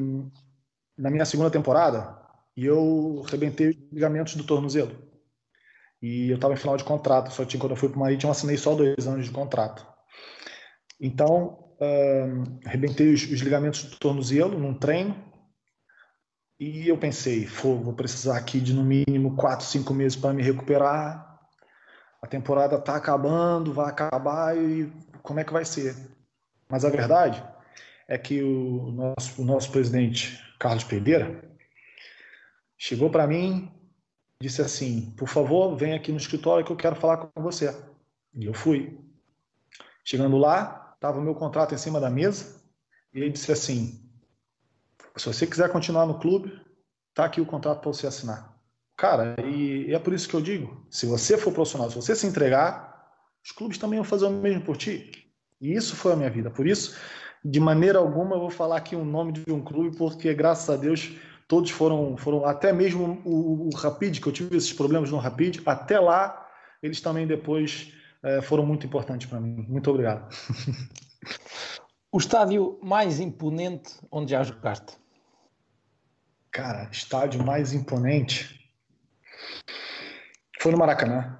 na 0.98 1.10
minha 1.10 1.26
segunda 1.26 1.50
temporada 1.50 2.22
e 2.56 2.66
eu 2.66 3.22
rebentei 3.28 3.70
os 3.70 3.76
ligamentos 3.92 4.36
do 4.36 4.44
tornozelo. 4.44 4.96
E 6.02 6.30
eu 6.30 6.36
estava 6.36 6.54
em 6.54 6.58
final 6.58 6.78
de 6.78 6.84
contrato, 6.84 7.32
só 7.32 7.44
que 7.46 7.58
quando 7.58 7.72
eu 7.72 7.78
fui 7.78 7.90
para 7.90 7.98
o 7.98 8.00
Marítimo 8.00 8.32
assinei 8.32 8.58
só 8.58 8.76
dois 8.76 9.08
anos 9.08 9.26
de 9.26 9.32
contrato. 9.32 9.88
Então, 11.00 11.76
um, 11.80 12.60
rebentei 12.66 13.14
os, 13.14 13.24
os, 13.24 13.42
ligamentos 13.42 13.84
do 13.84 13.98
tornozelo 13.98 14.58
num 14.58 14.74
treino 14.74 15.16
e 16.60 16.88
eu 16.88 16.98
pensei, 16.98 17.46
vou 17.46 17.94
precisar 17.94 18.38
aqui 18.38 18.60
de 18.60 18.74
no 18.74 18.84
mínimo 18.84 19.36
quatro, 19.36 19.66
cinco 19.66 19.94
meses 19.94 20.16
para 20.16 20.34
me 20.34 20.42
recuperar. 20.42 21.40
A 22.22 22.28
temporada 22.28 22.78
está 22.78 22.96
acabando, 22.96 23.74
vai 23.74 23.90
acabar 23.90 24.58
e 24.58 24.92
como 25.22 25.40
é 25.40 25.44
que 25.44 25.54
vai 25.54 25.66
ser? 25.66 25.96
Mas 26.70 26.84
a 26.86 26.90
verdade 26.90 27.44
é 28.08 28.18
que 28.18 28.42
o 28.42 28.92
nosso, 28.92 29.42
o 29.42 29.46
nosso 29.46 29.72
presidente, 29.72 30.40
Carlos 30.60 30.84
Pereira, 30.84 31.44
chegou 32.78 33.10
para 33.10 33.28
mim 33.28 33.72
disse 34.40 34.62
assim: 34.62 35.12
por 35.18 35.28
favor, 35.28 35.76
vem 35.76 35.94
aqui 35.94 36.12
no 36.12 36.18
escritório 36.18 36.66
que 36.66 36.72
eu 36.72 36.76
quero 36.76 36.96
falar 36.96 37.18
com 37.18 37.42
você. 37.42 37.76
E 38.34 38.46
eu 38.46 38.54
fui. 38.54 39.00
Chegando 40.04 40.38
lá, 40.38 40.94
estava 40.96 41.20
o 41.20 41.22
meu 41.22 41.34
contrato 41.34 41.74
em 41.74 41.78
cima 41.78 42.00
da 42.00 42.10
mesa 42.10 42.62
e 43.14 43.20
ele 43.20 43.32
disse 43.32 43.52
assim: 43.52 44.05
se 45.18 45.28
você 45.28 45.48
quiser 45.48 45.70
continuar 45.70 46.06
no 46.06 46.20
clube, 46.20 46.60
tá 47.14 47.26
aqui 47.26 47.40
o 47.40 47.46
contrato 47.46 47.82
para 47.82 47.92
você 47.92 48.08
assinar. 48.08 48.54
Cara, 48.98 49.36
e 49.46 49.94
é 49.94 50.00
por 50.00 50.14
isso 50.14 50.28
que 50.28 50.36
eu 50.36 50.42
digo: 50.42 50.86
se 50.90 51.06
você 51.06 51.38
for 51.38 51.54
profissional, 51.54 51.90
se 51.90 51.96
você 51.96 52.16
se 52.16 52.28
entregar, 52.28 53.10
os 53.44 53.52
clubes 53.52 53.78
também 53.78 54.00
vão 54.00 54.06
fazer 54.06 54.26
o 54.26 54.30
mesmo 54.30 54.62
por 54.64 54.78
ti. 54.78 55.12
E 55.62 55.74
isso 55.74 55.96
foi 55.96 56.14
a 56.14 56.16
minha 56.16 56.30
vida. 56.30 56.50
Por 56.50 56.68
isso, 56.68 56.98
de 57.44 57.60
maneira 57.60 58.00
alguma, 58.00 58.36
eu 58.36 58.42
vou 58.42 58.50
falar 58.50 58.78
aqui 58.78 58.96
o 58.96 59.00
um 59.00 59.06
nome 59.06 59.32
de 59.32 59.52
um 59.52 59.64
clube, 59.64 59.96
porque 59.98 60.34
graças 60.34 60.70
a 60.70 60.78
Deus 60.78 61.14
todos 61.48 61.70
foram, 61.70 62.18
foram 62.18 62.46
até 62.46 62.74
mesmo 62.74 63.22
o, 63.24 63.68
o 63.68 63.76
Rapid, 63.76 64.20
que 64.20 64.28
eu 64.28 64.34
tive 64.34 64.58
esses 64.58 64.74
problemas 64.74 65.12
no 65.12 65.18
Rapid, 65.18 65.62
até 65.66 66.00
lá, 66.00 66.48
eles 66.82 67.00
também 67.02 67.28
depois 67.28 67.94
é, 68.24 68.42
foram 68.42 68.66
muito 68.66 68.86
importantes 68.86 69.28
para 69.30 69.40
mim. 69.40 69.66
Muito 69.68 69.90
obrigado. 69.90 70.28
O 72.16 72.18
estádio 72.18 72.80
mais 72.82 73.20
imponente 73.20 73.94
onde 74.10 74.32
já 74.32 74.42
jogaste? 74.42 74.98
Cara, 76.56 76.88
estádio 76.90 77.44
mais 77.44 77.74
imponente 77.74 78.72
foi 80.62 80.72
no 80.72 80.78
Maracanã 80.78 81.38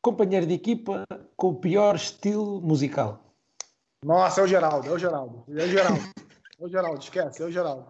companheiro 0.00 0.46
de 0.46 0.54
equipa 0.54 1.04
com 1.36 1.48
o 1.48 1.56
pior 1.56 1.96
estilo 1.96 2.60
musical? 2.60 3.34
Nossa, 4.04 4.40
é 4.40 4.44
o 4.44 4.46
Geraldo, 4.46 4.88
é 4.88 4.92
o 4.92 4.98
Geraldo. 4.98 5.44
É 5.48 5.64
o 5.64 5.68
Geraldo. 5.68 6.02
É 6.60 6.64
o 6.64 6.68
Geraldo, 6.68 7.00
esquece, 7.00 7.42
é 7.42 7.46
o 7.46 7.50
Geraldo. 7.50 7.84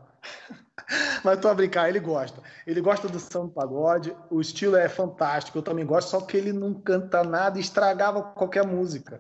Mas 1.23 1.39
tô 1.39 1.49
a 1.49 1.55
brincar, 1.55 1.91
ele 1.91 2.01
gosta. 2.01 2.41
Ele 2.67 2.81
gosta 2.81 3.07
do 3.07 3.21
samba 3.21 3.53
pagode, 3.53 4.17
o 4.31 4.41
estilo 4.41 4.75
é 4.75 4.89
fantástico, 4.89 5.59
eu 5.59 5.63
também 5.63 5.85
gosto, 5.85 6.09
só 6.09 6.23
que 6.23 6.35
ele 6.35 6.51
não 6.51 6.73
canta 6.73 7.23
nada 7.23 7.59
e 7.59 7.61
estragava 7.61 8.23
qualquer 8.23 8.67
música. 8.67 9.19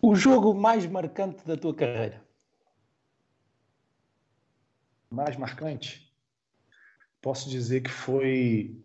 O 0.00 0.14
jogo 0.14 0.54
mais 0.54 0.86
marcante 0.86 1.44
da 1.44 1.56
tua 1.56 1.74
carreira? 1.74 2.27
Mais 5.10 5.36
marcante? 5.36 6.12
Posso 7.20 7.48
dizer 7.48 7.82
que 7.82 7.90
foi 7.90 8.78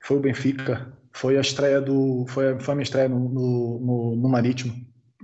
foi 0.00 0.16
o 0.16 0.20
Benfica. 0.20 0.92
Foi 1.12 1.36
a 1.36 1.40
estreia 1.40 1.80
do. 1.80 2.24
Foi, 2.28 2.58
foi 2.58 2.72
a 2.72 2.74
minha 2.74 2.82
estreia 2.82 3.08
no, 3.08 3.28
no, 3.28 4.16
no 4.16 4.28
Marítimo, 4.28 4.74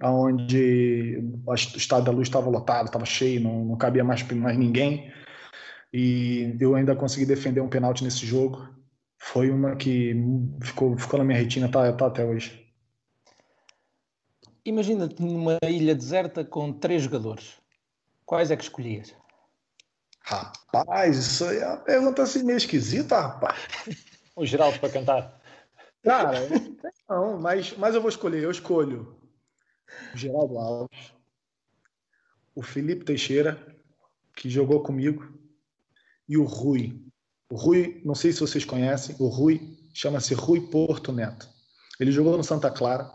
onde 0.02 1.18
o 1.46 1.54
estado 1.54 2.04
da 2.04 2.12
luz 2.12 2.28
estava 2.28 2.50
lotado, 2.50 2.86
estava 2.86 3.04
cheio, 3.04 3.40
não, 3.40 3.64
não 3.64 3.76
cabia 3.76 4.04
mais, 4.04 4.22
mais 4.32 4.56
ninguém. 4.56 5.12
E 5.92 6.56
eu 6.60 6.74
ainda 6.74 6.94
consegui 6.94 7.24
defender 7.24 7.60
um 7.60 7.68
pênalti 7.68 8.04
nesse 8.04 8.26
jogo. 8.26 8.68
Foi 9.18 9.50
uma 9.50 9.76
que 9.76 10.14
ficou, 10.62 10.96
ficou 10.98 11.18
na 11.18 11.24
minha 11.24 11.38
retina, 11.38 11.68
tá, 11.68 11.90
tá 11.92 12.06
até 12.06 12.24
hoje. 12.24 12.64
Imagina-te 14.64 15.22
numa 15.22 15.58
ilha 15.64 15.94
deserta 15.94 16.44
com 16.44 16.72
três 16.72 17.02
jogadores. 17.02 17.54
Quais 18.26 18.50
é 18.50 18.56
que 18.56 18.64
escolhias? 18.64 19.14
Rapaz, 20.20 21.16
isso 21.16 21.44
aí 21.44 21.58
é 21.58 21.66
uma 21.66 21.76
pergunta 21.76 22.22
assim 22.24 22.42
meio 22.42 22.56
esquisita, 22.56 23.20
rapaz 23.20 23.56
o 24.34 24.44
Geraldo 24.44 24.78
para 24.80 24.90
cantar? 24.90 25.40
Cara, 26.02 26.32
não, 27.08 27.38
mas, 27.40 27.76
mas 27.76 27.94
eu 27.94 28.00
vou 28.00 28.10
escolher. 28.10 28.42
Eu 28.42 28.50
escolho 28.50 29.16
o 30.12 30.16
Geraldo 30.16 30.58
Alves, 30.58 31.12
o 32.54 32.62
Felipe 32.62 33.04
Teixeira, 33.04 33.64
que 34.36 34.50
jogou 34.50 34.82
comigo, 34.82 35.32
e 36.28 36.36
o 36.36 36.44
Rui. 36.44 37.00
O 37.48 37.56
Rui, 37.56 38.02
não 38.04 38.14
sei 38.14 38.32
se 38.32 38.40
vocês 38.40 38.64
conhecem, 38.64 39.14
o 39.18 39.28
Rui 39.28 39.78
chama-se 39.94 40.34
Rui 40.34 40.60
Porto 40.60 41.12
Neto. 41.12 41.48
Ele 41.98 42.12
jogou 42.12 42.36
no 42.36 42.44
Santa 42.44 42.70
Clara, 42.70 43.10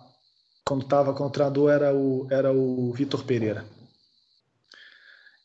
quando 0.66 0.84
estava 0.84 1.14
com 1.14 1.26
o 1.26 1.30
treinador 1.30 1.70
era 1.70 1.94
o, 1.94 2.28
era 2.32 2.52
o 2.52 2.92
Vitor 2.94 3.26
Pereira. 3.26 3.66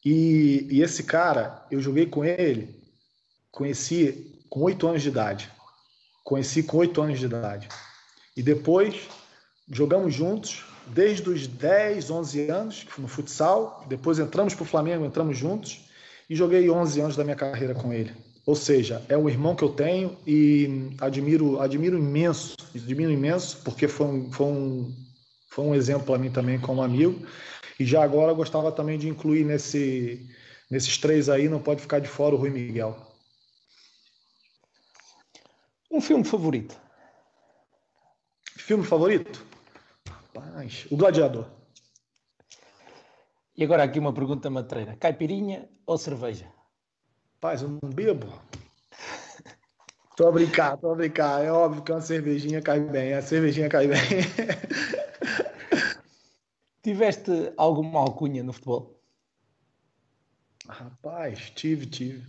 E, 0.09 0.69
e 0.71 0.83
esse 0.83 1.03
cara, 1.03 1.67
eu 1.69 1.81
joguei 1.81 2.07
com 2.07 2.25
ele, 2.25 2.81
conheci 3.51 4.41
com 4.49 4.61
oito 4.61 4.87
anos 4.87 5.03
de 5.03 5.09
idade. 5.09 5.51
Conheci 6.23 6.63
com 6.63 6.77
oito 6.77 7.03
anos 7.03 7.19
de 7.19 7.25
idade. 7.25 7.69
E 8.37 8.41
depois 8.41 9.09
jogamos 9.69 10.15
juntos 10.15 10.65
desde 10.87 11.29
os 11.29 11.49
10, 11.49 12.09
11 12.09 12.49
anos 12.49 12.87
no 12.97 13.09
futsal. 13.09 13.85
Depois 13.89 14.21
entramos 14.21 14.55
para 14.55 14.63
o 14.63 14.67
Flamengo, 14.67 15.05
entramos 15.05 15.37
juntos 15.37 15.91
e 16.31 16.37
joguei 16.37 16.71
11 16.71 17.01
anos 17.01 17.17
da 17.17 17.25
minha 17.25 17.35
carreira 17.35 17.75
com 17.75 17.93
ele. 17.93 18.13
Ou 18.47 18.55
seja, 18.55 19.03
é 19.09 19.19
um 19.19 19.29
irmão 19.29 19.57
que 19.57 19.65
eu 19.65 19.71
tenho 19.71 20.17
e 20.25 20.93
admiro, 21.01 21.61
admiro 21.61 21.99
imenso, 21.99 22.55
admiro 22.73 23.11
imenso, 23.11 23.59
porque 23.65 23.89
foi 23.89 24.07
um, 24.07 24.31
foi 24.31 24.47
um, 24.47 24.95
foi 25.51 25.65
um 25.65 25.75
exemplo 25.75 26.07
para 26.07 26.19
mim 26.19 26.31
também 26.31 26.61
como 26.61 26.81
amigo. 26.81 27.27
E 27.79 27.85
já 27.85 28.03
agora 28.03 28.33
eu 28.33 28.37
gostava 28.37 28.73
também 28.73 28.99
de 28.99 29.09
incluir 29.09 29.45
nesse, 29.45 30.29
nesses 30.71 30.97
três 30.99 31.29
aí, 31.29 31.49
não 31.49 31.61
pode 31.61 31.83
ficar 31.83 31.99
de 31.99 32.09
fora 32.09 32.35
o 32.35 32.39
Rui 32.39 32.51
Miguel. 32.51 32.97
Um 35.91 36.01
filme 36.01 36.25
favorito? 36.25 36.79
Filme 38.57 38.85
favorito? 38.85 39.45
Rapaz, 40.09 40.87
O 40.91 40.97
Gladiador. 40.97 41.47
E 43.57 43.65
agora 43.65 43.85
aqui 43.85 43.99
uma 43.99 44.13
pergunta 44.13 44.51
matreira. 44.51 44.97
Caipirinha 44.97 45.69
ou 45.87 45.97
cerveja? 45.97 46.47
Paz, 47.41 47.63
eu 47.63 47.69
não 47.69 47.91
bebo. 47.91 48.27
Tô 50.17 50.29
a 50.29 50.33
brincar, 50.33 50.77
tô 50.79 50.93
a 50.93 50.95
brincar. 50.95 51.45
É 51.45 51.51
óbvio 51.53 51.83
que 51.83 51.93
uma 51.93 52.01
cervejinha 52.01 52.61
cai 52.61 52.81
bem. 52.81 53.15
A 53.15 53.23
cervejinha 53.23 53.69
cai 53.69 53.87
bem. 53.87 54.01
Tiveste 56.87 57.53
alguma 57.57 57.99
alcunha 57.99 58.45
no 58.45 58.53
futebol? 58.53 59.03
Rapaz, 60.69 61.51
tive, 61.51 61.85
tive. 61.85 62.25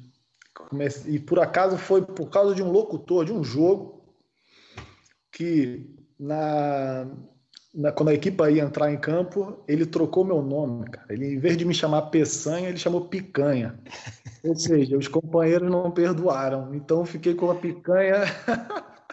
E 1.05 1.19
por 1.19 1.39
acaso 1.39 1.77
foi 1.77 2.03
por 2.03 2.31
causa 2.31 2.55
de 2.55 2.63
um 2.63 2.71
locutor 2.71 3.23
de 3.23 3.31
um 3.31 3.43
jogo 3.43 4.03
que 5.31 5.95
na, 6.19 7.05
na, 7.71 7.91
quando 7.91 8.09
a 8.09 8.15
equipa 8.15 8.49
ia 8.49 8.63
entrar 8.63 8.91
em 8.91 8.99
campo, 8.99 9.63
ele 9.67 9.85
trocou 9.85 10.25
meu 10.25 10.41
nome, 10.41 10.89
cara. 10.89 11.13
Ele, 11.13 11.35
em 11.35 11.37
vez 11.37 11.55
de 11.55 11.63
me 11.63 11.75
chamar 11.75 12.09
Peçanha, 12.09 12.69
ele 12.69 12.79
chamou 12.79 13.07
Picanha. 13.07 13.79
Ou 14.43 14.55
seja, 14.55 14.97
os 14.97 15.07
companheiros 15.07 15.69
não 15.69 15.91
perdoaram. 15.91 16.73
Então 16.73 17.05
fiquei 17.05 17.35
com 17.35 17.51
a 17.51 17.55
picanha. 17.55 18.23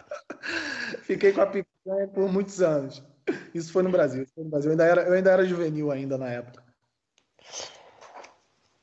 fiquei 1.05 1.31
com 1.31 1.41
a 1.41 1.45
picanha 1.45 2.07
por 2.07 2.33
muitos 2.33 2.63
anos. 2.63 3.03
Isso 3.53 3.71
foi 3.71 3.83
no 3.83 3.91
Brasil. 3.91 4.25
Foi 4.33 4.43
no 4.43 4.49
Brasil. 4.49 4.69
Eu, 4.69 4.73
ainda 4.73 4.85
era, 4.85 5.01
eu 5.03 5.13
ainda 5.13 5.31
era 5.31 5.45
juvenil 5.45 5.91
ainda 5.91 6.17
na 6.17 6.29
época. 6.29 6.63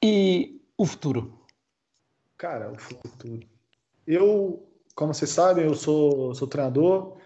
E 0.02 0.60
o 0.76 0.84
futuro? 0.84 1.46
Cara, 2.36 2.72
o 2.72 2.78
futuro. 2.78 3.46
Eu, 4.06 4.68
como 4.94 5.14
vocês 5.14 5.30
sabem, 5.30 5.64
eu 5.64 5.74
sou, 5.74 6.34
sou 6.34 6.48
treinador 6.48 7.18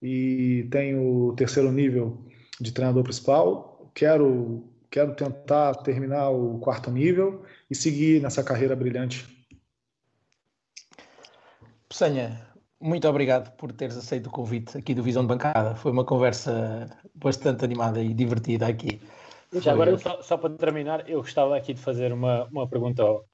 e 0.00 0.66
tenho 0.70 1.28
o 1.28 1.36
terceiro 1.36 1.70
nível 1.70 2.24
de 2.58 2.72
treinador 2.72 3.02
principal. 3.02 3.90
Quero, 3.94 4.64
quero 4.90 5.14
tentar 5.14 5.74
terminar 5.76 6.30
o 6.30 6.58
quarto 6.58 6.90
nível 6.90 7.44
e 7.70 7.74
seguir 7.74 8.22
nessa 8.22 8.42
carreira 8.42 8.74
brilhante. 8.74 9.46
Pessanha, 11.86 12.51
muito 12.82 13.08
obrigado 13.08 13.54
por 13.56 13.72
teres 13.72 13.96
aceito 13.96 14.26
o 14.26 14.30
convite 14.30 14.76
aqui 14.76 14.94
do 14.94 15.02
Visão 15.02 15.22
de 15.22 15.28
Bancada. 15.28 15.74
Foi 15.74 15.92
uma 15.92 16.04
conversa 16.04 16.90
bastante 17.14 17.64
animada 17.64 18.02
e 18.02 18.12
divertida 18.12 18.66
aqui. 18.66 19.00
Já 19.54 19.72
agora, 19.72 19.96
só, 19.98 20.22
só, 20.22 20.36
para 20.36 20.50
terminar, 20.50 21.08
eu 21.08 21.20
gostava 21.20 21.56
aqui 21.56 21.74
de 21.74 21.80
fazer 21.80 22.12
uma, 22.12 22.44
uma 22.50 22.66
pergunta 22.66 23.02
ao, 23.02 23.24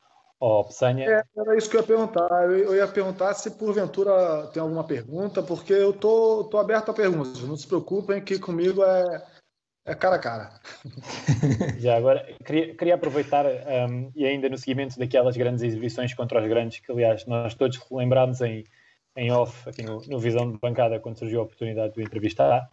ao 0.41 0.65
Peçanha. 0.65 1.09
É, 1.09 1.23
era 1.37 1.57
isso 1.57 1.71
que 1.71 1.77
eu 1.77 1.81
ia 1.81 1.87
perguntar. 1.87 2.29
Eu, 2.45 2.59
eu, 2.59 2.77
ia 2.77 2.89
perguntar 2.89 3.33
se 3.35 3.53
porventura 3.53 4.49
tem 4.53 4.61
alguma 4.61 4.85
pergunta, 4.85 5.43
porque 5.43 5.73
eu 5.73 5.93
tô, 5.93 6.45
tô 6.45 6.59
aberto 6.59 6.91
a 6.91 6.95
perguntas. 6.95 7.41
Não 7.43 7.57
se 7.57 7.67
preocupem 7.67 8.21
que 8.21 8.39
comigo 8.39 8.83
é, 8.83 9.25
é 9.87 9.95
cara 9.95 10.17
a 10.17 10.19
cara. 10.19 10.61
Já 11.79 11.97
agora, 11.97 12.27
queria, 12.45 12.75
queria 12.75 12.95
aproveitar, 12.97 13.47
um, 13.47 14.11
e 14.15 14.27
ainda 14.27 14.49
no 14.49 14.59
seguimento 14.59 14.99
daquelas 14.99 15.37
grandes 15.37 15.63
exibições 15.63 16.13
contra 16.15 16.43
os 16.43 16.49
grandes, 16.49 16.81
que 16.81 16.91
aliás 16.91 17.25
nós 17.27 17.55
todos 17.55 17.81
lembrámos 17.91 18.41
em, 18.41 18.65
em 19.19 19.33
off, 19.33 19.69
aqui 19.69 19.83
no, 19.83 20.01
no 20.07 20.19
Visão 20.21 20.51
de 20.51 20.59
Bancada, 20.59 21.01
quando 21.01 21.19
surgiu 21.19 21.41
a 21.41 21.43
oportunidade 21.43 21.95
de 21.95 22.03
entrevistar. 22.03 22.71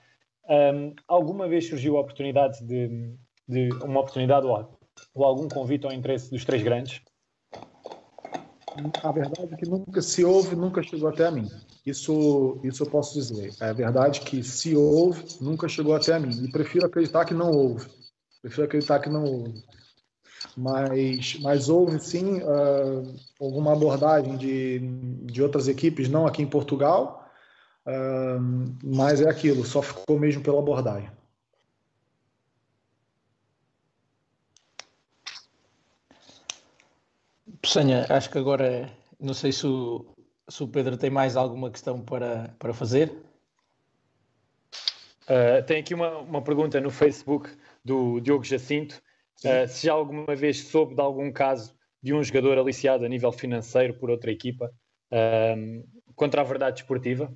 Um, 0.47 0.93
alguma 1.07 1.47
vez 1.47 1.67
surgiu 1.67 1.97
a 1.97 2.01
oportunidade 2.01 2.63
de, 2.63 3.15
de 3.47 3.69
uma 3.83 4.01
oportunidade 4.01 4.45
ou, 4.45 4.77
ou 5.15 5.25
algum 5.25 5.49
convite 5.49 5.85
ao 5.85 5.91
interesse 5.91 6.29
dos 6.29 6.45
três 6.45 6.61
grandes? 6.61 7.01
A 9.01 9.11
verdade 9.11 9.53
é 9.53 9.57
que 9.57 9.67
nunca 9.67 10.01
se 10.01 10.23
houve, 10.23 10.55
nunca 10.55 10.83
chegou 10.83 11.09
até 11.09 11.25
a 11.25 11.31
mim. 11.31 11.49
Isso, 11.83 12.59
isso 12.63 12.83
eu 12.83 12.89
posso 12.91 13.13
dizer. 13.13 13.53
É 13.59 13.73
verdade 13.73 14.21
que 14.21 14.43
se 14.43 14.75
houve, 14.75 15.23
nunca 15.41 15.67
chegou 15.67 15.95
até 15.95 16.13
a 16.13 16.19
mim. 16.19 16.43
E 16.43 16.51
prefiro 16.51 16.85
acreditar 16.85 17.25
que 17.25 17.33
não 17.33 17.49
houve. 17.49 17.89
Prefiro 18.41 18.65
acreditar 18.65 18.99
que 18.99 19.09
não 19.09 19.23
houve. 19.23 19.63
Mas, 20.57 21.37
mas 21.41 21.69
houve 21.69 21.99
sim 21.99 22.41
uh, 22.41 23.15
alguma 23.39 23.73
abordagem 23.73 24.37
de, 24.37 24.79
de 25.25 25.41
outras 25.43 25.67
equipes, 25.67 26.09
não 26.09 26.25
aqui 26.25 26.41
em 26.41 26.47
Portugal, 26.47 27.29
uh, 27.85 28.75
mas 28.83 29.21
é 29.21 29.29
aquilo, 29.29 29.65
só 29.65 29.81
ficou 29.81 30.19
mesmo 30.19 30.41
pela 30.41 30.59
abordagem. 30.59 31.09
Pessanha, 37.61 38.05
acho 38.09 38.29
que 38.29 38.37
agora 38.37 38.91
não 39.19 39.33
sei 39.33 39.51
se 39.51 39.65
o, 39.65 40.05
se 40.47 40.63
o 40.63 40.67
Pedro 40.67 40.97
tem 40.97 41.09
mais 41.09 41.35
alguma 41.35 41.71
questão 41.71 42.01
para, 42.01 42.53
para 42.59 42.73
fazer. 42.73 43.11
Uh, 45.23 45.65
tem 45.65 45.79
aqui 45.79 45.93
uma, 45.93 46.19
uma 46.19 46.41
pergunta 46.43 46.79
no 46.79 46.91
Facebook 46.91 47.49
do 47.83 48.19
Diogo 48.19 48.43
Jacinto. 48.43 49.01
Uh, 49.43 49.67
se 49.67 49.87
já 49.87 49.93
alguma 49.93 50.35
vez 50.35 50.59
soube 50.59 50.95
de 50.95 51.01
algum 51.01 51.31
caso 51.31 51.75
de 52.01 52.13
um 52.13 52.23
jogador 52.23 52.57
aliciado 52.57 53.03
a 53.03 53.09
nível 53.09 53.31
financeiro 53.31 53.93
por 53.95 54.09
outra 54.09 54.31
equipa 54.31 54.71
uh, 55.11 55.87
contra 56.15 56.41
a 56.41 56.43
verdade 56.43 56.81
esportiva? 56.81 57.33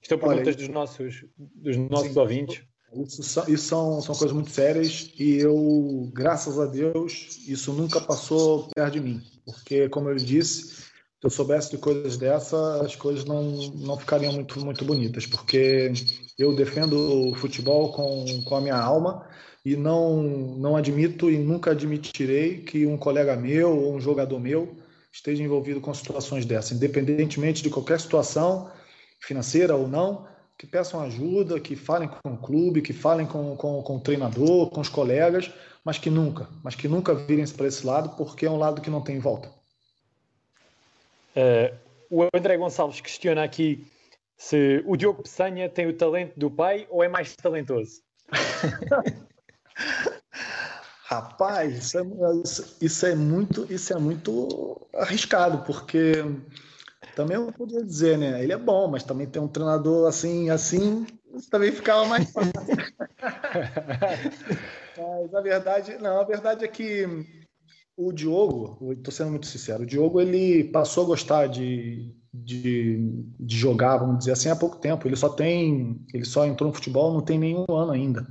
Isto 0.00 0.10
são 0.10 0.18
perguntas 0.18 0.54
Olha, 0.54 0.56
dos 0.56 0.68
nossos, 0.68 1.24
dos 1.36 1.76
nossos 1.76 2.12
sim, 2.12 2.18
ouvintes. 2.18 2.64
Isso, 2.94 3.22
são, 3.22 3.44
isso 3.48 3.64
são, 3.64 4.00
são 4.00 4.14
coisas 4.14 4.32
muito 4.32 4.50
sérias 4.50 5.12
e 5.18 5.38
eu, 5.38 6.08
graças 6.12 6.58
a 6.58 6.64
Deus, 6.64 7.38
isso 7.46 7.72
nunca 7.72 8.00
passou 8.00 8.68
perto 8.74 8.94
de 8.94 9.00
mim. 9.00 9.22
Porque, 9.44 9.88
como 9.88 10.08
eu 10.08 10.16
disse, 10.16 10.88
se 11.20 11.24
eu 11.24 11.30
soubesse 11.30 11.70
de 11.70 11.78
coisas 11.78 12.16
dessa, 12.16 12.82
as 12.82 12.96
coisas 12.96 13.24
não, 13.24 13.42
não 13.74 13.98
ficariam 13.98 14.32
muito, 14.32 14.64
muito 14.64 14.84
bonitas. 14.84 15.26
Porque 15.26 15.92
eu 16.38 16.54
defendo 16.54 17.30
o 17.30 17.34
futebol 17.34 17.92
com, 17.92 18.24
com 18.44 18.56
a 18.56 18.60
minha 18.60 18.76
alma 18.76 19.28
e 19.72 19.76
não, 19.76 20.22
não 20.22 20.76
admito 20.76 21.30
e 21.30 21.36
nunca 21.36 21.72
admitirei 21.72 22.58
que 22.62 22.86
um 22.86 22.96
colega 22.96 23.36
meu 23.36 23.76
ou 23.76 23.94
um 23.94 24.00
jogador 24.00 24.40
meu 24.40 24.76
esteja 25.12 25.42
envolvido 25.42 25.80
com 25.80 25.92
situações 25.92 26.46
dessas, 26.46 26.72
independentemente 26.72 27.62
de 27.62 27.70
qualquer 27.70 28.00
situação, 28.00 28.70
financeira 29.20 29.74
ou 29.74 29.86
não 29.86 30.26
que 30.56 30.66
peçam 30.66 31.00
ajuda, 31.00 31.60
que 31.60 31.76
falem 31.76 32.08
com 32.08 32.32
o 32.32 32.36
clube, 32.36 32.82
que 32.82 32.92
falem 32.92 33.26
com, 33.26 33.56
com, 33.56 33.80
com 33.80 33.96
o 33.96 34.00
treinador, 34.00 34.70
com 34.70 34.80
os 34.80 34.88
colegas, 34.88 35.52
mas 35.84 35.98
que 35.98 36.10
nunca, 36.10 36.48
mas 36.64 36.74
que 36.74 36.88
nunca 36.88 37.14
virem 37.14 37.46
para 37.46 37.68
esse 37.68 37.86
lado, 37.86 38.16
porque 38.16 38.44
é 38.44 38.50
um 38.50 38.56
lado 38.56 38.80
que 38.80 38.90
não 38.90 39.00
tem 39.00 39.20
volta. 39.20 39.48
Uh, 41.36 41.76
o 42.10 42.28
André 42.34 42.56
Gonçalves 42.56 43.00
questiona 43.00 43.44
aqui 43.44 43.86
se 44.36 44.82
o 44.86 44.96
Diogo 44.96 45.22
Peçanha 45.22 45.68
tem 45.68 45.86
o 45.86 45.96
talento 45.96 46.38
do 46.38 46.50
pai 46.50 46.86
ou 46.90 47.04
é 47.04 47.08
mais 47.08 47.36
talentoso. 47.36 48.02
Rapaz, 51.04 51.78
isso 51.78 51.98
é, 51.98 52.02
isso 52.82 53.06
é, 53.06 53.14
muito, 53.14 53.66
isso 53.72 53.94
é 53.94 53.98
muito 53.98 54.86
arriscado, 54.94 55.64
porque 55.64 56.22
também 57.16 57.36
eu 57.36 57.50
podia 57.50 57.82
dizer, 57.82 58.18
né? 58.18 58.42
Ele 58.42 58.52
é 58.52 58.58
bom, 58.58 58.88
mas 58.88 59.04
também 59.04 59.26
tem 59.26 59.40
um 59.40 59.48
treinador 59.48 60.06
assim, 60.06 60.50
assim, 60.50 61.06
também 61.50 61.72
ficava 61.72 62.04
mais 62.04 62.30
fácil. 62.30 62.52
mas 64.98 65.34
a 65.34 65.40
verdade, 65.40 65.96
não, 65.98 66.20
a 66.20 66.24
verdade 66.24 66.64
é 66.64 66.68
que 66.68 67.06
o 67.96 68.12
Diogo, 68.12 68.92
estou 68.92 69.12
sendo 69.12 69.30
muito 69.30 69.46
sincero, 69.46 69.82
o 69.82 69.86
Diogo 69.86 70.20
ele 70.20 70.64
passou 70.64 71.04
a 71.04 71.08
gostar 71.08 71.48
de, 71.48 72.14
de, 72.32 72.98
de, 73.40 73.56
jogar, 73.56 73.96
vamos 73.96 74.20
dizer 74.20 74.32
assim, 74.32 74.50
há 74.50 74.56
pouco 74.56 74.76
tempo. 74.76 75.08
Ele 75.08 75.16
só 75.16 75.28
tem, 75.28 76.00
ele 76.14 76.24
só 76.24 76.46
entrou 76.46 76.68
no 76.68 76.74
futebol, 76.74 77.12
não 77.12 77.22
tem 77.22 77.38
nenhum 77.38 77.64
ano 77.70 77.92
ainda. 77.92 78.26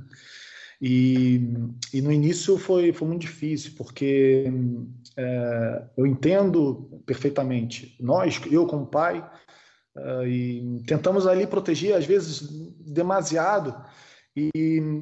E, 0.80 1.40
e 1.92 2.00
no 2.00 2.12
início 2.12 2.56
foi, 2.56 2.92
foi 2.92 3.08
muito 3.08 3.22
difícil, 3.22 3.72
porque 3.76 4.44
é, 5.16 5.82
eu 5.96 6.06
entendo 6.06 7.02
perfeitamente. 7.04 7.96
Nós, 8.00 8.40
eu 8.50 8.66
como 8.66 8.86
pai, 8.86 9.28
é, 9.96 10.28
e 10.28 10.82
tentamos 10.86 11.26
ali 11.26 11.46
proteger, 11.46 11.96
às 11.96 12.06
vezes, 12.06 12.48
demasiado, 12.80 13.74
e, 14.36 14.50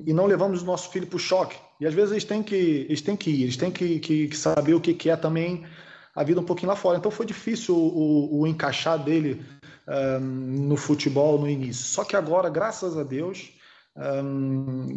e 0.06 0.12
não 0.14 0.26
levamos 0.26 0.62
o 0.62 0.66
nosso 0.66 0.90
filho 0.90 1.06
para 1.06 1.16
o 1.16 1.20
choque. 1.20 1.56
E 1.78 1.86
às 1.86 1.92
vezes 1.92 2.12
eles 2.12 2.24
têm 2.24 2.42
que, 2.42 2.86
eles 2.88 3.02
têm 3.02 3.16
que 3.16 3.30
ir, 3.30 3.42
eles 3.42 3.56
têm 3.56 3.70
que, 3.70 3.98
que, 3.98 4.28
que 4.28 4.36
saber 4.36 4.74
o 4.74 4.80
que, 4.80 4.94
que 4.94 5.10
é 5.10 5.16
também 5.16 5.66
a 6.14 6.24
vida 6.24 6.40
um 6.40 6.44
pouquinho 6.44 6.70
lá 6.70 6.76
fora. 6.76 6.96
Então 6.96 7.10
foi 7.10 7.26
difícil 7.26 7.76
o, 7.76 8.40
o 8.40 8.46
encaixar 8.46 9.02
dele 9.02 9.44
um, 9.86 10.20
no 10.68 10.76
futebol 10.76 11.38
no 11.38 11.48
início. 11.48 11.84
Só 11.84 12.02
que 12.02 12.16
agora, 12.16 12.48
graças 12.48 12.96
a 12.96 13.02
Deus, 13.02 13.52
um, 13.94 14.88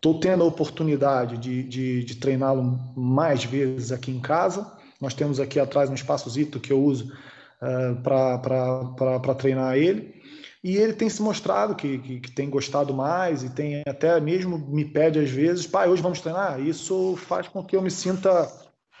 Estou 0.00 0.18
tendo 0.18 0.42
a 0.42 0.46
oportunidade 0.46 1.36
de, 1.36 1.62
de, 1.62 2.02
de 2.02 2.14
treiná-lo 2.14 2.62
mais 2.96 3.44
vezes 3.44 3.92
aqui 3.92 4.10
em 4.10 4.18
casa. 4.18 4.72
Nós 4.98 5.12
temos 5.12 5.38
aqui 5.38 5.60
atrás 5.60 5.90
um 5.90 5.94
espaçozito 5.94 6.58
que 6.58 6.72
eu 6.72 6.82
uso 6.82 7.12
uh, 7.60 8.00
para 8.02 9.34
treinar 9.34 9.76
ele. 9.76 10.18
E 10.64 10.78
ele 10.78 10.94
tem 10.94 11.10
se 11.10 11.20
mostrado 11.20 11.74
que, 11.74 11.98
que, 11.98 12.20
que, 12.20 12.30
tem 12.30 12.48
gostado 12.48 12.94
mais 12.94 13.42
e 13.42 13.50
tem 13.50 13.82
até 13.86 14.18
mesmo 14.18 14.56
me 14.58 14.86
pede 14.86 15.18
às 15.18 15.28
vezes, 15.28 15.66
pai, 15.66 15.86
hoje 15.86 16.00
vamos 16.00 16.22
treinar. 16.22 16.58
Isso 16.58 17.14
faz 17.18 17.46
com 17.46 17.62
que 17.62 17.76
eu 17.76 17.82
me 17.82 17.90
sinta 17.90 18.50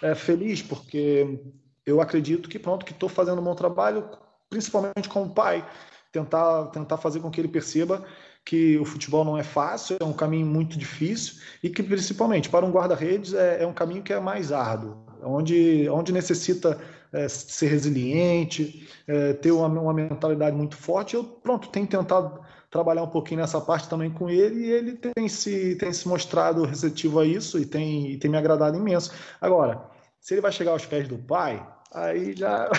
é, 0.02 0.14
feliz, 0.14 0.60
porque 0.60 1.40
eu 1.86 2.02
acredito 2.02 2.46
que 2.46 2.58
pronto, 2.58 2.84
que 2.84 2.92
estou 2.92 3.08
fazendo 3.08 3.40
um 3.40 3.44
bom 3.44 3.54
trabalho 3.54 4.06
principalmente 4.50 5.08
como 5.08 5.32
pai, 5.32 5.66
tentar, 6.12 6.66
tentar 6.66 6.98
fazer 6.98 7.20
com 7.20 7.30
que 7.30 7.40
ele 7.40 7.48
perceba 7.48 8.04
que 8.44 8.78
o 8.78 8.84
futebol 8.84 9.24
não 9.24 9.36
é 9.38 9.42
fácil, 9.42 9.96
é 10.00 10.04
um 10.04 10.12
caminho 10.12 10.46
muito 10.46 10.78
difícil 10.78 11.34
e 11.62 11.70
que, 11.70 11.82
principalmente, 11.82 12.48
para 12.48 12.64
um 12.64 12.70
guarda-redes 12.70 13.34
é, 13.34 13.62
é, 13.62 13.66
um 13.66 13.72
caminho 13.72 14.02
que 14.02 14.12
é 14.12 14.20
mais 14.20 14.50
árduo, 14.52 14.96
onde, 15.22 15.88
onde 15.88 16.12
necessita 16.12 16.80
é, 17.12 17.28
ser 17.28 17.68
resiliente, 17.68 18.88
é, 19.06 19.34
ter 19.34 19.52
uma, 19.52 19.68
uma 19.68 19.92
mentalidade 19.92 20.56
muito 20.56 20.76
forte. 20.76 21.14
Eu, 21.14 21.24
pronto, 21.24 21.68
tenho 21.68 21.86
tentado 21.86 22.40
trabalhar 22.70 23.02
um 23.02 23.08
pouquinho 23.08 23.40
nessa 23.40 23.60
parte 23.60 23.88
também 23.88 24.10
com 24.10 24.30
ele 24.30 24.66
e 24.66 24.70
ele 24.70 24.92
tem 24.96 25.28
se, 25.28 25.74
tem 25.76 25.92
se 25.92 26.06
mostrado 26.06 26.64
receptivo 26.64 27.18
a 27.20 27.26
isso 27.26 27.58
e 27.58 27.66
tem, 27.66 28.12
e 28.12 28.16
tem 28.16 28.30
me 28.30 28.36
agradado 28.38 28.76
imenso. 28.76 29.12
Agora, 29.40 29.82
se 30.20 30.34
ele 30.34 30.40
vai 30.40 30.52
chegar 30.52 30.72
aos 30.72 30.86
pés 30.86 31.08
do 31.08 31.18
pai, 31.18 31.66
aí 31.92 32.34
já. 32.36 32.68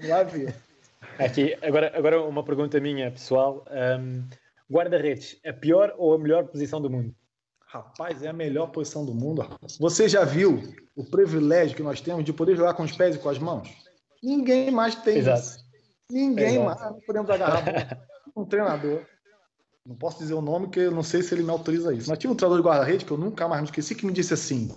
Lá 0.00 0.22
ver. 0.22 0.54
Aqui, 1.18 1.56
agora, 1.62 1.92
agora 1.94 2.22
uma 2.22 2.44
pergunta 2.44 2.78
minha, 2.80 3.10
pessoal. 3.10 3.64
Um, 3.70 4.24
Guarda-redes, 4.70 5.38
a 5.46 5.52
pior 5.52 5.94
ou 5.96 6.14
a 6.14 6.18
melhor 6.18 6.44
posição 6.48 6.80
do 6.80 6.90
mundo? 6.90 7.14
Rapaz, 7.60 8.22
é 8.22 8.28
a 8.28 8.32
melhor 8.32 8.68
posição 8.68 9.04
do 9.04 9.14
mundo. 9.14 9.46
Você 9.78 10.08
já 10.08 10.24
viu 10.24 10.62
o 10.96 11.04
privilégio 11.04 11.76
que 11.76 11.82
nós 11.82 12.00
temos 12.00 12.24
de 12.24 12.32
poder 12.32 12.56
jogar 12.56 12.74
com 12.74 12.82
os 12.82 12.92
pés 12.92 13.14
e 13.14 13.18
com 13.18 13.28
as 13.28 13.38
mãos? 13.38 13.68
Ninguém 14.22 14.70
mais 14.70 14.94
tem 14.96 15.18
Exato. 15.18 15.40
isso. 15.40 15.58
Ninguém 16.10 16.56
Exato. 16.56 16.92
mais. 16.92 17.04
Podemos 17.04 17.30
agarrar 17.30 17.64
um 18.34 18.44
treinador. 18.44 19.04
Não 19.84 19.94
posso 19.94 20.18
dizer 20.18 20.34
o 20.34 20.42
nome, 20.42 20.66
porque 20.66 20.80
eu 20.80 20.90
não 20.90 21.02
sei 21.02 21.22
se 21.22 21.32
ele 21.32 21.44
me 21.44 21.50
autoriza 21.50 21.94
isso. 21.94 22.08
Mas 22.10 22.18
tinha 22.18 22.30
um 22.32 22.34
treinador 22.34 22.60
de 22.60 22.68
guarda-rede 22.68 23.04
que 23.04 23.10
eu 23.12 23.18
nunca 23.18 23.46
mais 23.46 23.60
me 23.60 23.66
esqueci, 23.66 23.94
que 23.94 24.04
me 24.04 24.12
disse 24.12 24.34
assim: 24.34 24.74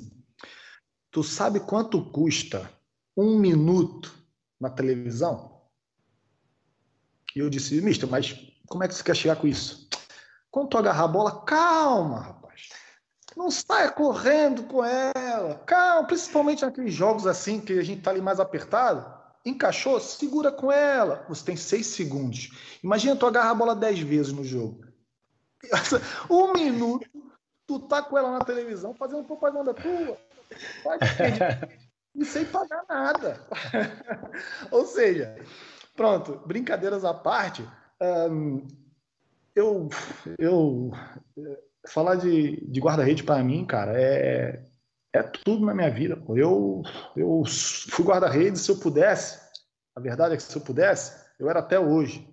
Tu 1.10 1.24
sabe 1.24 1.60
quanto 1.60 2.12
custa 2.12 2.70
um 3.18 3.40
minuto 3.40 4.14
na 4.60 4.70
televisão? 4.70 5.59
E 7.36 7.40
eu 7.40 7.50
disse, 7.50 7.80
mister, 7.82 8.10
mas 8.10 8.36
como 8.68 8.84
é 8.84 8.88
que 8.88 8.94
você 8.94 9.04
quer 9.04 9.16
chegar 9.16 9.36
com 9.36 9.48
isso? 9.48 9.88
Quando 10.52 10.70
tu 10.70 10.78
agarrar 10.78 11.04
a 11.04 11.08
bola, 11.08 11.42
calma, 11.44 12.20
rapaz. 12.20 12.70
Não 13.38 13.52
saia 13.52 13.92
correndo 13.92 14.64
com 14.64 14.84
ela. 14.84 15.56
Calma, 15.66 16.08
principalmente 16.08 16.64
naqueles 16.64 16.94
jogos 16.94 17.28
assim 17.28 17.60
que 17.60 17.78
a 17.78 17.84
gente 17.84 18.02
tá 18.02 18.12
ali 18.12 18.22
mais 18.22 18.40
apertado. 18.40 19.20
Encaixou, 19.46 20.00
segura 20.00 20.52
com 20.52 20.72
ela. 20.72 21.26
Você 21.30 21.46
tem 21.46 21.56
seis 21.56 21.88
segundos. 21.88 22.52
Imagina 22.84 23.16
tu 23.16 23.26
agarrar 23.26 23.52
a 23.52 23.56
bola 23.56 23.76
dez 23.76 24.00
vezes 24.00 24.34
no 24.34 24.44
jogo. 24.44 24.84
Um 26.30 26.54
minuto, 26.54 27.08
tu 27.68 27.80
tá 27.80 28.02
com 28.02 28.18
ela 28.18 28.32
na 28.32 28.44
televisão 28.44 28.94
fazendo 28.94 29.24
propaganda 29.24 29.74
tua. 29.74 30.18
Vai 30.84 30.98
e 32.16 32.26
sem 32.26 32.46
pagar 32.46 32.84
nada. 32.90 33.48
Ou 34.72 34.86
seja, 34.86 35.36
Pronto, 36.00 36.42
brincadeiras 36.46 37.04
à 37.04 37.14
parte, 37.14 37.62
eu, 39.54 39.90
eu 40.38 40.92
falar 41.90 42.16
de, 42.16 42.66
de 42.72 42.80
guarda-rede 42.80 43.22
para 43.22 43.44
mim, 43.44 43.66
cara, 43.66 43.92
é, 44.02 44.64
é 45.12 45.22
tudo 45.22 45.66
na 45.66 45.74
minha 45.74 45.92
vida. 45.92 46.18
Eu, 46.30 46.84
eu 47.18 47.44
fui 47.90 48.06
guarda-rede 48.06 48.58
se 48.58 48.72
eu 48.72 48.78
pudesse. 48.78 49.42
A 49.94 50.00
verdade 50.00 50.36
é 50.36 50.38
que 50.38 50.44
se 50.44 50.56
eu 50.56 50.62
pudesse, 50.62 51.12
eu 51.38 51.50
era 51.50 51.60
até 51.60 51.78
hoje. 51.78 52.26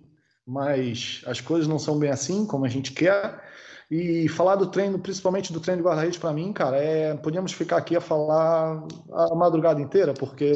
Mas 0.45 1.21
as 1.25 1.41
coisas 1.41 1.67
não 1.67 1.77
são 1.77 1.99
bem 1.99 2.09
assim 2.09 2.47
como 2.47 2.63
a 2.63 2.69
gente 2.69 2.93
quer. 2.93 3.43
E 3.91 4.29
falar 4.29 4.55
do 4.55 4.71
treino, 4.71 4.97
principalmente 4.97 5.51
do 5.51 5.59
treino 5.59 5.81
de 5.81 5.85
guarda-rede, 5.85 6.17
para 6.17 6.31
mim, 6.31 6.53
cara, 6.53 6.77
é 6.77 7.17
podíamos 7.17 7.51
ficar 7.51 7.75
aqui 7.75 7.97
a 7.97 8.01
falar 8.01 8.87
a 9.11 9.35
madrugada 9.35 9.81
inteira, 9.81 10.13
porque 10.13 10.53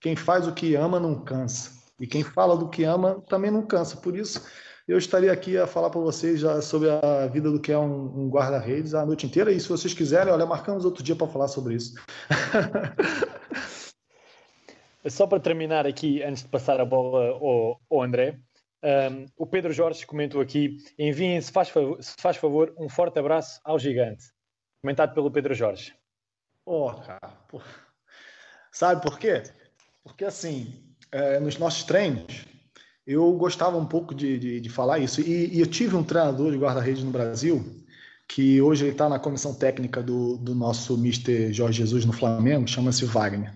quem 0.00 0.16
faz 0.16 0.48
o 0.48 0.54
que 0.54 0.74
ama 0.74 0.98
não 0.98 1.22
cansa. 1.22 1.81
E 2.02 2.06
quem 2.08 2.24
fala 2.24 2.56
do 2.56 2.68
que 2.68 2.82
ama 2.82 3.22
também 3.28 3.48
não 3.48 3.64
cansa. 3.64 3.96
Por 3.96 4.16
isso, 4.16 4.44
eu 4.88 4.98
estaria 4.98 5.32
aqui 5.32 5.56
a 5.56 5.68
falar 5.68 5.88
para 5.88 6.00
vocês 6.00 6.40
já 6.40 6.60
sobre 6.60 6.90
a 6.90 7.28
vida 7.28 7.48
do 7.48 7.60
que 7.60 7.70
é 7.70 7.78
um, 7.78 8.24
um 8.24 8.28
guarda-redes 8.28 8.92
a 8.92 9.06
noite 9.06 9.24
inteira. 9.24 9.52
E 9.52 9.60
se 9.60 9.68
vocês 9.68 9.94
quiserem, 9.94 10.32
olha, 10.32 10.44
marcamos 10.44 10.84
outro 10.84 11.00
dia 11.00 11.14
para 11.14 11.28
falar 11.28 11.46
sobre 11.46 11.76
isso. 11.76 11.94
Só 15.08 15.28
para 15.28 15.38
terminar 15.38 15.86
aqui, 15.86 16.20
antes 16.24 16.42
de 16.42 16.48
passar 16.48 16.80
a 16.80 16.84
bola 16.84 17.34
ao, 17.34 17.80
ao 17.88 18.02
André, 18.02 18.40
um, 18.82 19.26
o 19.36 19.46
Pedro 19.46 19.72
Jorge 19.72 20.04
comentou 20.04 20.40
aqui: 20.40 20.78
enviem, 20.98 21.40
se 21.40 21.52
faz, 21.52 21.68
favor, 21.68 22.02
se 22.02 22.16
faz 22.18 22.36
favor, 22.36 22.74
um 22.76 22.88
forte 22.88 23.16
abraço 23.16 23.60
ao 23.62 23.78
gigante. 23.78 24.24
Comentado 24.80 25.14
pelo 25.14 25.30
Pedro 25.30 25.54
Jorge. 25.54 25.94
Oh, 26.66 26.92
cara, 26.94 27.32
sabe 28.72 29.02
por 29.02 29.20
quê? 29.20 29.44
Porque 30.02 30.24
assim, 30.24 30.91
é, 31.12 31.38
nos 31.38 31.58
nossos 31.58 31.84
treinos, 31.84 32.46
eu 33.06 33.30
gostava 33.32 33.76
um 33.76 33.84
pouco 33.84 34.14
de, 34.14 34.38
de, 34.38 34.60
de 34.60 34.68
falar 34.68 34.98
isso. 34.98 35.20
E, 35.20 35.54
e, 35.54 35.60
eu 35.60 35.66
tive 35.66 35.94
um 35.94 36.02
treinador 36.02 36.50
de 36.50 36.58
guarda-redes 36.58 37.04
no 37.04 37.10
Brasil, 37.10 37.64
que 38.26 38.60
hoje 38.62 38.84
ele 38.84 38.92
está 38.92 39.08
na 39.08 39.18
comissão 39.18 39.54
técnica 39.54 40.02
do, 40.02 40.38
do 40.38 40.54
nosso 40.54 40.96
Mister 40.96 41.52
Jorge 41.52 41.78
Jesus 41.78 42.04
no 42.04 42.12
Flamengo, 42.12 42.66
chama-se 42.66 43.04
Wagner. 43.04 43.52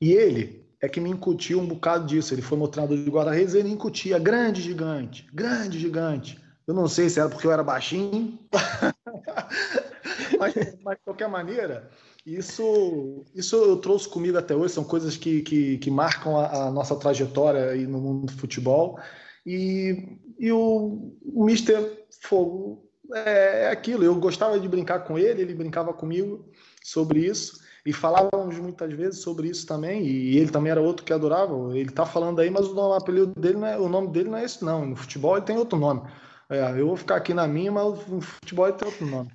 E 0.00 0.12
ele 0.12 0.66
é 0.80 0.88
que 0.88 1.00
me 1.00 1.08
incutiu 1.08 1.58
um 1.58 1.66
bocado 1.66 2.06
disso. 2.06 2.34
Ele 2.34 2.42
foi 2.42 2.58
meu 2.58 2.68
treinador 2.68 3.02
de 3.02 3.10
guarda-redes 3.10 3.54
ele 3.54 3.70
incutia 3.70 4.18
grande 4.18 4.60
gigante, 4.60 5.26
grande 5.32 5.78
gigante. 5.78 6.38
Eu 6.66 6.74
não 6.74 6.88
sei 6.88 7.08
se 7.08 7.20
era 7.20 7.28
porque 7.28 7.46
eu 7.46 7.52
era 7.52 7.62
baixinho, 7.62 8.38
mas, 10.38 10.54
mas 10.82 10.98
de 10.98 11.04
qualquer 11.04 11.28
maneira, 11.28 11.88
isso, 12.26 13.24
isso 13.32 13.54
eu 13.54 13.76
trouxe 13.76 14.08
comigo 14.08 14.36
até 14.36 14.54
hoje, 14.54 14.74
são 14.74 14.82
coisas 14.82 15.16
que, 15.16 15.42
que, 15.42 15.78
que 15.78 15.90
marcam 15.90 16.36
a, 16.36 16.66
a, 16.66 16.70
nossa 16.72 16.96
trajetória 16.96 17.70
aí 17.70 17.86
no 17.86 18.00
mundo 18.00 18.26
do 18.26 18.32
futebol. 18.32 18.98
E, 19.46 20.18
e 20.36 20.50
o, 20.50 21.12
o 21.24 21.44
Mister 21.44 22.04
Fogo 22.22 22.84
é, 23.14 23.66
é 23.66 23.70
aquilo, 23.70 24.02
eu 24.02 24.14
gostava 24.16 24.58
de 24.58 24.68
brincar 24.68 25.04
com 25.04 25.16
ele, 25.16 25.40
ele 25.40 25.54
brincava 25.54 25.94
comigo 25.94 26.44
sobre 26.82 27.20
isso. 27.20 27.64
E 27.86 27.92
falávamos 27.92 28.58
muitas 28.58 28.92
vezes 28.92 29.20
sobre 29.20 29.48
isso 29.48 29.64
também, 29.64 30.04
e 30.04 30.36
ele 30.36 30.50
também 30.50 30.72
era 30.72 30.82
outro 30.82 31.04
que 31.04 31.12
adorava. 31.12 31.54
Ele 31.78 31.88
está 31.88 32.04
falando 32.04 32.40
aí, 32.40 32.50
mas 32.50 32.66
o 32.66 32.74
nome, 32.74 32.94
o 32.94 32.96
apelido 32.96 33.40
dele 33.40 33.58
não 33.58 33.66
é, 33.68 33.78
o 33.78 33.88
nome 33.88 34.08
dele 34.08 34.28
não 34.28 34.38
é 34.38 34.44
esse, 34.44 34.64
não. 34.64 34.84
No 34.84 34.96
futebol 34.96 35.36
ele 35.36 35.46
tem 35.46 35.56
outro 35.56 35.78
nome. 35.78 36.02
É, 36.50 36.80
eu 36.80 36.88
vou 36.88 36.96
ficar 36.96 37.14
aqui 37.16 37.32
na 37.32 37.46
minha, 37.46 37.70
mas 37.70 38.04
no 38.08 38.20
futebol 38.20 38.66
ele 38.66 38.76
tem 38.76 38.88
outro 38.88 39.06
nome. 39.06 39.30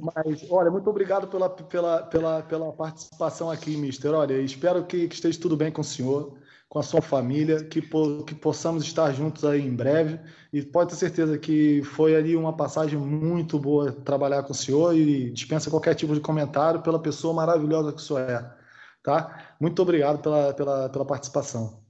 Mas, 0.00 0.44
olha, 0.50 0.70
muito 0.70 0.88
obrigado 0.88 1.28
pela, 1.28 1.48
pela, 1.48 2.02
pela, 2.02 2.42
pela 2.42 2.72
participação 2.72 3.50
aqui, 3.50 3.76
mister. 3.76 4.12
Olha, 4.12 4.34
espero 4.40 4.84
que, 4.84 5.08
que, 5.08 5.14
esteja 5.14 5.40
tudo 5.40 5.56
bem 5.56 5.70
com 5.70 5.80
o 5.80 5.84
senhor, 5.84 6.38
com 6.68 6.78
a 6.78 6.82
sua 6.82 7.00
família, 7.00 7.64
que, 7.64 7.80
po, 7.80 8.24
que 8.24 8.34
possamos 8.34 8.82
estar 8.84 9.12
juntos 9.12 9.44
aí 9.44 9.60
em 9.60 9.74
breve. 9.74 10.18
E 10.52 10.62
pode 10.62 10.90
ter 10.90 10.96
certeza 10.96 11.38
que 11.38 11.82
foi 11.82 12.16
ali 12.16 12.36
uma 12.36 12.56
passagem 12.56 12.98
muito 12.98 13.58
boa 13.58 13.92
trabalhar 13.92 14.42
com 14.42 14.52
o 14.52 14.56
senhor 14.56 14.96
e 14.96 15.30
dispensa 15.30 15.70
qualquer 15.70 15.94
tipo 15.94 16.14
de 16.14 16.20
comentário 16.20 16.82
pela 16.82 16.98
pessoa 16.98 17.34
maravilhosa 17.34 17.92
que 17.92 17.98
o 17.98 18.04
senhor 18.04 18.20
é. 18.28 18.62
Tá? 19.02 19.54
Muito 19.60 19.82
obrigado 19.82 20.20
pela, 20.20 20.52
pela, 20.54 20.88
pela 20.88 21.04
participação. 21.04 21.82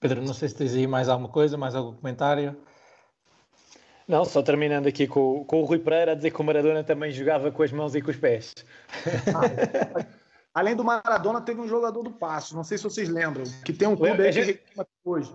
Pedro, 0.00 0.22
não 0.22 0.34
sei 0.34 0.48
se 0.48 0.54
tens 0.54 0.74
aí 0.74 0.86
mais 0.86 1.08
alguma 1.08 1.28
coisa, 1.28 1.56
mais 1.56 1.74
algum 1.74 1.94
comentário. 1.96 2.56
Não, 4.06 4.24
só 4.24 4.42
terminando 4.42 4.86
aqui 4.86 5.06
com, 5.06 5.44
com 5.44 5.62
o 5.62 5.64
Rui 5.64 5.78
Pereira 5.78 6.12
a 6.12 6.14
dizer 6.14 6.30
que 6.30 6.40
o 6.40 6.44
Maradona 6.44 6.84
também 6.84 7.10
jogava 7.10 7.50
com 7.50 7.62
as 7.62 7.72
mãos 7.72 7.94
e 7.94 8.00
com 8.00 8.10
os 8.10 8.16
pés. 8.16 8.54
Ah, 9.34 10.06
além 10.54 10.76
do 10.76 10.84
Maradona, 10.84 11.40
teve 11.40 11.60
um 11.60 11.66
jogador 11.66 12.02
do 12.02 12.12
Passo, 12.12 12.54
não 12.54 12.62
sei 12.62 12.78
se 12.78 12.84
vocês 12.84 13.08
lembram, 13.08 13.44
que 13.64 13.72
tem 13.72 13.88
um 13.88 13.96
clube 13.96 14.22
aí 14.22 14.32
gente... 14.32 14.54
que 14.54 14.80
hoje. 15.04 15.30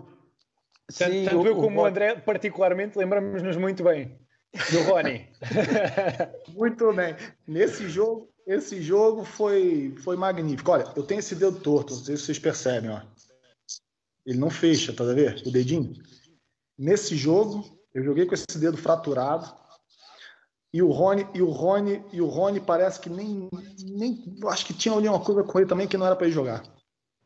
Tanto, 0.98 1.12
Sim, 1.12 1.24
tanto 1.24 1.46
eu 1.46 1.54
como 1.56 1.80
o 1.80 1.84
André, 1.84 2.16
particularmente, 2.16 2.98
lembramos-nos 2.98 3.56
muito 3.56 3.84
bem 3.84 4.18
do 4.70 4.82
Rony. 4.82 5.28
muito 6.54 6.92
bem. 6.92 7.16
Nesse 7.46 7.88
jogo, 7.88 8.28
esse 8.46 8.82
jogo 8.82 9.24
foi, 9.24 9.94
foi 9.98 10.16
magnífico. 10.16 10.70
Olha, 10.70 10.90
eu 10.96 11.02
tenho 11.02 11.20
esse 11.20 11.34
dedo 11.34 11.60
torto, 11.60 11.94
não 11.94 12.02
sei 12.02 12.16
se 12.16 12.24
vocês 12.24 12.38
percebem, 12.38 12.90
ó. 12.90 13.00
Ele 14.26 14.38
não 14.38 14.50
fecha, 14.50 14.92
tá 14.92 15.04
vendo? 15.04 15.46
O 15.46 15.52
dedinho. 15.52 15.94
Nesse 16.78 17.16
jogo, 17.16 17.64
eu 17.94 18.02
joguei 18.02 18.26
com 18.26 18.34
esse 18.34 18.58
dedo 18.58 18.76
fraturado. 18.76 19.52
E 20.72 20.82
o 20.82 20.90
Rony, 20.90 21.26
e 21.34 21.42
o 21.42 21.50
Rony, 21.50 22.02
e 22.12 22.20
o 22.22 22.26
Rony 22.26 22.58
parece 22.58 22.98
que 22.98 23.10
nem, 23.10 23.50
nem 23.84 24.24
acho 24.46 24.64
que 24.64 24.72
tinha 24.72 24.94
ali 24.94 25.06
uma 25.06 25.20
coisa 25.20 25.42
com 25.42 25.58
ele 25.58 25.68
também 25.68 25.86
que 25.86 25.98
não 25.98 26.06
era 26.06 26.16
para 26.16 26.26
ele 26.26 26.34
jogar. 26.34 26.62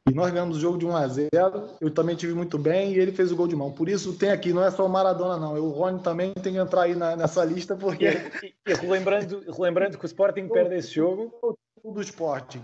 E 0.09 0.15
nós 0.15 0.33
ganhamos 0.33 0.57
o 0.57 0.61
jogo 0.61 0.79
de 0.79 0.87
1 0.87 0.97
a 0.97 1.09
0. 1.09 1.31
Eu 1.81 1.91
também 1.91 2.15
tive 2.15 2.33
muito 2.33 2.57
bem 2.59 2.93
e 2.93 2.99
ele 2.99 3.13
fez 3.13 3.33
o 3.33 3.37
gol 3.37 3.49
de 3.49 3.57
mão. 3.57 3.73
Por 3.73 3.89
isso 3.89 4.17
tem 4.17 4.31
aqui, 4.31 4.53
não 4.53 4.65
é 4.65 4.71
só 4.71 4.87
o 4.87 4.89
Maradona 4.89 5.37
não. 5.37 5.55
O 5.55 5.71
Rony 5.71 6.01
também 6.01 6.33
tem 6.33 6.53
que 6.53 6.59
entrar 6.59 6.83
aí 6.83 6.95
na, 6.95 7.17
nessa 7.17 7.45
lista 7.45 7.77
porque 7.77 8.07
e, 8.43 8.55
e, 8.69 8.75
relembrando, 8.75 9.45
relembrando 9.51 9.99
que 9.99 10.05
o 10.05 10.07
Sporting 10.07 10.49
perde 10.49 10.77
esse 10.77 10.93
jogo 10.93 11.59
do 11.85 12.01
Sporting. 12.01 12.63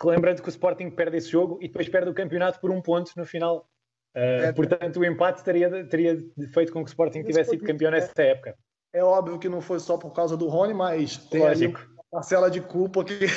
Relembrando 0.00 0.42
que 0.42 0.48
o 0.48 0.50
Sporting 0.50 0.90
perde 0.90 1.16
esse 1.16 1.28
jogo 1.28 1.58
e 1.60 1.66
depois 1.66 1.88
perde 1.88 2.10
o 2.10 2.14
campeonato 2.14 2.60
por 2.60 2.70
um 2.70 2.80
ponto 2.80 3.12
no 3.16 3.26
final 3.26 3.68
Uh, 4.14 4.44
é, 4.44 4.52
portanto, 4.52 4.98
o 4.98 5.04
empate 5.04 5.44
teria, 5.44 5.84
teria 5.86 6.18
feito 6.52 6.72
com 6.72 6.80
que 6.84 6.90
o 6.90 6.92
Sporting 6.92 7.22
tivesse 7.22 7.50
sido 7.50 7.64
campeão 7.64 7.90
nessa 7.90 8.22
época. 8.22 8.56
É 8.92 9.04
óbvio 9.04 9.38
que 9.38 9.48
não 9.48 9.60
foi 9.60 9.78
só 9.78 9.96
por 9.96 10.12
causa 10.12 10.36
do 10.36 10.48
Rony, 10.48 10.74
mas 10.74 11.16
tem 11.16 11.46
ali, 11.46 11.72
parcela 12.10 12.50
de 12.50 12.60
culpa 12.60 13.04
que. 13.04 13.20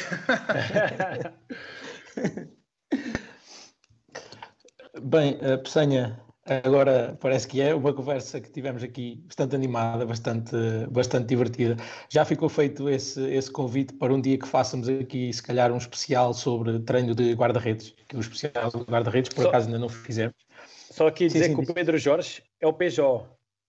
Bem, 5.01 5.37
uh, 5.41 5.57
Peçanha, 5.61 6.19
agora 6.45 7.17
parece 7.19 7.47
que 7.47 7.61
é 7.61 7.73
uma 7.73 7.93
conversa 7.93 8.41
que 8.41 8.51
tivemos 8.51 8.83
aqui 8.83 9.23
bastante 9.27 9.55
animada, 9.55 10.05
bastante, 10.05 10.55
bastante 10.89 11.27
divertida. 11.27 11.77
Já 12.09 12.25
ficou 12.25 12.49
feito 12.49 12.89
esse, 12.89 13.21
esse 13.31 13.51
convite 13.51 13.93
para 13.93 14.13
um 14.13 14.19
dia 14.21 14.37
que 14.37 14.47
façamos 14.47 14.89
aqui, 14.89 15.31
se 15.31 15.41
calhar, 15.41 15.71
um 15.71 15.77
especial 15.77 16.33
sobre 16.33 16.79
treino 16.79 17.13
de 17.15 17.33
guarda-redes, 17.33 17.93
que 18.07 18.17
o 18.17 18.19
especial 18.19 18.69
de 18.69 18.83
guarda-redes, 18.83 19.31
por 19.33 19.43
Só... 19.43 19.49
acaso, 19.49 19.67
ainda 19.67 19.79
não 19.79 19.89
fizemos. 19.89 20.35
Só 20.93 21.07
aqui 21.07 21.25
dizer 21.25 21.45
sim, 21.45 21.55
sim, 21.55 21.63
que 21.63 21.71
o 21.71 21.73
Pedro 21.73 21.97
Jorge 21.97 22.43
é 22.61 22.67
o 22.67 22.73
Peugeot. 22.73 23.25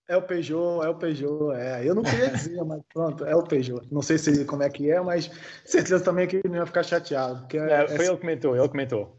É 0.07 0.15
o 0.15 0.21
Peugeot, 0.21 0.85
é 0.85 0.91
o 0.91 0.95
Peugeot, 0.95 1.55
é. 1.55 1.89
Eu 1.89 1.95
não 1.95 2.03
queria 2.03 2.29
dizer, 2.29 2.63
mas 2.63 2.83
pronto, 2.93 3.25
é 3.25 3.35
o 3.35 3.43
Peugeot. 3.43 3.87
Não 3.91 4.03
sei 4.03 4.19
se 4.19 4.45
como 4.45 4.63
é 4.63 4.69
que 4.69 4.91
é, 4.91 5.01
mas 5.01 5.31
certeza 5.65 6.05
também 6.05 6.29
que 6.29 6.37
ele 6.37 6.51
não 6.51 6.57
ia 6.57 6.67
ficar 6.67 6.83
chateado. 6.83 7.41
Porque 7.41 7.57
é, 7.57 7.85
é, 7.85 7.89
foi 7.89 8.05
é... 8.05 8.09
ele 8.09 8.17
que 8.17 8.21
comentou, 8.21 8.55
ele 8.55 8.69
comentou. 8.69 9.17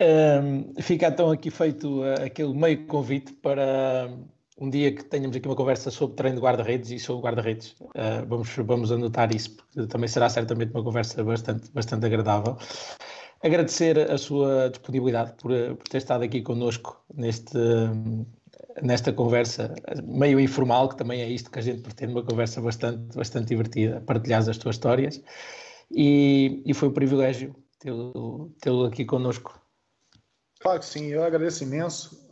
um, 0.00 0.74
fica 0.80 1.08
então 1.08 1.32
aqui 1.32 1.50
feito 1.50 2.02
uh, 2.02 2.26
aquele 2.26 2.54
meio 2.54 2.86
convite 2.86 3.32
para 3.32 4.08
um 4.56 4.70
dia 4.70 4.94
que 4.94 5.04
tenhamos 5.04 5.36
aqui 5.36 5.48
uma 5.48 5.56
conversa 5.56 5.90
sobre 5.90 6.14
treino 6.14 6.36
de 6.36 6.42
guarda-redes 6.44 6.92
e 6.92 7.00
sobre 7.00 7.24
guarda-redes. 7.24 7.72
Uh, 7.80 8.24
vamos, 8.28 8.54
vamos 8.54 8.92
anotar 8.92 9.34
isso, 9.34 9.56
porque 9.56 9.84
também 9.88 10.06
será 10.06 10.28
certamente 10.28 10.70
uma 10.72 10.84
conversa 10.84 11.24
bastante, 11.24 11.68
bastante 11.72 12.06
agradável. 12.06 12.56
Agradecer 13.42 14.10
a 14.10 14.18
sua 14.18 14.68
disponibilidade 14.68 15.32
por, 15.40 15.52
por 15.76 15.88
ter 15.88 15.98
estado 15.98 16.24
aqui 16.24 16.42
connosco 16.42 17.04
neste, 17.14 17.56
nesta 18.82 19.12
conversa 19.12 19.74
meio 20.02 20.40
informal, 20.40 20.88
que 20.88 20.96
também 20.96 21.20
é 21.20 21.28
isto 21.28 21.50
que 21.50 21.58
a 21.58 21.62
gente 21.62 21.82
pretende, 21.82 22.12
uma 22.12 22.24
conversa 22.24 22.60
bastante, 22.60 23.16
bastante 23.16 23.48
divertida, 23.48 24.00
partilhar 24.00 24.40
as 24.40 24.58
tuas 24.58 24.76
histórias. 24.76 25.22
E, 25.90 26.62
e 26.66 26.74
foi 26.74 26.88
um 26.88 26.92
privilégio 26.92 27.54
tê-lo 27.78 28.52
tê 28.60 28.70
aqui 28.86 29.04
connosco. 29.04 29.60
Claro 30.60 30.80
que 30.80 30.86
sim, 30.86 31.06
eu 31.06 31.22
agradeço 31.22 31.62
imenso. 31.62 32.26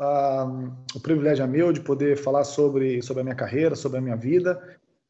O 0.94 1.00
privilégio 1.00 1.44
é 1.44 1.46
meu 1.46 1.72
de 1.72 1.80
poder 1.80 2.16
falar 2.16 2.42
sobre, 2.42 3.00
sobre 3.00 3.20
a 3.20 3.24
minha 3.24 3.36
carreira, 3.36 3.76
sobre 3.76 3.98
a 3.98 4.00
minha 4.00 4.16
vida, 4.16 4.60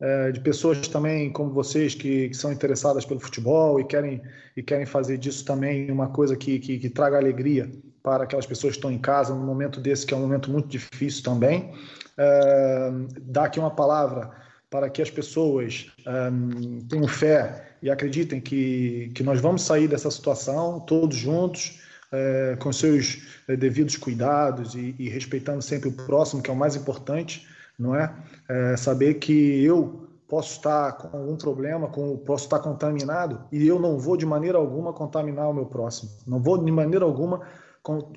uh, 0.01 0.33
de 0.33 0.41
pessoas 0.41 0.87
também 0.89 1.31
como 1.33 1.51
vocês 1.51 1.95
que, 1.95 2.29
que, 2.29 2.37
são 2.37 2.53
interessadas 2.53 3.05
pelo 3.05 3.21
futebol 3.21 3.81
e 3.81 3.85
querem, 3.85 4.23
e 4.57 4.63
querem 4.63 4.87
fazer 4.87 5.19
disso 5.19 5.45
também 5.45 5.91
uma 5.91 6.09
coisa 6.09 6.37
que, 6.37 6.59
que, 6.59 6.79
que 6.79 6.91
traga 6.91 7.17
alegria 7.17 7.71
para 8.03 8.25
aquelas 8.25 8.47
pessoas 8.47 8.75
que 8.75 8.79
estão 8.79 8.91
em 8.91 8.99
casa 8.99 9.35
num 9.35 9.45
momento 9.45 9.81
desse 9.81 10.07
que 10.07 10.15
é 10.15 10.17
um 10.17 10.21
momento 10.21 10.51
muito 10.51 10.69
difícil 10.69 11.23
também. 11.23 11.73
Uh, 12.19 13.09
dar 13.21 13.45
aqui 13.45 13.59
uma 13.59 13.71
palavra 13.71 14.31
para 14.71 14.91
que 14.91 15.01
as 15.01 15.11
pessoas 15.11 15.87
um, 16.07 16.81
tenham 16.89 17.07
fé 17.07 17.77
e 17.83 17.91
acreditem 17.91 18.41
que, 18.41 19.11
que 19.15 19.23
nós 19.23 19.41
vamos 19.41 19.63
sair 19.63 19.87
dessa 19.89 20.11
situação 20.11 20.81
todos 20.81 21.17
juntos 21.17 21.81
é, 22.13 22.57
com 22.61 22.73
seus 22.73 23.23
é, 23.49 23.57
devidos 23.57 23.97
cuidados 23.97 24.75
e, 24.75 24.95
e, 24.99 25.09
respeitando 25.09 25.63
sempre 25.63 25.89
o 25.89 25.93
próximo, 25.93 26.43
que 26.43 26.51
é 26.51 26.53
o 26.53 26.57
mais 26.57 26.77
importante, 26.77 27.47
não 27.79 27.95
é? 27.95 28.15
é? 28.49 28.77
Saber 28.77 29.15
que 29.15 29.65
eu 29.65 30.09
posso 30.29 30.57
estar 30.57 30.93
com 30.93 31.17
algum 31.17 31.37
problema, 31.37 31.89
com, 31.89 32.17
posso 32.19 32.45
estar 32.45 32.59
contaminado 32.59 33.45
e 33.53 33.67
eu 33.67 33.79
não 33.79 33.99
vou 33.99 34.17
de 34.17 34.27
maneira 34.27 34.59
alguma 34.59 34.93
contaminar 34.93 35.49
o 35.49 35.55
meu 35.55 35.67
próximo, 35.67 36.11
não 36.27 36.41
vou 36.41 36.63
de 36.63 36.73
maneira 36.73 37.05
alguma 37.05 37.43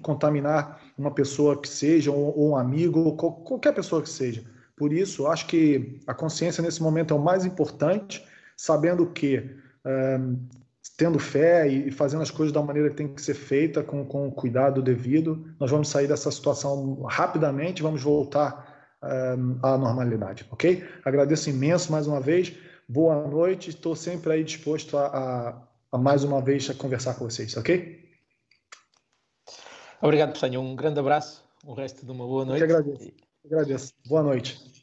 contaminar 0.02 0.82
uma 0.98 1.12
pessoa 1.12 1.56
que 1.56 1.70
seja, 1.70 2.12
ou, 2.12 2.50
um 2.50 2.58
amigo, 2.58 3.02
ou 3.02 3.16
qualquer 3.16 3.72
pessoa 3.72 4.02
que 4.02 4.10
seja. 4.10 4.44
Por 4.76 4.92
isso, 4.92 5.28
acho 5.28 5.46
que 5.46 6.02
a 6.08 6.14
consciência 6.14 6.64
nesse 6.64 6.82
momento 6.82 7.14
é 7.14 7.18
o 7.18 7.22
mais 7.22 7.46
importante, 7.46 8.26
sabendo 8.58 9.06
que 9.06 9.58
tendo 10.98 11.18
fé 11.18 11.66
e 11.68 11.92
fazendo 11.92 12.22
as 12.22 12.30
coisas 12.30 12.52
da 12.52 12.62
maneira 12.62 12.90
que 12.90 12.96
tem 12.96 13.08
que 13.08 13.22
ser 13.22 13.34
feita, 13.34 13.82
com, 13.82 14.04
com 14.06 14.28
o 14.28 14.32
cuidado 14.32 14.82
devido, 14.82 15.46
nós 15.60 15.72
vamos 15.72 15.88
sair 15.88 16.08
dessa 16.08 16.30
situação 16.30 17.04
rapidamente, 17.04 17.82
vamos 17.82 18.04
voltar 18.04 18.69
um, 19.04 19.60
à 19.64 19.78
normalidade, 19.78 20.46
ok? 20.52 20.88
Agradeço 21.06 21.50
imenso 21.50 21.92
mais 21.92 22.08
uma 22.08 22.20
vez, 22.20 22.54
boa 22.88 23.28
noite, 23.28 23.70
estou 23.70 23.96
sempre 23.96 24.34
aí 24.34 24.44
disposto 24.44 24.98
a, 24.98 25.08
a, 25.08 25.62
a, 25.92 25.98
mais 25.98 26.24
uma 26.24 26.42
vez 26.42 26.70
a 26.70 26.74
conversar 26.74 27.16
com 27.16 27.26
vocês, 27.26 27.56
ok? 27.58 28.08
Obrigado, 30.02 30.34
Pessanha, 30.34 30.60
um 30.60 30.76
grande 30.76 31.00
abraço, 31.00 31.44
o 31.66 31.74
resto 31.74 32.06
de 32.06 32.12
uma 32.12 32.26
boa 32.26 32.46
noite. 32.46 32.62
Eu 32.62 32.68
que 32.68 32.74
agradeço, 32.74 33.12
agradeço. 33.46 33.94
boa 34.08 34.24
noite. 34.24 34.79